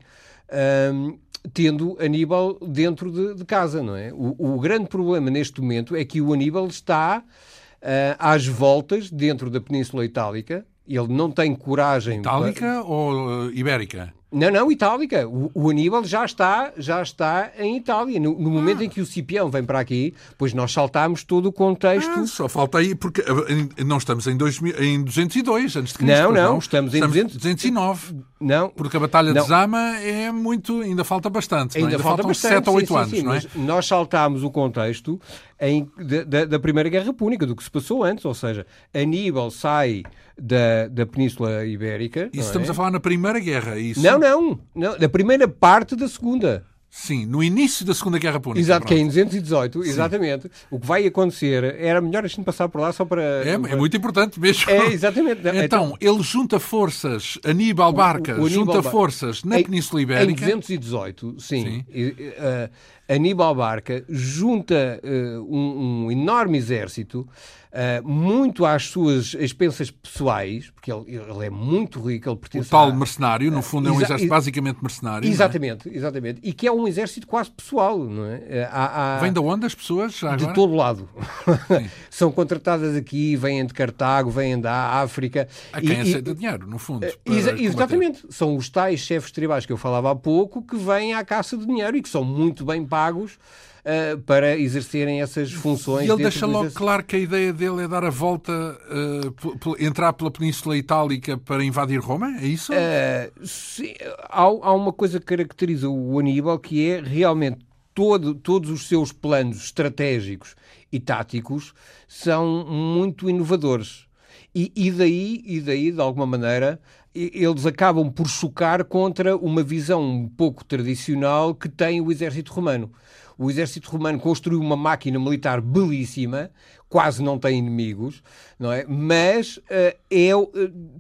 tendo 1.53 1.97
Aníbal 2.01 2.59
dentro 2.61 3.11
de, 3.11 3.35
de, 3.35 3.45
casa, 3.45 3.83
não 3.83 3.97
é? 3.97 4.13
O, 4.13 4.55
o, 4.55 4.61
grande 4.61 4.87
problema 4.89 5.31
neste 5.31 5.61
momento 5.61 5.97
é 5.97 6.05
que 6.05 6.21
o 6.21 6.33
Aníbal 6.33 6.67
está 6.67 7.19
uh, 7.19 8.17
às 8.19 8.47
voltas 8.47 9.11
dentro 9.11 9.51
da 9.51 9.61
Península 9.61 10.05
Itálica, 10.05 10.65
ele 10.87 11.09
não 11.09 11.31
tem 11.31 11.55
coragem... 11.55 12.21
Itálica 12.21 12.61
para... 12.61 12.85
ou 12.85 13.47
uh, 13.47 13.51
Ibérica? 13.53 14.13
Não, 14.33 14.51
não, 14.51 14.73
Itálica. 14.73 15.29
O, 15.29 15.51
o, 15.53 15.71
Aníbal 15.71 16.05
já 16.05 16.25
está, 16.25 16.73
já 16.79 17.03
está 17.03 17.53
em 17.59 17.77
Itália. 17.77 18.19
No, 18.19 18.39
no 18.39 18.51
momento 18.51 18.81
ah. 18.81 18.85
em 18.85 18.89
que 18.89 19.01
o 19.01 19.07
Cipião 19.07 19.51
vem 19.51 19.63
para 19.63 19.79
aqui, 19.79 20.15
pois 20.39 20.55
nós 20.55 20.73
saltámos 20.73 21.23
todo 21.23 21.47
o 21.47 21.53
contexto. 21.53 22.11
Ah, 22.11 22.27
só 22.27 22.49
falta 22.49 22.79
aí, 22.79 22.95
porque 22.95 23.21
eh, 23.21 23.85
não 23.85 23.99
estamos 23.99 24.27
em, 24.27 24.37
2000, 24.37 24.83
em 24.83 25.03
202 25.03 25.77
antes 25.77 25.93
de 25.93 25.99
Cristo. 25.99 26.23
Não, 26.23 26.33
não, 26.33 26.53
não, 26.53 26.59
estamos 26.59 26.95
em 26.95 27.01
200... 27.01 27.37
209. 27.37 28.17
Não. 28.41 28.71
Porque 28.71 28.97
a 28.97 29.01
Batalha 29.01 29.33
não. 29.33 29.43
de 29.43 29.49
Zama 29.49 29.99
é 29.99 30.33
muito. 30.33 30.81
Ainda 30.81 31.05
falta 31.05 31.29
bastante. 31.29 31.77
Ainda, 31.77 31.91
ainda 31.91 32.03
falta 32.03 32.23
bastante, 32.23 32.55
7 32.55 32.69
ou 32.69 32.77
8 32.77 32.89
sim, 32.89 32.97
anos, 32.97 33.11
sim, 33.11 33.23
não 33.23 33.35
é? 33.35 33.43
Nós 33.55 33.87
saltámos 33.87 34.43
o 34.43 34.51
contexto 34.51 35.21
em, 35.63 35.89
da, 36.27 36.45
da 36.45 36.59
Primeira 36.59 36.89
Guerra 36.89 37.13
Púnica, 37.13 37.47
do 37.47 37.55
que 37.55 37.63
se 37.63 37.71
passou 37.71 38.03
antes, 38.03 38.25
ou 38.25 38.35
seja, 38.35 38.67
Aníbal 38.93 39.51
sai 39.51 40.03
da, 40.37 40.89
da 40.89 41.07
Península 41.07 41.65
Ibérica. 41.65 42.29
Isso 42.33 42.49
estamos 42.49 42.69
é? 42.69 42.73
a 42.73 42.75
falar 42.75 42.91
na 42.91 42.99
Primeira 43.01 43.39
Guerra, 43.39 43.79
isso? 43.79 44.03
Não, 44.03 44.19
não, 44.19 44.59
não, 44.75 44.99
da 44.99 45.09
primeira 45.09 45.47
parte 45.47 45.95
da 45.95 46.09
Segunda. 46.09 46.65
Sim, 46.95 47.25
no 47.25 47.43
início 47.43 47.87
da 47.87 47.95
Segunda 47.95 48.19
Guerra 48.19 48.39
Púnica. 48.39 48.61
Exato, 48.61 48.87
que 48.87 48.93
é 48.93 48.99
em 48.99 49.07
218, 49.07 49.83
Sim. 49.83 49.89
exatamente. 49.89 50.51
O 50.71 50.79
que 50.79 50.87
vai 50.87 51.07
acontecer, 51.07 51.65
era 51.79 52.03
melhor 52.03 52.23
a 52.23 52.29
gente 52.29 52.45
passar 52.45 52.69
por 52.69 52.83
lá 52.83 52.93
só 52.93 53.07
para... 53.07 53.23
É, 53.23 53.55
é 53.55 53.77
muito 53.77 53.97
importante 53.97 54.39
mesmo. 54.39 54.71
É, 54.71 54.89
exatamente. 54.93 55.41
Então, 55.41 55.55
então 55.65 55.97
ele 55.99 56.23
junta 56.23 56.61
forças, 56.61 57.39
Aníbal 57.43 57.95
Barca 57.95 58.33
o, 58.33 58.43
o 58.43 58.47
Aníbal 58.47 58.67
junta 58.67 58.83
Bar... 58.83 58.91
forças 58.91 59.43
na 59.43 59.61
em, 59.61 59.65
Península 59.65 60.03
Ibérica. 60.03 60.33
Em 60.33 60.35
218, 60.35 61.37
sim. 61.39 61.65
sim. 61.65 61.85
Uh, 61.89 62.71
Aníbal 63.15 63.55
Barca 63.55 64.05
junta 64.09 65.01
uh, 65.03 65.41
um, 65.43 66.07
um 66.07 66.13
enorme 66.13 66.59
exército 66.59 67.29
uh, 67.73 68.07
muito 68.07 68.65
às 68.65 68.87
suas 68.87 69.35
expensas 69.35 69.91
pessoais, 69.91 70.71
porque 70.71 70.93
ele, 70.93 71.17
ele 71.17 71.47
é 71.47 71.51
muito 71.51 72.01
rico, 72.01 72.29
ele 72.29 72.37
pertence 72.37 72.69
O 72.69 72.71
tal 72.71 72.89
a... 72.89 72.95
mercenário, 72.95 73.51
no 73.51 73.63
fundo, 73.63 73.89
é 73.89 73.93
um 73.93 74.01
exército 74.01 74.29
basicamente 74.29 74.79
mercenário. 74.83 75.29
Exatamente, 75.29 75.89
é? 75.89 75.97
exatamente. 75.97 76.41
E 76.43 76.53
que 76.53 76.67
é 76.67 76.73
um 76.73 76.87
exército 76.87 77.27
quase 77.27 77.51
pessoal, 77.51 77.99
não 77.99 78.27
é? 78.27 78.43
Eh, 78.49 78.69
há, 78.71 79.17
há... 79.17 79.19
Vem 79.21 79.33
de 79.33 79.41
onde 79.41 79.67
as 79.67 79.75
pessoas? 79.75 80.13
De 80.37 80.53
todo 80.55 80.75
lado. 80.75 81.09
São 82.11 82.31
contratadas 82.31 82.95
aqui, 82.95 83.37
vêm 83.37 83.65
de 83.65 83.73
Cartago, 83.73 84.31
vêm 84.31 84.61
da 84.61 85.01
África. 85.01 85.49
A 85.73 85.81
quem 85.81 85.99
e, 85.99 86.01
aceita 86.01 86.31
e... 86.31 86.35
dinheiro, 86.35 86.67
no 86.67 86.79
fundo. 86.79 87.07
Exa 87.25 87.61
exatamente. 87.61 88.25
São 88.31 88.57
os 88.57 88.69
tais 88.69 89.01
chefes 89.01 89.31
tribais 89.31 89.67
que 89.67 89.73
eu 89.73 89.77
falava 89.77 90.11
há 90.11 90.15
pouco 90.15 90.63
que 90.63 90.77
vêm 90.77 91.15
à 91.15 91.25
caça 91.25 91.57
de 91.57 91.67
dinheiro 91.67 91.97
e 91.97 92.03
que 92.03 92.09
são 92.09 92.25
muito 92.25 92.65
bem 92.65 92.85
pagos 92.85 93.02
uh, 93.11 94.19
para 94.23 94.57
exercerem 94.59 95.21
essas 95.23 95.53
funções. 95.53 96.09
E 96.09 96.11
ele 96.11 96.23
deixa 96.23 96.47
logo 96.47 96.71
claro 96.71 97.05
que 97.05 97.17
a 97.17 97.19
ideia 97.19 97.53
dele 97.53 97.83
é 97.83 97.89
dar 97.89 98.05
a 98.05 98.11
volta, 98.11 98.53
uh, 98.53 99.77
entrar 99.79 100.13
pela 100.13 100.31
Península 100.31 100.77
Itálica 100.77 101.37
para 101.37 101.65
invadir 101.65 102.01
Roma? 102.01 102.37
É 102.41 102.47
isso? 102.47 102.73
Uh, 102.73 103.47
sim, 103.47 103.95
há, 104.29 104.43
há 104.43 104.73
uma 104.73 104.93
coisa 104.93 105.19
que 105.19 105.27
caracteriza 105.27 105.89
o 105.89 106.19
Aníbal 106.19 106.59
que 106.59 106.89
é 106.89 107.01
realmente 107.01 107.59
todo, 107.95 108.35
todos 108.35 108.71
os 108.71 108.89
seus 108.89 109.13
planos 109.13 109.65
estratégicos 109.65 110.55
e 110.91 111.01
táticos 111.01 111.75
são 112.07 112.65
muito 112.67 113.29
inovadores. 113.29 114.07
E, 114.55 114.71
e, 114.77 114.91
daí, 114.91 115.43
e 115.47 115.61
daí, 115.61 115.91
de 115.91 116.01
alguma 116.01 116.27
maneira, 116.27 116.79
eles 117.15 117.67
acabam 117.67 118.11
por 118.11 118.29
chocar 118.29 118.85
contra 118.85 119.37
uma 119.37 119.63
visão 119.63 120.03
um 120.03 120.29
pouco 120.29 120.65
tradicional 120.65 121.55
que 121.55 121.69
tem 121.69 122.01
o 122.01 122.11
exército 122.11 122.53
romano. 122.53 122.91
O 123.37 123.51
exército 123.51 123.91
romano 123.91 124.19
construiu 124.19 124.61
uma 124.61 124.77
máquina 124.77 125.19
militar 125.19 125.61
belíssima, 125.61 126.51
quase 126.89 127.23
não 127.23 127.39
tem 127.39 127.59
inimigos, 127.59 128.23
não 128.59 128.71
é? 128.71 128.85
Mas 128.87 129.57
uh, 129.57 129.97
é, 130.11 130.37
uh, 130.37 130.49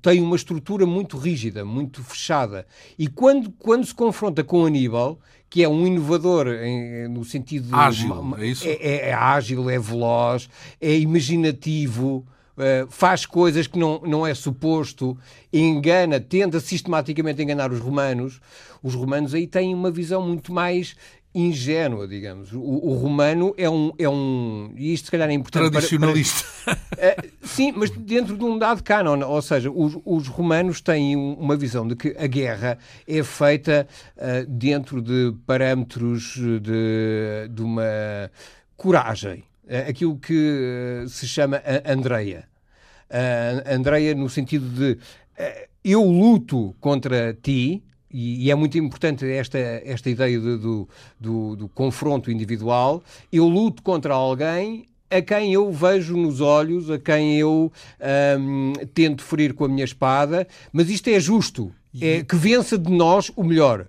tem 0.00 0.20
uma 0.20 0.36
estrutura 0.36 0.86
muito 0.86 1.18
rígida, 1.18 1.64
muito 1.64 2.02
fechada. 2.02 2.66
E 2.98 3.06
quando, 3.08 3.50
quando 3.52 3.86
se 3.86 3.94
confronta 3.94 4.42
com 4.42 4.64
Aníbal, 4.64 5.20
que 5.48 5.62
é 5.62 5.68
um 5.68 5.86
inovador 5.86 6.48
em, 6.48 7.08
no 7.08 7.24
sentido 7.24 7.74
ágil, 7.76 8.34
é 8.38 8.46
isso? 8.46 8.66
É, 8.66 8.72
é, 8.72 9.08
é 9.10 9.12
ágil, 9.12 9.68
é 9.68 9.78
veloz, 9.78 10.48
é 10.80 10.96
imaginativo. 10.96 12.26
Uh, 12.56 12.86
faz 12.90 13.24
coisas 13.24 13.66
que 13.66 13.78
não, 13.78 14.00
não 14.04 14.26
é 14.26 14.34
suposto, 14.34 15.16
engana, 15.52 16.20
tenta 16.20 16.60
sistematicamente 16.60 17.42
enganar 17.42 17.72
os 17.72 17.80
romanos. 17.80 18.40
Os 18.82 18.94
romanos 18.94 19.32
aí 19.32 19.46
têm 19.46 19.74
uma 19.74 19.90
visão 19.90 20.20
muito 20.20 20.52
mais 20.52 20.94
ingênua, 21.34 22.06
digamos. 22.06 22.52
O, 22.52 22.60
o, 22.60 22.94
romano 22.94 23.54
é 23.56 23.68
um, 23.68 23.92
é 23.98 24.08
um. 24.08 24.72
E 24.76 24.92
isto, 24.92 25.06
se 25.06 25.10
calhar, 25.10 25.28
é 25.30 25.32
importante. 25.32 25.70
Tradicionalista. 25.70 26.44
Para, 26.64 26.76
para, 26.76 27.26
uh, 27.26 27.30
sim, 27.42 27.72
mas 27.74 27.90
dentro 27.90 28.36
de 28.36 28.44
um 28.44 28.58
dado 28.58 28.82
canon. 28.82 29.24
Ou 29.26 29.40
seja, 29.40 29.70
os, 29.70 29.98
os 30.04 30.28
romanos 30.28 30.80
têm 30.80 31.16
uma 31.16 31.56
visão 31.56 31.86
de 31.86 31.96
que 31.96 32.14
a 32.18 32.26
guerra 32.26 32.78
é 33.08 33.22
feita 33.22 33.86
uh, 34.16 34.46
dentro 34.46 35.00
de 35.00 35.34
parâmetros 35.46 36.34
de, 36.34 37.48
de 37.48 37.62
uma 37.62 38.30
coragem. 38.76 39.44
Uh, 39.64 39.88
aquilo 39.88 40.18
que 40.18 41.04
se 41.08 41.26
chama 41.26 41.62
Andreia. 41.86 42.48
Andreia, 43.66 44.14
no 44.14 44.30
sentido 44.30 44.66
de 44.70 44.98
eu 45.84 46.02
luto 46.02 46.74
contra 46.80 47.34
ti, 47.34 47.82
e, 48.12 48.50
é 48.50 48.54
muito 48.54 48.76
importante 48.78 49.24
esta, 49.26 49.58
esta 49.58 50.10
ideia 50.10 50.38
de, 50.38 50.56
do, 50.58 50.88
do, 51.18 51.56
do 51.56 51.68
confronto 51.68 52.30
individual. 52.30 53.02
Eu 53.32 53.48
luto 53.48 53.82
contra 53.82 54.14
alguém 54.14 54.86
a 55.10 55.20
quem 55.20 55.52
eu 55.52 55.70
vejo 55.70 56.16
nos 56.16 56.40
olhos, 56.40 56.90
a 56.90 56.98
quem 56.98 57.38
eu 57.38 57.70
tento 58.94 59.22
ferir 59.22 59.52
com 59.54 59.64
a 59.64 59.68
minha 59.68 59.84
espada, 59.84 60.46
mas 60.72 60.88
isto 60.88 61.08
é 61.08 61.20
justo, 61.20 61.70
é 62.00 62.22
que 62.22 62.34
vença 62.34 62.78
de 62.78 62.90
nós 62.90 63.30
o 63.36 63.44
melhor. 63.44 63.86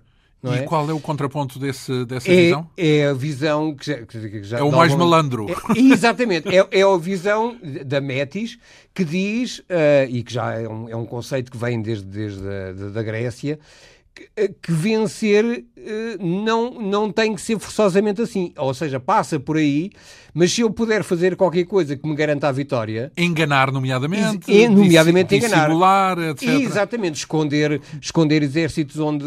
E 0.52 0.58
é? 0.58 0.62
qual 0.62 0.88
é 0.88 0.92
o 0.92 1.00
contraponto 1.00 1.58
desse, 1.58 2.04
dessa 2.04 2.30
é, 2.30 2.36
visão? 2.36 2.70
É 2.76 3.06
a 3.06 3.12
visão 3.12 3.74
que 3.74 3.86
já, 3.86 3.98
que 4.04 4.42
já 4.42 4.58
é 4.58 4.62
o 4.62 4.70
mais 4.70 4.94
malandro. 4.94 5.46
É, 5.48 5.78
exatamente, 5.78 6.48
é, 6.48 6.66
é 6.70 6.82
a 6.82 6.96
visão 6.96 7.56
da 7.86 8.00
Metis 8.00 8.58
que 8.92 9.04
diz, 9.04 9.58
uh, 9.60 9.64
e 10.08 10.22
que 10.22 10.32
já 10.32 10.54
é 10.54 10.68
um, 10.68 10.88
é 10.88 10.96
um 10.96 11.06
conceito 11.06 11.50
que 11.50 11.56
vem 11.56 11.80
desde, 11.82 12.04
desde 12.04 12.46
a 12.46 12.90
da 12.90 13.02
Grécia, 13.02 13.58
que 14.62 14.72
vencer 14.72 15.64
eh, 15.76 16.16
não, 16.20 16.70
não 16.80 17.10
tem 17.10 17.34
que 17.34 17.40
ser 17.40 17.58
forçosamente 17.58 18.22
assim. 18.22 18.52
Ou 18.56 18.72
seja, 18.72 18.98
passa 19.00 19.38
por 19.38 19.56
aí, 19.56 19.90
mas 20.32 20.52
se 20.52 20.62
eu 20.62 20.70
puder 20.70 21.02
fazer 21.02 21.36
qualquer 21.36 21.64
coisa 21.64 21.96
que 21.96 22.08
me 22.08 22.14
garanta 22.14 22.48
a 22.48 22.52
vitória. 22.52 23.12
Enganar, 23.16 23.70
nomeadamente. 23.72 24.50
É, 24.50 24.68
nomeadamente 24.68 25.34
enganar. 25.36 25.68
Simular, 25.68 26.18
etc. 26.18 26.48
Exatamente. 26.48 27.16
Esconder, 27.16 27.80
esconder 28.00 28.42
exércitos 28.42 28.98
onde, 28.98 29.26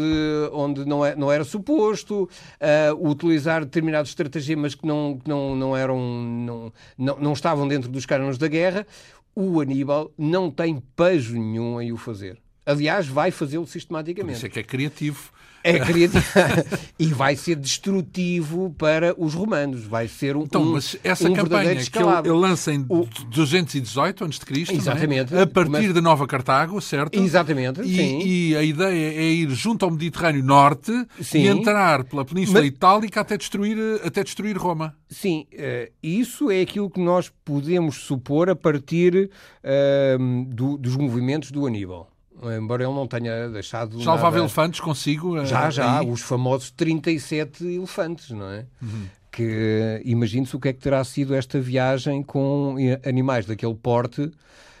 onde 0.52 0.84
não, 0.84 1.04
é, 1.04 1.14
não 1.14 1.30
era 1.30 1.44
suposto, 1.44 2.24
uh, 2.24 3.08
utilizar 3.08 3.64
determinados 3.64 4.10
estratagemas 4.10 4.74
que 4.74 4.86
não, 4.86 5.18
que 5.22 5.28
não, 5.28 5.54
não 5.54 5.76
eram. 5.76 5.98
Não, 5.98 6.72
não, 6.96 7.18
não 7.18 7.32
estavam 7.34 7.68
dentro 7.68 7.90
dos 7.90 8.06
cânones 8.06 8.38
da 8.38 8.48
guerra. 8.48 8.86
O 9.34 9.60
Aníbal 9.60 10.10
não 10.18 10.50
tem 10.50 10.82
pejo 10.96 11.38
nenhum 11.38 11.80
em 11.80 11.92
o 11.92 11.96
fazer. 11.96 12.38
Aliás, 12.68 13.06
vai 13.06 13.30
fazê-lo 13.30 13.66
sistematicamente. 13.66 14.36
Isso 14.36 14.46
é 14.46 14.50
que 14.50 14.58
é 14.58 14.62
criativo. 14.62 15.30
É 15.64 15.78
criativo 15.80 16.22
e 16.98 17.06
vai 17.06 17.34
ser 17.34 17.56
destrutivo 17.56 18.74
para 18.76 19.14
os 19.18 19.32
romanos. 19.32 19.84
Vai 19.84 20.06
ser 20.06 20.36
um 20.36 20.42
Então, 20.42 20.62
mas 20.66 20.94
essa 21.02 21.30
um 21.30 21.32
campanha 21.32 21.74
que 21.74 21.98
ele, 21.98 22.28
lança 22.28 22.70
em 22.70 22.84
o... 22.88 23.08
218 23.30 24.22
a.C., 24.22 24.74
Exatamente. 24.74 25.34
É? 25.34 25.42
a 25.42 25.46
partir 25.46 25.70
mas... 25.70 25.94
de 25.94 26.00
Nova 26.02 26.26
Cartago, 26.26 26.78
certo? 26.80 27.18
Exatamente, 27.18 27.80
e, 27.80 27.96
sim. 27.96 28.20
E 28.22 28.56
a 28.56 28.62
ideia 28.62 29.14
é 29.14 29.30
ir 29.30 29.50
junto 29.50 29.86
ao 29.86 29.90
Mediterrâneo 29.90 30.44
Norte 30.44 30.92
sim. 31.22 31.40
e 31.40 31.46
entrar 31.46 32.04
pela 32.04 32.24
Península 32.24 32.60
mas... 32.60 32.68
Itálica 32.68 33.22
até 33.22 33.38
destruir, 33.38 33.78
até 34.04 34.22
destruir 34.22 34.58
Roma. 34.58 34.94
Sim, 35.08 35.46
uh, 35.54 35.90
isso 36.02 36.50
é 36.50 36.60
aquilo 36.60 36.90
que 36.90 37.00
nós 37.00 37.32
podemos 37.46 37.96
supor 37.96 38.50
a 38.50 38.54
partir 38.54 39.30
uh, 39.64 40.44
do, 40.44 40.76
dos 40.76 40.96
movimentos 40.96 41.50
do 41.50 41.66
Aníbal 41.66 42.10
embora 42.56 42.84
ele 42.84 42.92
não 42.92 43.06
tenha 43.06 43.48
deixado. 43.48 44.00
Já 44.00 44.14
levava 44.14 44.38
elefantes 44.38 44.80
consigo? 44.80 45.44
Já, 45.44 45.70
já, 45.70 46.00
aí? 46.00 46.10
os 46.10 46.20
famosos 46.20 46.70
37 46.70 47.64
elefantes, 47.64 48.30
não 48.30 48.50
é? 48.50 48.66
Uhum. 48.80 49.06
Que 49.30 50.00
imagine-se 50.04 50.56
o 50.56 50.60
que 50.60 50.68
é 50.68 50.72
que 50.72 50.80
terá 50.80 51.02
sido 51.04 51.34
esta 51.34 51.60
viagem 51.60 52.22
com 52.22 52.76
animais 53.06 53.46
daquele 53.46 53.74
porte. 53.74 54.30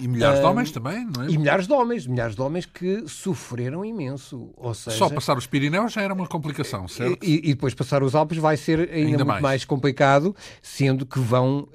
E 0.00 0.06
milhares 0.06 0.38
uh, 0.38 0.42
de 0.42 0.48
homens 0.48 0.70
também, 0.70 1.04
não 1.04 1.24
é? 1.24 1.28
E 1.28 1.36
milhares 1.36 1.66
de 1.66 1.72
homens, 1.72 2.06
milhares 2.06 2.36
de 2.36 2.40
homens 2.40 2.66
que 2.66 3.04
sofreram 3.08 3.84
imenso. 3.84 4.50
Ou 4.56 4.72
seja, 4.72 4.96
Só 4.96 5.10
passar 5.10 5.36
os 5.36 5.46
Pirineus 5.46 5.92
já 5.92 6.02
era 6.02 6.14
uma 6.14 6.26
complicação, 6.26 6.86
certo? 6.86 7.24
E, 7.24 7.50
e 7.50 7.54
depois 7.54 7.74
passar 7.74 8.02
os 8.02 8.14
Alpes 8.14 8.38
vai 8.38 8.56
ser 8.56 8.80
ainda, 8.80 8.94
ainda 8.94 9.08
muito 9.08 9.26
mais. 9.26 9.42
mais. 9.42 9.64
complicado, 9.64 10.34
sendo 10.62 11.04
que 11.04 11.18
vão. 11.18 11.68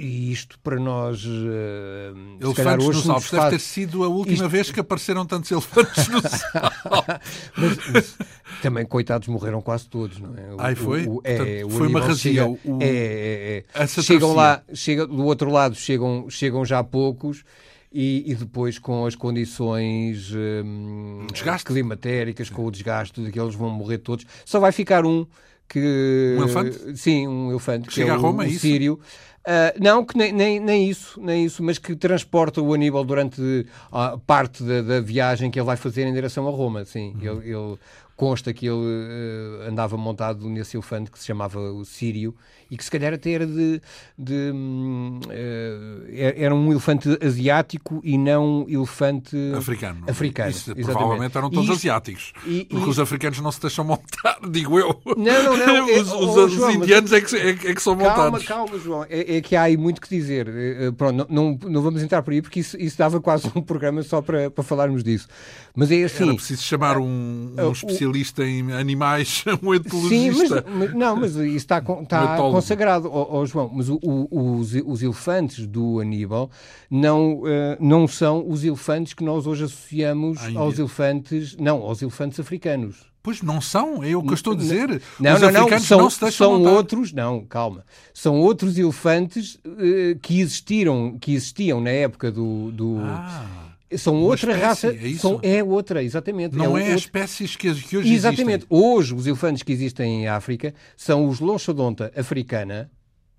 E 0.00 0.32
isto 0.32 0.58
para 0.60 0.80
nós. 0.80 1.22
Uh, 1.26 2.38
elefantes 2.40 2.86
hoje 2.86 2.98
nos 3.00 3.10
Alpes 3.10 3.28
faz... 3.28 3.42
deve 3.42 3.56
ter 3.56 3.62
sido 3.62 4.02
a 4.02 4.08
última 4.08 4.32
isto... 4.32 4.48
vez 4.48 4.70
que 4.70 4.80
apareceram 4.80 5.26
tantos 5.26 5.50
elefantes 5.50 6.08
nos 6.08 6.24
Alpes. 6.86 7.30
mas, 7.54 7.78
mas, 7.92 8.18
também, 8.62 8.86
coitados, 8.86 9.28
morreram 9.28 9.60
quase 9.60 9.86
todos, 9.86 10.18
não 10.18 10.34
é? 10.34 10.54
O, 10.54 10.56
Ai, 10.58 10.74
foi? 10.74 11.06
O, 11.06 11.20
é, 11.22 11.36
Portanto, 11.36 11.70
foi 11.76 11.86
uma 11.86 12.00
razia. 12.00 12.48
o... 12.48 12.58
é, 12.80 12.86
é, 12.86 13.64
é. 13.74 13.86
Chegam 13.86 14.32
lá, 14.32 14.62
chega, 14.72 15.06
do 15.06 15.26
outro 15.26 15.50
lado 15.50 15.74
chegam, 15.74 16.30
chegam 16.30 16.64
já 16.64 16.82
poucos. 16.82 17.44
E, 17.92 18.22
e, 18.30 18.36
depois 18.36 18.78
com 18.78 19.04
as 19.04 19.16
condições 19.16 20.32
hum, 20.32 21.26
climatéricas, 21.64 22.48
com 22.48 22.64
o 22.64 22.70
desgaste 22.70 23.20
de 23.20 23.32
que 23.32 23.40
eles 23.40 23.56
vão 23.56 23.68
morrer 23.68 23.98
todos, 23.98 24.24
só 24.44 24.60
vai 24.60 24.70
ficar 24.70 25.04
um 25.04 25.26
que 25.70 26.36
um 26.36 26.42
elefante? 26.42 26.98
sim, 26.98 27.28
um 27.28 27.50
elefante 27.50 27.86
que 27.86 27.94
chega 27.94 28.10
é 28.10 28.14
a 28.14 28.16
Roma, 28.16 28.42
o, 28.42 28.46
é 28.46 28.48
o 28.48 28.58
sírio. 28.58 29.00
Uh, 29.40 29.72
não, 29.82 30.04
que 30.04 30.18
nem, 30.18 30.32
nem, 30.32 30.60
nem, 30.60 30.88
isso, 30.88 31.18
nem 31.20 31.46
isso, 31.46 31.62
mas 31.62 31.78
que 31.78 31.96
transporta 31.96 32.60
o 32.60 32.74
Aníbal 32.74 33.02
durante 33.04 33.66
a 33.90 34.18
parte 34.18 34.62
da, 34.62 34.82
da 34.82 35.00
viagem 35.00 35.50
que 35.50 35.58
ele 35.58 35.66
vai 35.66 35.76
fazer 35.76 36.06
em 36.06 36.12
direção 36.12 36.46
a 36.46 36.50
Roma. 36.50 36.84
Sim, 36.84 37.14
uhum. 37.14 37.40
ele, 37.40 37.50
ele, 37.54 37.78
consta 38.16 38.52
que 38.52 38.66
ele 38.66 38.76
uh, 38.76 39.68
andava 39.68 39.96
montado 39.96 40.46
nesse 40.50 40.76
elefante 40.76 41.10
que 41.10 41.18
se 41.18 41.24
chamava 41.24 41.58
o 41.58 41.86
Sírio 41.86 42.34
e 42.70 42.76
que 42.76 42.84
se 42.84 42.90
calhar 42.90 43.12
até 43.12 43.32
era 43.32 43.46
de, 43.46 43.80
de 44.16 44.52
uh, 44.52 46.00
era 46.36 46.54
um 46.54 46.70
elefante 46.70 47.18
asiático 47.22 48.00
e 48.04 48.16
não 48.16 48.64
elefante 48.68 49.36
africano. 49.56 50.04
africano 50.08 50.50
Isso, 50.50 50.74
provavelmente 50.74 51.36
eram 51.36 51.50
todos 51.50 51.70
asiáticos. 51.70 52.32
E, 52.46 52.64
porque 52.64 52.86
e, 52.86 52.90
os 52.90 52.98
africanos 52.98 53.40
não 53.40 53.50
se 53.50 53.60
deixam 53.60 53.84
montar, 53.84 54.38
digo 54.48 54.78
eu. 54.78 55.00
Não, 55.16 55.42
não, 55.42 55.56
não. 55.56 55.80
É, 55.90 56.00
os, 56.00 56.12
oh, 56.12 56.44
os 56.44 56.52
João, 56.52 56.70
indianos 56.70 57.12
é 57.12 57.20
que, 57.20 57.36
é, 57.36 57.50
é, 57.50 57.54
que 57.54 57.82
são 57.82 57.96
calma, 57.96 58.10
montados. 58.10 58.46
Calma, 58.46 58.66
calma, 58.68 58.84
João. 58.84 59.04
É, 59.08 59.36
é, 59.36 59.40
que 59.40 59.56
há 59.56 59.62
aí 59.62 59.76
muito 59.76 60.00
que 60.00 60.08
dizer. 60.08 60.48
Uh, 60.48 60.92
pronto, 60.92 61.16
não, 61.16 61.26
não, 61.28 61.70
não, 61.70 61.82
vamos 61.82 62.02
entrar 62.02 62.22
por 62.22 62.32
aí 62.32 62.40
porque 62.40 62.60
isso, 62.60 62.76
isso 62.78 62.96
dava 62.96 63.20
quase 63.20 63.50
um 63.54 63.62
programa 63.62 64.02
só 64.02 64.22
para, 64.22 64.50
para 64.50 64.62
falarmos 64.62 65.02
disso. 65.02 65.26
Mas 65.74 65.90
é 65.90 66.04
assim. 66.04 66.24
Era 66.24 66.34
preciso 66.34 66.62
chamar 66.62 66.98
um, 66.98 67.54
um 67.58 67.72
especialista 67.72 68.44
em 68.44 68.72
animais, 68.72 69.44
um 69.62 69.74
etologista. 69.74 70.62
Sim, 70.62 70.64
mas, 70.76 70.94
não, 70.94 71.16
mas 71.16 71.34
isso 71.34 71.56
está, 71.56 71.78
está 71.78 72.36
consagrado, 72.60 73.10
oh, 73.12 73.38
oh, 73.38 73.46
João. 73.46 73.70
Mas 73.72 73.88
o, 73.88 73.98
o, 74.02 74.56
os, 74.56 74.74
os 74.74 75.02
elefantes 75.02 75.66
do 75.66 76.00
Aníbal 76.00 76.50
não, 76.90 77.40
uh, 77.40 77.46
não 77.78 78.06
são 78.06 78.48
os 78.48 78.64
elefantes 78.64 79.14
que 79.14 79.24
nós 79.24 79.46
hoje 79.46 79.64
associamos 79.64 80.38
aos 80.56 80.78
elefantes, 80.78 81.56
não, 81.56 81.82
aos 81.82 82.02
elefantes 82.02 82.38
africanos. 82.38 83.10
Pois 83.22 83.42
não 83.42 83.60
são, 83.60 84.02
é 84.02 84.16
o 84.16 84.22
que 84.22 84.30
eu 84.30 84.34
estou 84.34 84.54
a 84.54 84.56
dizer. 84.56 85.02
Não, 85.18 85.34
Os 85.34 85.42
não, 85.42 85.52
não, 85.52 85.78
são, 85.78 85.98
não 85.98 86.10
se 86.10 86.32
são 86.32 86.58
montar. 86.58 86.70
outros, 86.70 87.12
não, 87.12 87.44
calma. 87.44 87.84
São 88.14 88.40
outros 88.40 88.78
elefantes 88.78 89.56
uh, 89.56 90.18
que 90.22 90.40
existiram, 90.40 91.18
que 91.20 91.34
existiam 91.34 91.80
na 91.80 91.90
época 91.90 92.32
do, 92.32 92.72
do... 92.72 92.96
Ah. 93.00 93.69
São 93.96 94.14
Uma 94.14 94.26
outra 94.26 94.52
espécie, 94.52 94.86
raça. 94.86 94.96
é? 95.08 95.14
São, 95.14 95.40
é 95.42 95.64
outra, 95.64 96.02
exatamente. 96.02 96.56
Não 96.56 96.76
é, 96.76 96.82
é, 96.82 96.82
outro... 96.84 96.94
as 96.94 97.00
espécies 97.00 97.56
que, 97.56 97.74
que 97.74 97.96
hoje 97.96 98.12
Exatamente. 98.12 98.64
existem. 98.64 98.78
Hoje, 98.78 99.14
os 99.14 99.26
elefantes 99.26 99.62
que 99.62 99.72
existem 99.72 100.22
em 100.22 100.28
África 100.28 100.74
são 100.96 101.28
os 101.28 101.40
Loxodonta 101.40 102.12
africana, 102.16 102.90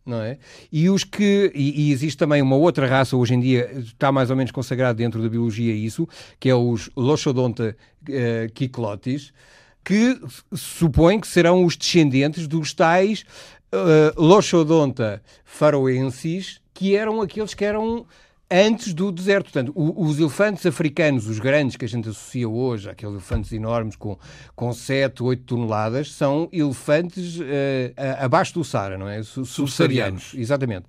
não 0.06 0.22
é? 0.22 0.38
E 0.72 0.90
os 0.90 1.04
que. 1.04 1.52
E, 1.56 1.88
e, 1.88 1.92
existe 1.92 2.18
também 2.18 2.42
uma 2.42 2.58
outra 2.58 2.86
raça, 2.86 3.16
hoje 3.16 3.34
em 3.34 3.40
dia 3.40 3.72
está 3.78 4.12
mais 4.12 4.30
ou 4.30 4.36
menos 4.36 4.52
consagrado 4.52 4.98
dentro 4.98 5.22
da 5.22 5.30
biologia 5.30 5.74
isso, 5.74 6.08
que 6.40 6.50
é 6.50 6.56
os 6.56 6.90
Loxodonta 6.98 7.76
uh, 8.04 8.52
kiklotis, 8.54 9.32
que 9.84 10.20
supõe 10.54 11.20
que 11.20 11.28
serão 11.28 11.64
os 11.64 11.78
descendentes 11.78 12.46
dos 12.48 12.74
tais 12.74 13.24
uh, 13.74 14.22
Loxodonta 14.22 15.22
faroensis, 15.46 16.60
que 16.74 16.96
eram 16.96 17.22
aqueles 17.22 17.54
que 17.54 17.64
eram 17.64 18.06
antes 18.52 18.94
do 18.94 19.12
deserto. 19.12 19.46
Portanto, 19.46 19.74
os 19.76 20.20
elefantes 20.20 20.66
africanos, 20.66 21.28
os 21.28 21.40
grandes 21.40 21.78
que 21.78 21.86
a 21.86 21.88
gente 21.88 22.10
associa 22.10 22.50
hoje, 22.50 22.90
aqueles 22.90 23.14
elefantes 23.14 23.52
enormes 23.54 23.96
com, 23.96 24.18
com 24.56 24.74
7, 24.74 25.24
8 25.24 25.44
toneladas, 25.44 26.12
são 26.12 26.50
elefantes 26.52 27.40
uh, 27.40 27.44
abaixo 28.20 28.54
do 28.54 28.64
Saara, 28.64 28.98
não 28.98 29.08
é? 29.08 29.24
Subsaarianos. 29.24 30.34
Exatamente. 30.36 30.86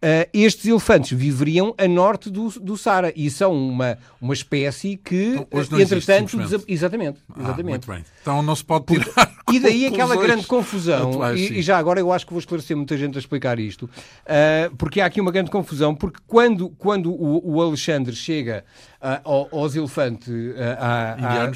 Uh, 0.00 0.30
estes 0.32 0.64
elefantes 0.64 1.10
viveriam 1.18 1.74
a 1.76 1.88
norte 1.88 2.30
do, 2.30 2.48
do 2.60 2.76
Saara 2.76 3.12
e 3.16 3.28
são 3.28 3.52
uma, 3.52 3.98
uma 4.20 4.32
espécie 4.32 4.96
que, 4.96 5.34
então, 5.34 5.80
entretanto, 5.80 6.40
existe, 6.40 6.64
exatamente, 6.68 7.18
ah, 7.30 7.42
exatamente. 7.42 7.84
bem. 7.88 8.04
Então 8.22 8.40
não 8.40 8.54
se 8.54 8.64
pode 8.64 8.86
tirar. 8.86 9.36
E 9.50 9.58
daí 9.58 9.86
aquela 9.86 10.14
grande 10.14 10.46
confusão. 10.46 11.08
Atuais, 11.08 11.40
e, 11.40 11.54
e, 11.54 11.62
já 11.62 11.78
agora 11.78 11.98
eu 11.98 12.12
acho 12.12 12.26
que 12.26 12.32
vou 12.32 12.38
esclarecer 12.38 12.76
muita 12.76 12.98
gente 12.98 13.16
a 13.16 13.18
explicar 13.18 13.58
isto, 13.58 13.86
uh, 13.86 14.76
porque 14.76 15.00
há 15.00 15.06
aqui 15.06 15.22
uma 15.22 15.32
grande 15.32 15.50
confusão. 15.50 15.94
Porque 15.94 16.20
quando, 16.26 16.68
quando 16.68 17.10
o, 17.10 17.54
o 17.54 17.62
Alexandre 17.62 18.14
chega 18.14 18.62
uh, 19.00 19.56
aos 19.56 19.74
elefantes, 19.74 20.28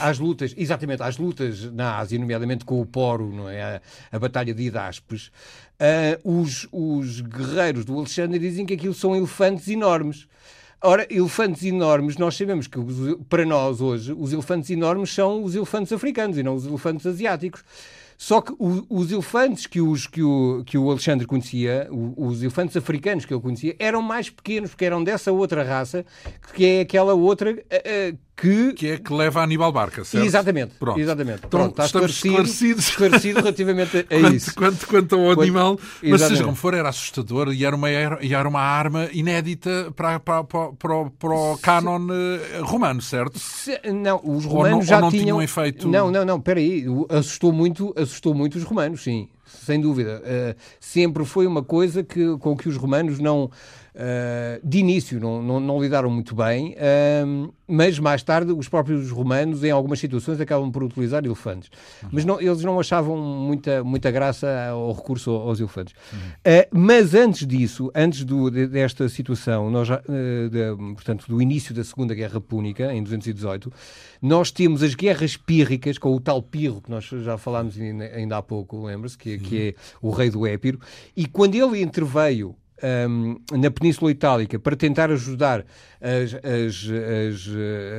às 0.01 0.19
lutas, 0.19 0.55
exatamente, 0.57 1.03
às 1.03 1.19
lutas 1.19 1.71
na 1.71 1.99
Ásia, 1.99 2.19
nomeadamente 2.19 2.65
com 2.65 2.81
o 2.81 2.87
Poro, 2.87 3.31
não 3.31 3.49
é? 3.49 3.63
a, 3.63 3.81
a 4.11 4.19
Batalha 4.19 4.55
de 4.55 4.63
Idaspes. 4.63 5.31
Uh, 5.81 6.41
os, 6.41 6.69
os 6.71 7.21
guerreiros 7.21 7.85
do 7.85 7.97
Alexandre 7.97 8.39
dizem 8.39 8.65
que 8.65 8.75
aquilo 8.75 8.95
são 8.95 9.17
elefantes 9.17 9.67
enormes. 9.69 10.29
Ora, 10.85 11.07
elefantes 11.11 11.63
enormes, 11.65 12.17
nós 12.17 12.37
sabemos 12.37 12.67
que 12.67 12.79
para 13.29 13.45
nós 13.45 13.81
hoje, 13.81 14.13
os 14.13 14.33
elefantes 14.33 14.69
enormes 14.71 15.15
são 15.15 15.45
os 15.45 15.55
elefantes 15.55 15.93
africanos 15.93 16.37
e 16.37 16.43
não 16.43 16.55
os 16.55 16.67
elefantes 16.67 17.07
asiáticos. 17.07 17.65
Só 18.19 18.41
que 18.41 18.53
o, 18.53 18.87
os 18.89 19.11
elefantes 19.11 19.67
que, 19.67 19.81
os, 19.81 20.07
que, 20.07 20.23
o, 20.23 20.63
que 20.65 20.79
o 20.79 20.91
Alexandre 20.91 21.27
conhecia, 21.27 21.89
o, 21.91 22.27
os 22.29 22.43
elefantes 22.43 22.77
africanos 22.77 23.25
que 23.25 23.35
ele 23.35 23.41
conhecia, 23.41 23.75
eram 23.79 24.01
mais 24.01 24.31
pequenos, 24.31 24.71
porque 24.71 24.85
eram 24.85 25.03
dessa 25.03 25.33
outra 25.33 25.65
raça, 25.65 26.05
que 26.55 26.65
é 26.65 26.81
aquela 26.83 27.15
outra 27.15 27.53
uh, 27.53 28.19
que... 28.37 28.73
Que 28.73 28.89
é 28.89 28.99
que 28.99 29.13
leva 29.13 29.41
a 29.41 29.45
Aníbal 29.45 29.73
Barca, 29.73 30.05
certo? 30.05 30.25
Exatamente. 30.25 30.75
Pronto. 30.79 30.99
Exatamente. 30.99 31.39
Então, 31.39 31.51
Pronto, 31.51 31.71
está 31.71 31.87
estamos 31.87 32.11
esclarecidos. 32.11 32.89
Esclarecido 32.89 33.41
relativamente 33.41 33.99
a, 33.99 34.05
quanto, 34.21 34.35
isso. 34.35 34.55
Quanto, 34.55 34.87
quanto 34.87 35.15
ao 35.15 35.25
quanto, 35.27 35.43
animal. 35.43 35.79
Mas 36.03 36.23
seja 36.23 36.45
como 36.45 36.57
for, 36.57 36.75
era 36.75 36.89
assustador 36.89 37.53
e 37.53 37.65
era 37.65 37.77
uma, 37.77 37.91
e 37.91 38.35
era 38.35 38.49
uma 38.49 38.61
arma 38.61 39.09
inédita 39.13 39.93
para, 39.95 40.19
para, 40.19 40.45
para, 40.45 40.73
para, 40.73 41.11
para 41.11 41.35
o 41.35 41.59
canon 41.59 42.07
eh, 42.11 42.61
romano, 42.63 43.01
certo? 43.01 43.39
Se, 43.39 43.81
não, 43.93 44.21
os 44.25 44.45
romanos 44.45 44.79
não, 44.79 44.83
já 44.83 45.01
não 45.01 45.11
tinham... 45.11 45.25
tinham 45.25 45.43
efeito... 45.43 45.89
Não, 45.89 46.11
não, 46.11 46.25
não, 46.25 46.43
aí 46.57 46.85
Assustou 47.09 47.53
muito, 47.53 47.95
assustou 47.97 48.35
muito 48.35 48.57
os 48.57 48.65
romanos, 48.65 49.03
sim. 49.03 49.29
Sem 49.45 49.81
dúvida. 49.81 50.23
Uh, 50.25 50.61
sempre 50.81 51.25
foi 51.25 51.47
uma 51.47 51.63
coisa 51.63 52.03
que, 52.03 52.37
com 52.39 52.57
que 52.57 52.69
os 52.69 52.77
romanos 52.77 53.19
não 53.19 53.51
Uh, 53.95 54.67
de 54.67 54.79
início 54.79 55.21
não, 55.21 55.43
não, 55.43 55.61
não, 55.61 55.83
lidaram 55.83 56.09
muito 56.09 56.35
bem, 56.35 56.75
uh, 56.75 57.53
mas 57.69 57.99
mais 57.99 58.23
tarde 58.23 58.51
os 58.51 58.67
próprios 58.67 59.11
romanos, 59.11 59.63
em 59.63 59.71
algumas 59.71 59.99
situações, 59.99 60.41
acabam 60.41 60.73
por 60.73 60.83
utilizar 60.83 61.23
elefantes. 61.23 61.71
Uhum. 62.03 62.09
Mas 62.11 62.25
não, 62.25 62.41
eles 62.41 62.63
não 62.63 62.81
achavam 62.81 63.19
muita, 63.19 63.85
muita 63.85 64.11
graça 64.11 64.49
ao 64.71 64.93
recurso 64.93 65.31
aos 65.31 65.61
elefantes. 65.61 65.95
Uhum. 66.11 66.19
Uh, 66.19 66.69
mas 66.71 67.15
antes 67.15 67.47
disso, 67.47 67.91
antes 67.95 68.25
do, 68.25 68.51
desta 68.51 69.07
situação, 69.11 69.71
nós 69.71 69.89
de, 69.89 70.95
portanto, 70.95 71.27
do 71.29 71.43
início 71.43 71.75
da 71.75 71.85
Segunda 71.85 72.15
Guerra 72.15 72.41
Púnica, 72.41 72.95
em 72.95 73.03
218, 73.03 73.71
nós 74.23 74.51
temos 74.51 74.83
as 74.83 74.95
guerras 74.95 75.37
pírricas, 75.37 75.99
com 75.99 76.15
o 76.15 76.21
tal 76.21 76.43
Pirro, 76.43 76.81
que 76.81 76.91
nós 76.91 77.05
já 77.05 77.37
falámos 77.37 77.79
ainda, 77.79 78.05
ainda 78.05 78.39
há 78.39 78.43
pouco, 78.43 78.87
lembra-se, 78.87 79.19
que, 79.19 79.37
que 79.39 79.69
é 79.69 79.75
o 80.01 80.11
rei 80.11 80.31
do 80.31 80.47
Épiro, 80.47 80.81
e 81.15 81.27
quando 81.27 81.55
ele 81.55 81.83
interveio 81.83 82.57
um, 82.83 83.41
na 83.53 83.71
Península 83.71 84.11
Itálica 84.11 84.59
para 84.59 84.77
tentar 84.77 85.11
ajudar 85.11 85.65
as, 86.01 86.35
as, 86.35 86.89
as, 86.89 87.49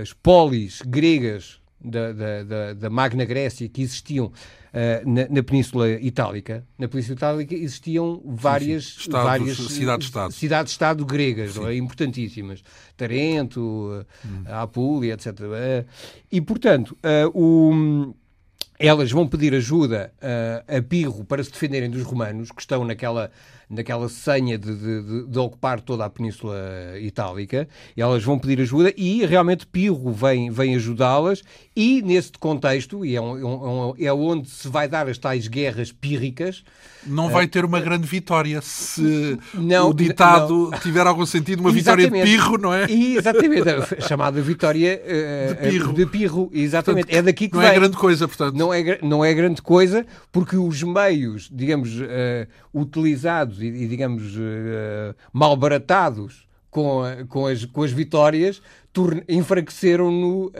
as 0.01 0.13
polis 0.13 0.81
gregas 0.85 1.61
da, 1.83 2.13
da, 2.13 2.73
da, 2.73 2.89
Magna 2.89 3.25
Grécia 3.25 3.67
que 3.67 3.81
existiam 3.81 4.27
uh, 4.27 5.09
na, 5.09 5.27
na, 5.29 5.43
Península 5.43 5.89
Itálica. 5.89 6.65
Na 6.77 6.87
Península 6.87 7.15
Itálica 7.15 7.55
existiam 7.55 8.21
várias, 8.25 8.85
sim, 8.85 9.01
sim. 9.03 9.11
várias 9.11 9.57
cidades-estado 9.57 10.33
cidades-estado 10.33 11.05
gregas, 11.05 11.57
é? 11.57 11.75
importantíssimas. 11.75 12.63
Tarento, 12.95 14.05
hum. 14.25 14.43
Apulia, 14.45 15.13
etc. 15.13 15.27
Uh, 15.27 15.85
e, 16.31 16.39
portanto, 16.39 16.97
uh, 17.03 17.29
o 17.33 18.15
elas 18.79 19.11
vão 19.11 19.25
pedir 19.25 19.53
ajuda 19.53 20.11
a 20.67 20.81
Pirro 20.81 21.23
para 21.23 21.41
se 21.41 21.51
defenderem 21.51 21.89
dos 21.89 22.01
romanos, 22.01 22.51
que 22.51 22.59
estão 22.59 22.83
naquela 22.83 23.31
naquela 23.69 24.09
senha 24.09 24.57
de, 24.57 24.75
de, 24.75 25.27
de, 25.27 25.39
ocupar 25.39 25.81
toda 25.81 26.05
a 26.05 26.09
Península 26.09 26.57
Itálica, 26.99 27.67
elas 27.95 28.23
vão 28.23 28.37
pedir 28.37 28.61
ajuda 28.61 28.93
e 28.95 29.25
realmente 29.25 29.65
Pirro 29.65 30.11
vem, 30.11 30.49
vem 30.49 30.75
ajudá-las 30.75 31.43
e 31.75 32.01
nesse 32.01 32.31
contexto, 32.33 33.05
e 33.05 33.15
é, 33.15 33.21
um, 33.21 33.37
é, 33.37 33.45
um, 33.45 33.93
é 33.99 34.13
onde 34.13 34.49
se 34.49 34.67
vai 34.67 34.87
dar 34.87 35.07
as 35.07 35.17
tais 35.17 35.47
guerras 35.47 35.91
pírricas, 35.91 36.63
não 37.05 37.29
vai 37.29 37.47
ter 37.47 37.65
uma 37.65 37.79
grande 37.79 38.07
vitória 38.07 38.61
se 38.61 39.37
não, 39.53 39.89
o 39.89 39.93
ditado 39.93 40.69
não. 40.71 40.79
tiver 40.79 41.05
algum 41.05 41.25
sentido, 41.25 41.59
uma 41.59 41.69
exatamente. 41.69 42.05
vitória 42.05 42.25
de 42.25 42.31
pirro, 42.31 42.57
não 42.57 42.73
é? 42.73 42.85
Exatamente, 42.89 44.01
chamada 44.07 44.41
vitória 44.41 45.01
uh, 45.03 45.63
de, 45.63 45.69
pirro. 45.69 45.93
de 45.93 46.05
pirro. 46.05 46.49
Exatamente, 46.53 47.05
portanto, 47.05 47.19
é 47.19 47.21
daqui 47.21 47.49
que 47.49 47.55
não 47.55 47.61
é 47.61 47.67
vem. 47.67 47.75
é 47.75 47.79
grande 47.79 47.97
coisa, 47.97 48.27
portanto. 48.27 48.55
Não 48.55 48.73
é, 48.73 48.99
não 49.01 49.25
é 49.25 49.33
grande 49.33 49.61
coisa, 49.61 50.05
porque 50.31 50.55
os 50.55 50.81
meios, 50.83 51.49
digamos, 51.51 51.99
uh, 51.99 52.47
utilizados 52.73 53.52
e, 53.61 53.65
e 53.65 53.87
digamos, 53.87 54.35
uh, 54.35 55.15
malbaratados 55.31 56.47
com, 56.69 57.03
com, 57.29 57.45
as, 57.45 57.65
com 57.65 57.83
as 57.83 57.91
vitórias 57.91 58.61
enfraqueceram-no 59.27 60.51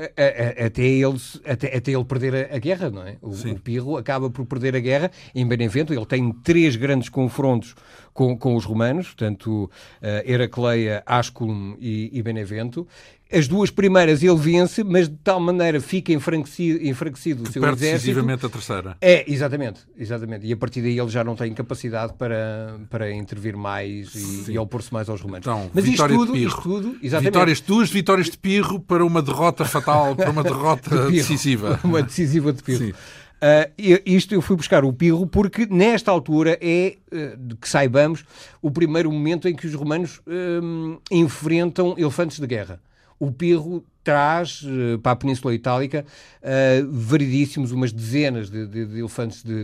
até 0.66 0.84
ele, 0.84 1.18
até, 1.46 1.78
até 1.78 1.92
ele 1.92 2.06
perder 2.06 2.36
a, 2.36 2.56
a 2.56 2.60
guerra, 2.60 2.90
não 2.90 3.04
é? 3.04 3.18
O, 3.22 3.30
o, 3.30 3.60
Pirro 3.60 3.98
acaba 3.98 4.30
por 4.30 4.46
perder 4.46 4.76
a 4.76 4.80
guerra 4.80 5.12
em 5.36 5.46
Benevento. 5.48 5.94
Ele 5.94 6.06
tem 6.06 6.32
três 6.44 6.76
grandes 6.76 7.10
confrontos 7.10 7.76
com, 8.14 8.38
com 8.38 8.56
os 8.56 8.66
romanos, 8.66 9.08
portanto, 9.08 9.70
uh, 10.02 10.30
Heracleia, 10.30 11.04
Asculum 11.06 11.76
e, 11.80 12.10
e 12.14 12.22
Benevento. 12.22 12.88
As 13.32 13.48
duas 13.48 13.72
primeiras 13.72 14.22
ele 14.22 14.36
vence, 14.36 14.84
mas 14.84 15.10
de 15.10 15.16
tal 15.24 15.40
maneira 15.40 15.82
fica 15.82 16.14
enfraquecido, 16.14 16.86
enfraquecido 16.86 17.42
o 17.42 17.52
seu 17.52 17.64
perde 17.64 17.78
exército. 17.78 18.02
decisivamente 18.02 18.46
a 18.46 18.50
terceira. 18.50 18.98
É, 19.02 19.32
exatamente, 19.32 19.80
exatamente. 19.98 20.46
E 20.46 20.54
a 20.54 20.58
partir 20.58 20.84
daí 20.84 21.00
ele 21.00 21.10
já 21.10 21.24
não 21.24 21.36
tem 21.36 21.52
capacidade 21.52 22.14
para, 22.14 22.80
para 22.92 23.12
intervir 23.12 23.58
mais 23.58 24.14
e, 24.14 24.52
e 24.52 24.60
opor-se 24.60 24.94
mais 24.94 25.10
aos 25.10 25.20
romanos. 25.20 25.48
Então, 25.48 25.72
mas 25.74 25.88
isto 25.88 26.08
tudo, 26.08 26.38
isto 26.38 26.62
tudo, 26.62 26.98
exatamente. 27.02 27.32
Vitórias, 27.34 27.62
duas 27.62 27.90
vitórias 27.90 28.23
de 28.30 28.38
Pirro 28.38 28.80
para 28.80 29.06
uma 29.06 29.22
derrota 29.22 29.66
fatal, 29.66 30.16
para 30.16 30.30
uma 30.30 30.42
derrota 30.44 31.08
de 31.08 31.14
decisiva. 31.14 31.80
Uma 31.84 32.02
decisiva 32.02 32.52
de 32.54 32.64
Pirro. 32.64 32.86
Sim. 32.86 32.92
Uh, 32.92 34.02
isto 34.06 34.34
eu 34.34 34.42
fui 34.42 34.56
buscar 34.56 34.86
o 34.86 34.94
Pirro 34.94 35.28
porque 35.28 35.66
nesta 35.66 36.10
altura 36.10 36.58
é, 36.62 36.96
uh, 37.12 37.56
que 37.58 37.68
saibamos, 37.68 38.24
o 38.62 38.72
primeiro 38.72 39.12
momento 39.12 39.48
em 39.50 39.56
que 39.56 39.68
os 39.68 39.74
romanos 39.74 40.20
uh, 40.20 41.02
enfrentam 41.12 41.96
elefantes 41.98 42.40
de 42.40 42.48
guerra 42.48 42.80
o 43.24 43.32
Pirro 43.32 43.86
traz 44.04 44.62
uh, 44.64 45.00
para 45.00 45.14
a 45.14 45.16
Península 45.16 45.54
Itálica 45.54 46.06
uh, 46.42 46.92
variedíssimos, 46.92 47.72
umas 47.72 47.94
dezenas 47.94 48.50
de, 48.50 48.68
de, 48.68 48.86
de 48.86 49.00
elefantes 49.00 49.42
de, 49.44 49.64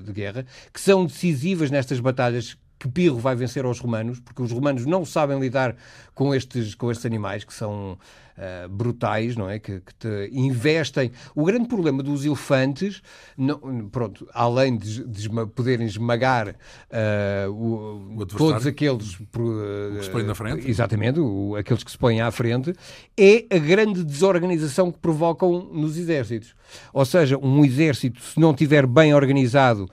de, 0.00 0.12
guerra, 0.12 0.46
que 0.72 0.80
são 0.80 1.04
decisivas 1.04 1.70
nestas 1.70 1.98
batalhas 1.98 2.56
que 2.78 2.88
Pirro 2.88 3.18
vai 3.18 3.34
vencer 3.34 3.64
aos 3.64 3.78
romanos, 3.78 4.20
porque 4.20 4.42
os 4.42 4.52
romanos 4.52 4.84
não 4.84 5.04
sabem 5.04 5.38
lidar 5.38 5.76
com 6.14 6.34
estes, 6.34 6.74
com 6.74 6.90
estes 6.90 7.06
animais 7.06 7.44
que 7.44 7.52
são 7.52 7.98
uh, 8.36 8.68
brutais, 8.68 9.36
não 9.36 9.48
é? 9.48 9.58
Que, 9.58 9.80
que 9.80 10.30
investem. 10.32 11.10
O 11.34 11.44
grande 11.44 11.68
problema 11.68 12.02
dos 12.02 12.24
elefantes, 12.24 13.02
não, 13.36 13.88
pronto, 13.90 14.28
além 14.32 14.76
de, 14.76 15.04
de 15.04 15.28
poderem 15.54 15.86
esmagar 15.86 16.48
uh, 16.48 17.50
o, 17.50 18.20
o 18.20 18.26
todos 18.26 18.66
aqueles 18.66 19.14
uh, 19.14 19.96
que 19.98 20.04
se 20.04 20.10
põem 20.10 20.24
na 20.24 20.34
frente, 20.34 20.68
exatamente, 20.68 21.20
o, 21.20 21.56
aqueles 21.56 21.82
que 21.82 21.90
se 21.90 21.98
põem 21.98 22.20
à 22.20 22.30
frente, 22.30 22.74
é 23.16 23.46
a 23.50 23.58
grande 23.58 24.04
desorganização 24.04 24.92
que 24.92 24.98
provocam 24.98 25.70
nos 25.72 25.96
exércitos. 25.96 26.54
Ou 26.92 27.04
seja, 27.04 27.38
um 27.38 27.64
exército, 27.64 28.20
se 28.22 28.38
não 28.38 28.50
estiver 28.50 28.86
bem 28.86 29.14
organizado, 29.14 29.88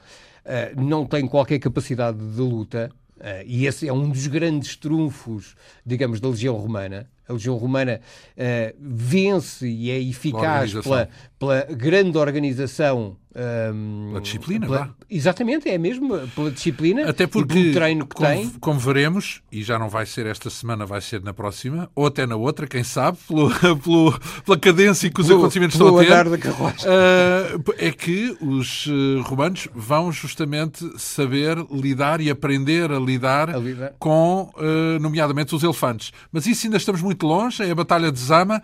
uh, 0.46 0.82
não 0.82 1.06
tem 1.06 1.28
qualquer 1.28 1.60
capacidade 1.60 2.18
de 2.18 2.42
luta, 2.42 2.92
uh, 3.18 3.22
e 3.46 3.66
esse 3.66 3.88
é 3.88 3.94
um 3.94 4.10
dos 4.10 4.28
grandes 4.28 4.76
trunfos, 4.76 5.56
digamos, 5.86 6.20
da 6.20 6.30
legião 6.30 6.56
romana, 6.56 7.10
a 7.28 7.34
Legião 7.34 7.56
Romana 7.58 8.02
uh, 8.38 8.76
vence 8.80 9.68
e 9.68 9.92
é 9.92 10.00
eficaz 10.00 10.74
pela, 10.74 11.10
pela 11.40 11.62
grande 11.66 12.18
organização 12.18 13.18
um, 13.36 14.10
pela 14.10 14.22
disciplina, 14.22 14.68
pela, 14.68 14.96
Exatamente, 15.10 15.68
é 15.68 15.78
mesmo 15.78 16.28
pela 16.36 16.52
disciplina 16.52 17.10
até 17.10 17.26
porque, 17.26 17.58
e 17.58 17.62
pelo 17.64 17.74
treino 17.74 18.06
que 18.06 18.16
como, 18.16 18.30
tem. 18.30 18.50
Como 18.60 18.80
veremos, 18.80 19.42
e 19.52 19.64
já 19.64 19.80
não 19.80 19.90
vai 19.90 20.06
ser 20.06 20.28
esta 20.28 20.50
semana, 20.50 20.86
vai 20.86 21.02
ser 21.02 21.22
na 21.22 21.34
próxima, 21.34 21.90
ou 21.96 22.06
até 22.06 22.28
na 22.28 22.36
outra, 22.36 22.68
quem 22.68 22.84
sabe, 22.84 23.18
pelo, 23.28 23.50
pelo 23.82 24.20
pela 24.46 24.60
cadência 24.60 25.10
que 25.10 25.20
os 25.20 25.28
pelo, 25.28 25.40
acontecimentos 25.40 25.76
estão 25.76 25.98
a 25.98 26.04
ter, 26.04 26.28
uh, 26.28 27.74
é 27.78 27.92
que 27.92 28.38
os 28.40 28.86
uh, 28.86 29.22
romanos 29.24 29.68
vão 29.74 30.12
justamente 30.12 30.88
saber 31.00 31.58
lidar 31.72 32.22
e 32.22 32.30
aprender 32.30 32.92
a 32.92 33.00
lidar, 33.00 33.50
a 33.50 33.58
lidar. 33.58 33.94
com, 33.98 34.52
uh, 34.56 35.00
nomeadamente, 35.00 35.56
os 35.56 35.64
elefantes. 35.64 36.12
Mas 36.32 36.46
isso 36.46 36.68
ainda 36.68 36.78
estamos 36.78 37.02
muito 37.02 37.23
longe, 37.26 37.64
é 37.64 37.72
a 37.72 37.76
Batalha 37.76 38.12
de 38.12 38.20
Zama. 38.20 38.62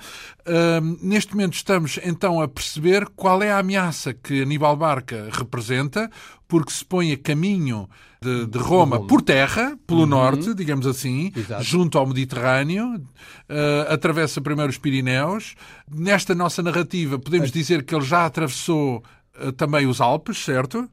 neste 1.02 1.34
momento 1.34 1.54
estamos 1.54 2.00
então 2.04 2.42
a 2.42 2.48
perceber 2.48 3.08
qual 3.16 3.42
é 3.42 3.52
a 3.52 3.60
ameaça 3.60 4.14
que 4.14 4.42
Aníbal 4.42 4.76
Barca 4.76 5.30
representa, 5.32 6.10
porque 6.48 6.72
se 6.72 6.84
põe 6.84 7.12
a 7.12 7.18
caminho 7.18 7.88
de, 8.22 8.46
de 8.48 8.58
Roma 8.58 9.06
por 9.06 9.22
terra, 9.22 9.78
pelo 9.88 10.02
uhum. 10.02 10.08
norte, 10.08 10.54
digamos 10.54 10.86
assim, 10.86 11.32
Exato. 11.36 11.64
junto 11.64 11.98
ao 11.98 12.06
Mediterrâneo, 12.06 12.96
uh, 12.96 13.94
atravessa 13.94 14.42
primeiro 14.42 14.70
os 14.70 14.78
Pirineus. 14.78 15.56
Nesta 15.90 16.36
nossa 16.36 16.62
narrativa, 16.62 17.18
podemos 17.18 17.52
dizer 17.52 17.84
que 17.84 17.96
ele 17.96 18.04
já 18.04 18.26
atravessou 18.26 19.04
uh, 19.42 19.52
também 19.54 19.88
os 19.88 20.02
Alpes, 20.02 20.44
certo? 20.44 20.90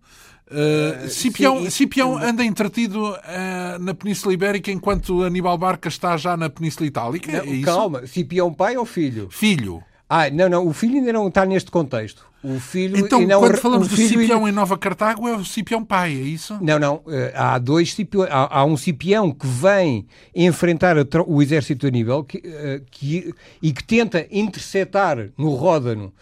Uh, 0.49 1.09
Cipião, 1.09 1.63
sim, 1.63 1.71
Cipião 1.71 2.17
anda 2.17 2.45
entretido 2.45 3.13
uh, 3.13 3.79
na 3.81 3.93
Península 3.95 4.33
Ibérica 4.33 4.71
enquanto 4.71 5.25
Aníbal 5.25 5.59
Barca 5.59 5.89
está 5.89 6.17
já 6.17 6.37
na 6.37 6.49
Península 6.49 6.87
Itálica? 6.87 7.45
Não, 7.45 7.53
é 7.53 7.61
calma, 7.63 8.07
Cipião 8.07 8.53
pai 8.53 8.77
ou 8.77 8.85
filho? 8.85 9.29
Filho. 9.31 9.83
Ah, 10.09 10.31
não, 10.31 10.49
não, 10.49 10.67
o 10.67 10.73
filho 10.73 10.99
ainda 10.99 11.13
não 11.13 11.27
está 11.27 11.45
neste 11.45 11.69
contexto. 11.69 12.25
O 12.45 12.61
filho 12.61 12.97
então, 12.97 13.21
não, 13.23 13.41
quando 13.41 13.57
falamos 13.57 13.89
do 13.89 13.97
Cipião 13.97 14.39
ainda... 14.39 14.51
em 14.51 14.53
Nova 14.53 14.79
Cartago, 14.79 15.27
é 15.27 15.35
o 15.35 15.45
Cipião 15.45 15.85
pai, 15.85 16.13
é 16.13 16.21
isso? 16.21 16.57
Não, 16.63 16.79
não. 16.79 17.03
Eh, 17.09 17.33
há 17.35 17.59
dois 17.59 17.93
Cipião. 17.93 18.23
Há, 18.31 18.61
há 18.61 18.65
um 18.65 18.77
Cipião 18.77 19.33
que 19.33 19.47
vem 19.49 20.07
enfrentar 20.33 20.95
o 21.27 21.43
exército 21.43 21.81
de 21.81 21.87
Aníbal 21.89 22.23
que, 22.23 22.41
eh, 22.45 22.83
que, 22.89 23.35
e 23.61 23.73
que 23.73 23.83
tenta 23.83 24.29
interceptar 24.31 25.31
no 25.37 25.55
Ródano. 25.55 26.13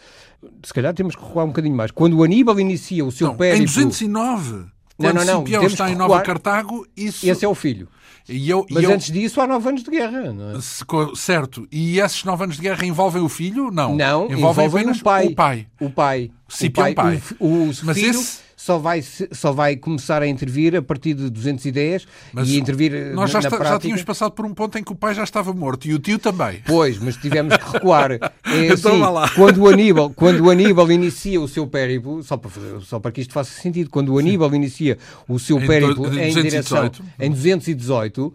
Se 0.63 0.73
calhar 0.73 0.95
temos 0.95 1.17
que 1.17 1.23
recuar 1.23 1.45
um 1.45 1.49
bocadinho 1.49 1.77
mais. 1.77 1.91
Quando 1.91 2.19
o 2.19 2.25
Aníbal 2.25 2.59
inicia 2.61 3.05
o 3.05 3.13
seu 3.13 3.35
périplo... 3.35 3.63
Em 3.63 3.67
209, 3.67 4.67
quando 4.97 5.15
não, 5.17 5.25
não, 5.25 5.35
não. 5.35 5.41
Cipião 5.41 5.63
está 5.65 5.91
em 5.91 5.97
Nova 5.97 6.21
Cartago, 6.23 6.87
isso... 6.97 7.29
Esse 7.29 7.45
é 7.45 7.49
o 7.49 7.55
filho. 7.55 7.89
E 8.29 8.49
eu, 8.49 8.65
Mas 8.71 8.83
e 8.83 8.87
eu... 8.87 8.93
antes 8.93 9.11
disso 9.11 9.41
há 9.41 9.47
nove 9.47 9.69
anos 9.69 9.83
de 9.83 9.91
guerra, 9.91 10.33
não 10.33 10.53
é? 10.53 11.15
Certo. 11.15 11.69
E 11.71 12.01
esses 12.01 12.25
nove 12.25 12.45
anos 12.45 12.57
de 12.57 12.63
guerra 12.63 12.87
envolvem 12.87 13.21
o 13.21 13.29
filho? 13.29 13.71
Não. 13.71 13.95
Não, 13.95 14.25
envolvem, 14.31 14.65
envolvem 14.65 14.91
o 14.91 15.03
pai. 15.03 15.27
O 15.27 15.35
pai. 15.35 15.67
O 15.79 15.91
pai. 15.91 16.31
Cipião 16.49 16.91
o 16.91 16.95
pai. 16.95 17.23
O, 17.39 17.47
o, 17.47 17.67
Mas 17.83 17.99
filho, 17.99 18.11
esse 18.11 18.44
só 18.65 18.79
vai, 18.79 19.03
só 19.03 19.53
vai 19.53 19.77
começar 19.77 20.23
a 20.23 20.27
intervir 20.27 20.75
a 20.75 20.81
partir 20.81 21.13
de 21.13 21.29
210 21.29 22.07
mas 22.33 22.49
e 22.49 22.59
intervir 22.59 22.95
eh, 22.95 23.13
nós 23.13 23.31
já, 23.31 23.39
na, 23.39 23.47
está, 23.47 23.59
prática... 23.59 23.75
já 23.75 23.79
tínhamos 23.79 24.03
passado 24.05 24.33
por 24.33 24.47
um 24.47 24.55
ponto 24.55 24.79
em 24.79 24.83
que 24.83 24.91
o 24.91 24.95
pai 24.95 25.15
já 25.15 25.23
estava 25.23 25.53
morto 25.53 25.87
e 25.87 25.93
o 25.93 25.99
tio 25.99 26.19
também. 26.19 26.63
Pois, 26.65 26.99
mas 26.99 27.15
tivemos 27.15 27.55
que 27.59 27.73
recuar. 27.73 28.05
É, 28.47 28.67
então, 28.67 29.19
assim, 29.19 29.35
quando, 29.35 29.63
o 29.63 29.69
Aníbal, 29.69 30.11
quando 30.11 30.45
o 30.45 30.51
Aníbal 30.51 30.93
inicia 30.93 31.41
o 31.41 31.49
seu 31.49 31.67
périplo, 31.67 32.23
só 32.23 32.37
para, 32.37 32.51
só 32.83 33.01
para 33.01 33.11
que 33.11 33.23
isto 33.23 33.33
faça 33.33 33.51
sentido, 33.61 33.91
quando 33.91 34.13
o 34.13 34.19
Aníbal 34.19 34.51
Sim. 34.51 34.57
inicia 34.57 34.99
o 35.27 35.39
seu 35.39 35.59
périplo 35.59 36.07
em, 36.15 36.29
em 36.29 36.43
direção 36.43 36.91
em 37.19 37.31
218, 37.31 38.33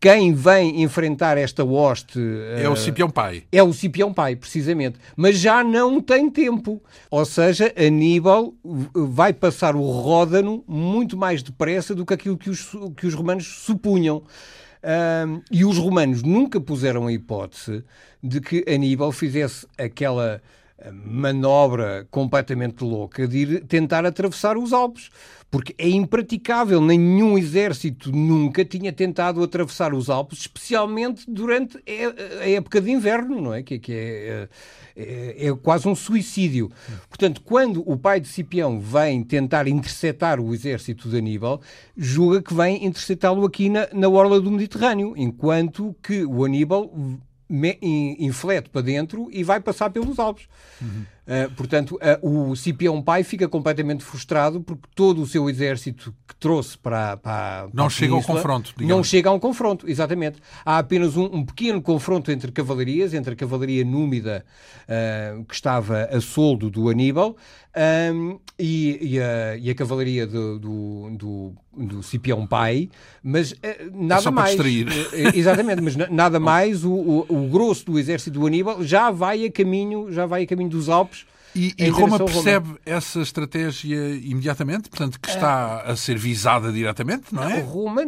quem 0.00 0.32
vem 0.32 0.82
enfrentar 0.82 1.36
esta 1.36 1.62
hoste 1.62 2.18
é 2.56 2.66
o 2.68 2.74
Cipião 2.74 3.10
Pai. 3.10 3.44
É 3.52 3.62
o 3.62 3.70
Cipião 3.70 4.14
Pai, 4.14 4.34
precisamente. 4.34 4.98
Mas 5.14 5.38
já 5.38 5.62
não 5.62 6.00
tem 6.00 6.30
tempo. 6.30 6.82
Ou 7.10 7.24
seja, 7.26 7.70
Aníbal 7.76 8.54
vai 8.94 9.34
passar 9.34 9.76
o 9.76 9.82
Ródano 9.82 10.64
muito 10.66 11.18
mais 11.18 11.42
depressa 11.42 11.94
do 11.94 12.06
que 12.06 12.14
aquilo 12.14 12.38
que 12.38 12.48
os, 12.48 12.74
que 12.96 13.06
os 13.06 13.12
romanos 13.12 13.46
supunham. 13.46 14.22
Um, 14.82 15.42
e 15.50 15.62
os 15.62 15.76
romanos 15.76 16.22
nunca 16.22 16.58
puseram 16.58 17.06
a 17.06 17.12
hipótese 17.12 17.84
de 18.22 18.40
que 18.40 18.64
Aníbal 18.66 19.12
fizesse 19.12 19.66
aquela 19.76 20.40
manobra 20.92 22.06
completamente 22.10 22.82
louca 22.82 23.26
de 23.26 23.38
ir 23.38 23.64
tentar 23.64 24.06
atravessar 24.06 24.56
os 24.56 24.72
Alpes 24.72 25.10
porque 25.50 25.74
é 25.76 25.88
impraticável. 25.88 26.80
Nenhum 26.80 27.36
exército 27.36 28.12
nunca 28.12 28.64
tinha 28.64 28.92
tentado 28.92 29.42
atravessar 29.42 29.92
os 29.92 30.08
Alpes, 30.08 30.40
especialmente 30.40 31.24
durante 31.28 31.76
a 32.40 32.48
época 32.48 32.80
de 32.80 32.90
inverno, 32.90 33.40
não 33.40 33.52
é? 33.52 33.62
Que, 33.62 33.78
que 33.78 33.92
é, 33.92 34.48
é, 34.96 35.48
é, 35.48 35.56
quase 35.56 35.88
um 35.88 35.94
suicídio. 35.94 36.70
Portanto, 37.08 37.42
quando 37.42 37.82
o 37.90 37.96
pai 37.96 38.20
de 38.20 38.28
Cipião 38.28 38.78
vem 38.80 39.24
tentar 39.24 39.66
interceptar 39.66 40.38
o 40.38 40.54
exército 40.54 41.08
de 41.08 41.18
Aníbal, 41.18 41.60
julga 41.96 42.40
que 42.40 42.54
vem 42.54 42.84
interceptá-lo 42.84 43.44
aqui 43.44 43.68
na, 43.68 43.88
na 43.92 44.08
orla 44.08 44.40
do 44.40 44.50
Mediterrâneo, 44.50 45.14
enquanto 45.16 45.96
que 46.00 46.24
o 46.24 46.44
Aníbal 46.44 46.92
inflete 48.18 48.70
para 48.70 48.80
dentro 48.80 49.28
e 49.32 49.42
vai 49.42 49.60
passar 49.60 49.90
pelos 49.90 50.18
Alpes. 50.18 50.46
Uhum. 50.80 51.04
Uh, 51.30 51.48
portanto, 51.52 51.96
uh, 52.22 52.50
o 52.50 52.56
Cipião 52.56 53.00
Pai 53.00 53.22
fica 53.22 53.48
completamente 53.48 54.02
frustrado 54.02 54.60
porque 54.60 54.88
todo 54.96 55.22
o 55.22 55.26
seu 55.28 55.48
exército 55.48 56.12
que 56.26 56.34
trouxe 56.34 56.76
para, 56.76 57.16
para, 57.18 57.68
para 57.68 57.70
não 57.72 57.88
chega 57.88 58.14
ao 58.14 58.22
confronto. 58.22 58.72
Digamos. 58.76 58.96
Não 58.96 59.04
chega 59.04 59.28
a 59.28 59.32
um 59.32 59.38
confronto, 59.38 59.88
exatamente. 59.88 60.40
Há 60.64 60.78
apenas 60.78 61.16
um, 61.16 61.26
um 61.26 61.44
pequeno 61.44 61.80
confronto 61.80 62.32
entre 62.32 62.50
cavalarias, 62.50 63.14
entre 63.14 63.34
a 63.34 63.36
cavalaria 63.36 63.84
númida 63.84 64.44
uh, 64.88 65.44
que 65.44 65.54
estava 65.54 66.08
a 66.10 66.20
soldo 66.20 66.68
do 66.68 66.88
Aníbal 66.88 67.36
um, 68.12 68.40
e, 68.58 69.14
e, 69.14 69.20
a, 69.20 69.56
e, 69.56 69.70
a, 69.70 69.74
cavalaria 69.76 70.26
do, 70.26 70.58
do, 70.58 71.10
do, 71.12 71.52
do 71.86 72.02
Cipião 72.02 72.44
Pai, 72.44 72.90
mas 73.22 73.52
uh, 73.52 73.56
nada 73.92 74.22
Só 74.22 74.32
mais. 74.32 74.56
Para 74.56 74.68
distrair. 74.68 75.36
Exatamente, 75.36 75.80
mas 75.80 75.94
nada 75.94 76.40
mais. 76.40 76.84
O, 76.84 76.90
o, 76.90 77.26
o, 77.28 77.48
grosso 77.48 77.86
do 77.86 77.98
exército 77.98 78.40
do 78.40 78.46
Aníbal 78.46 78.82
já 78.82 79.12
vai 79.12 79.44
a 79.44 79.52
caminho, 79.52 80.10
já 80.10 80.26
vai 80.26 80.42
a 80.42 80.46
caminho 80.46 80.70
dos 80.70 80.88
Alpes. 80.88 81.19
E, 81.54 81.74
e 81.76 81.88
Roma 81.88 82.18
percebe 82.18 82.68
Roma. 82.68 82.80
essa 82.86 83.20
estratégia 83.20 84.14
imediatamente, 84.16 84.88
portanto, 84.88 85.18
que 85.18 85.28
está 85.28 85.82
a 85.82 85.96
ser 85.96 86.16
visada 86.16 86.72
diretamente, 86.72 87.34
não 87.34 87.42
é? 87.42 87.60
Roma, 87.60 88.02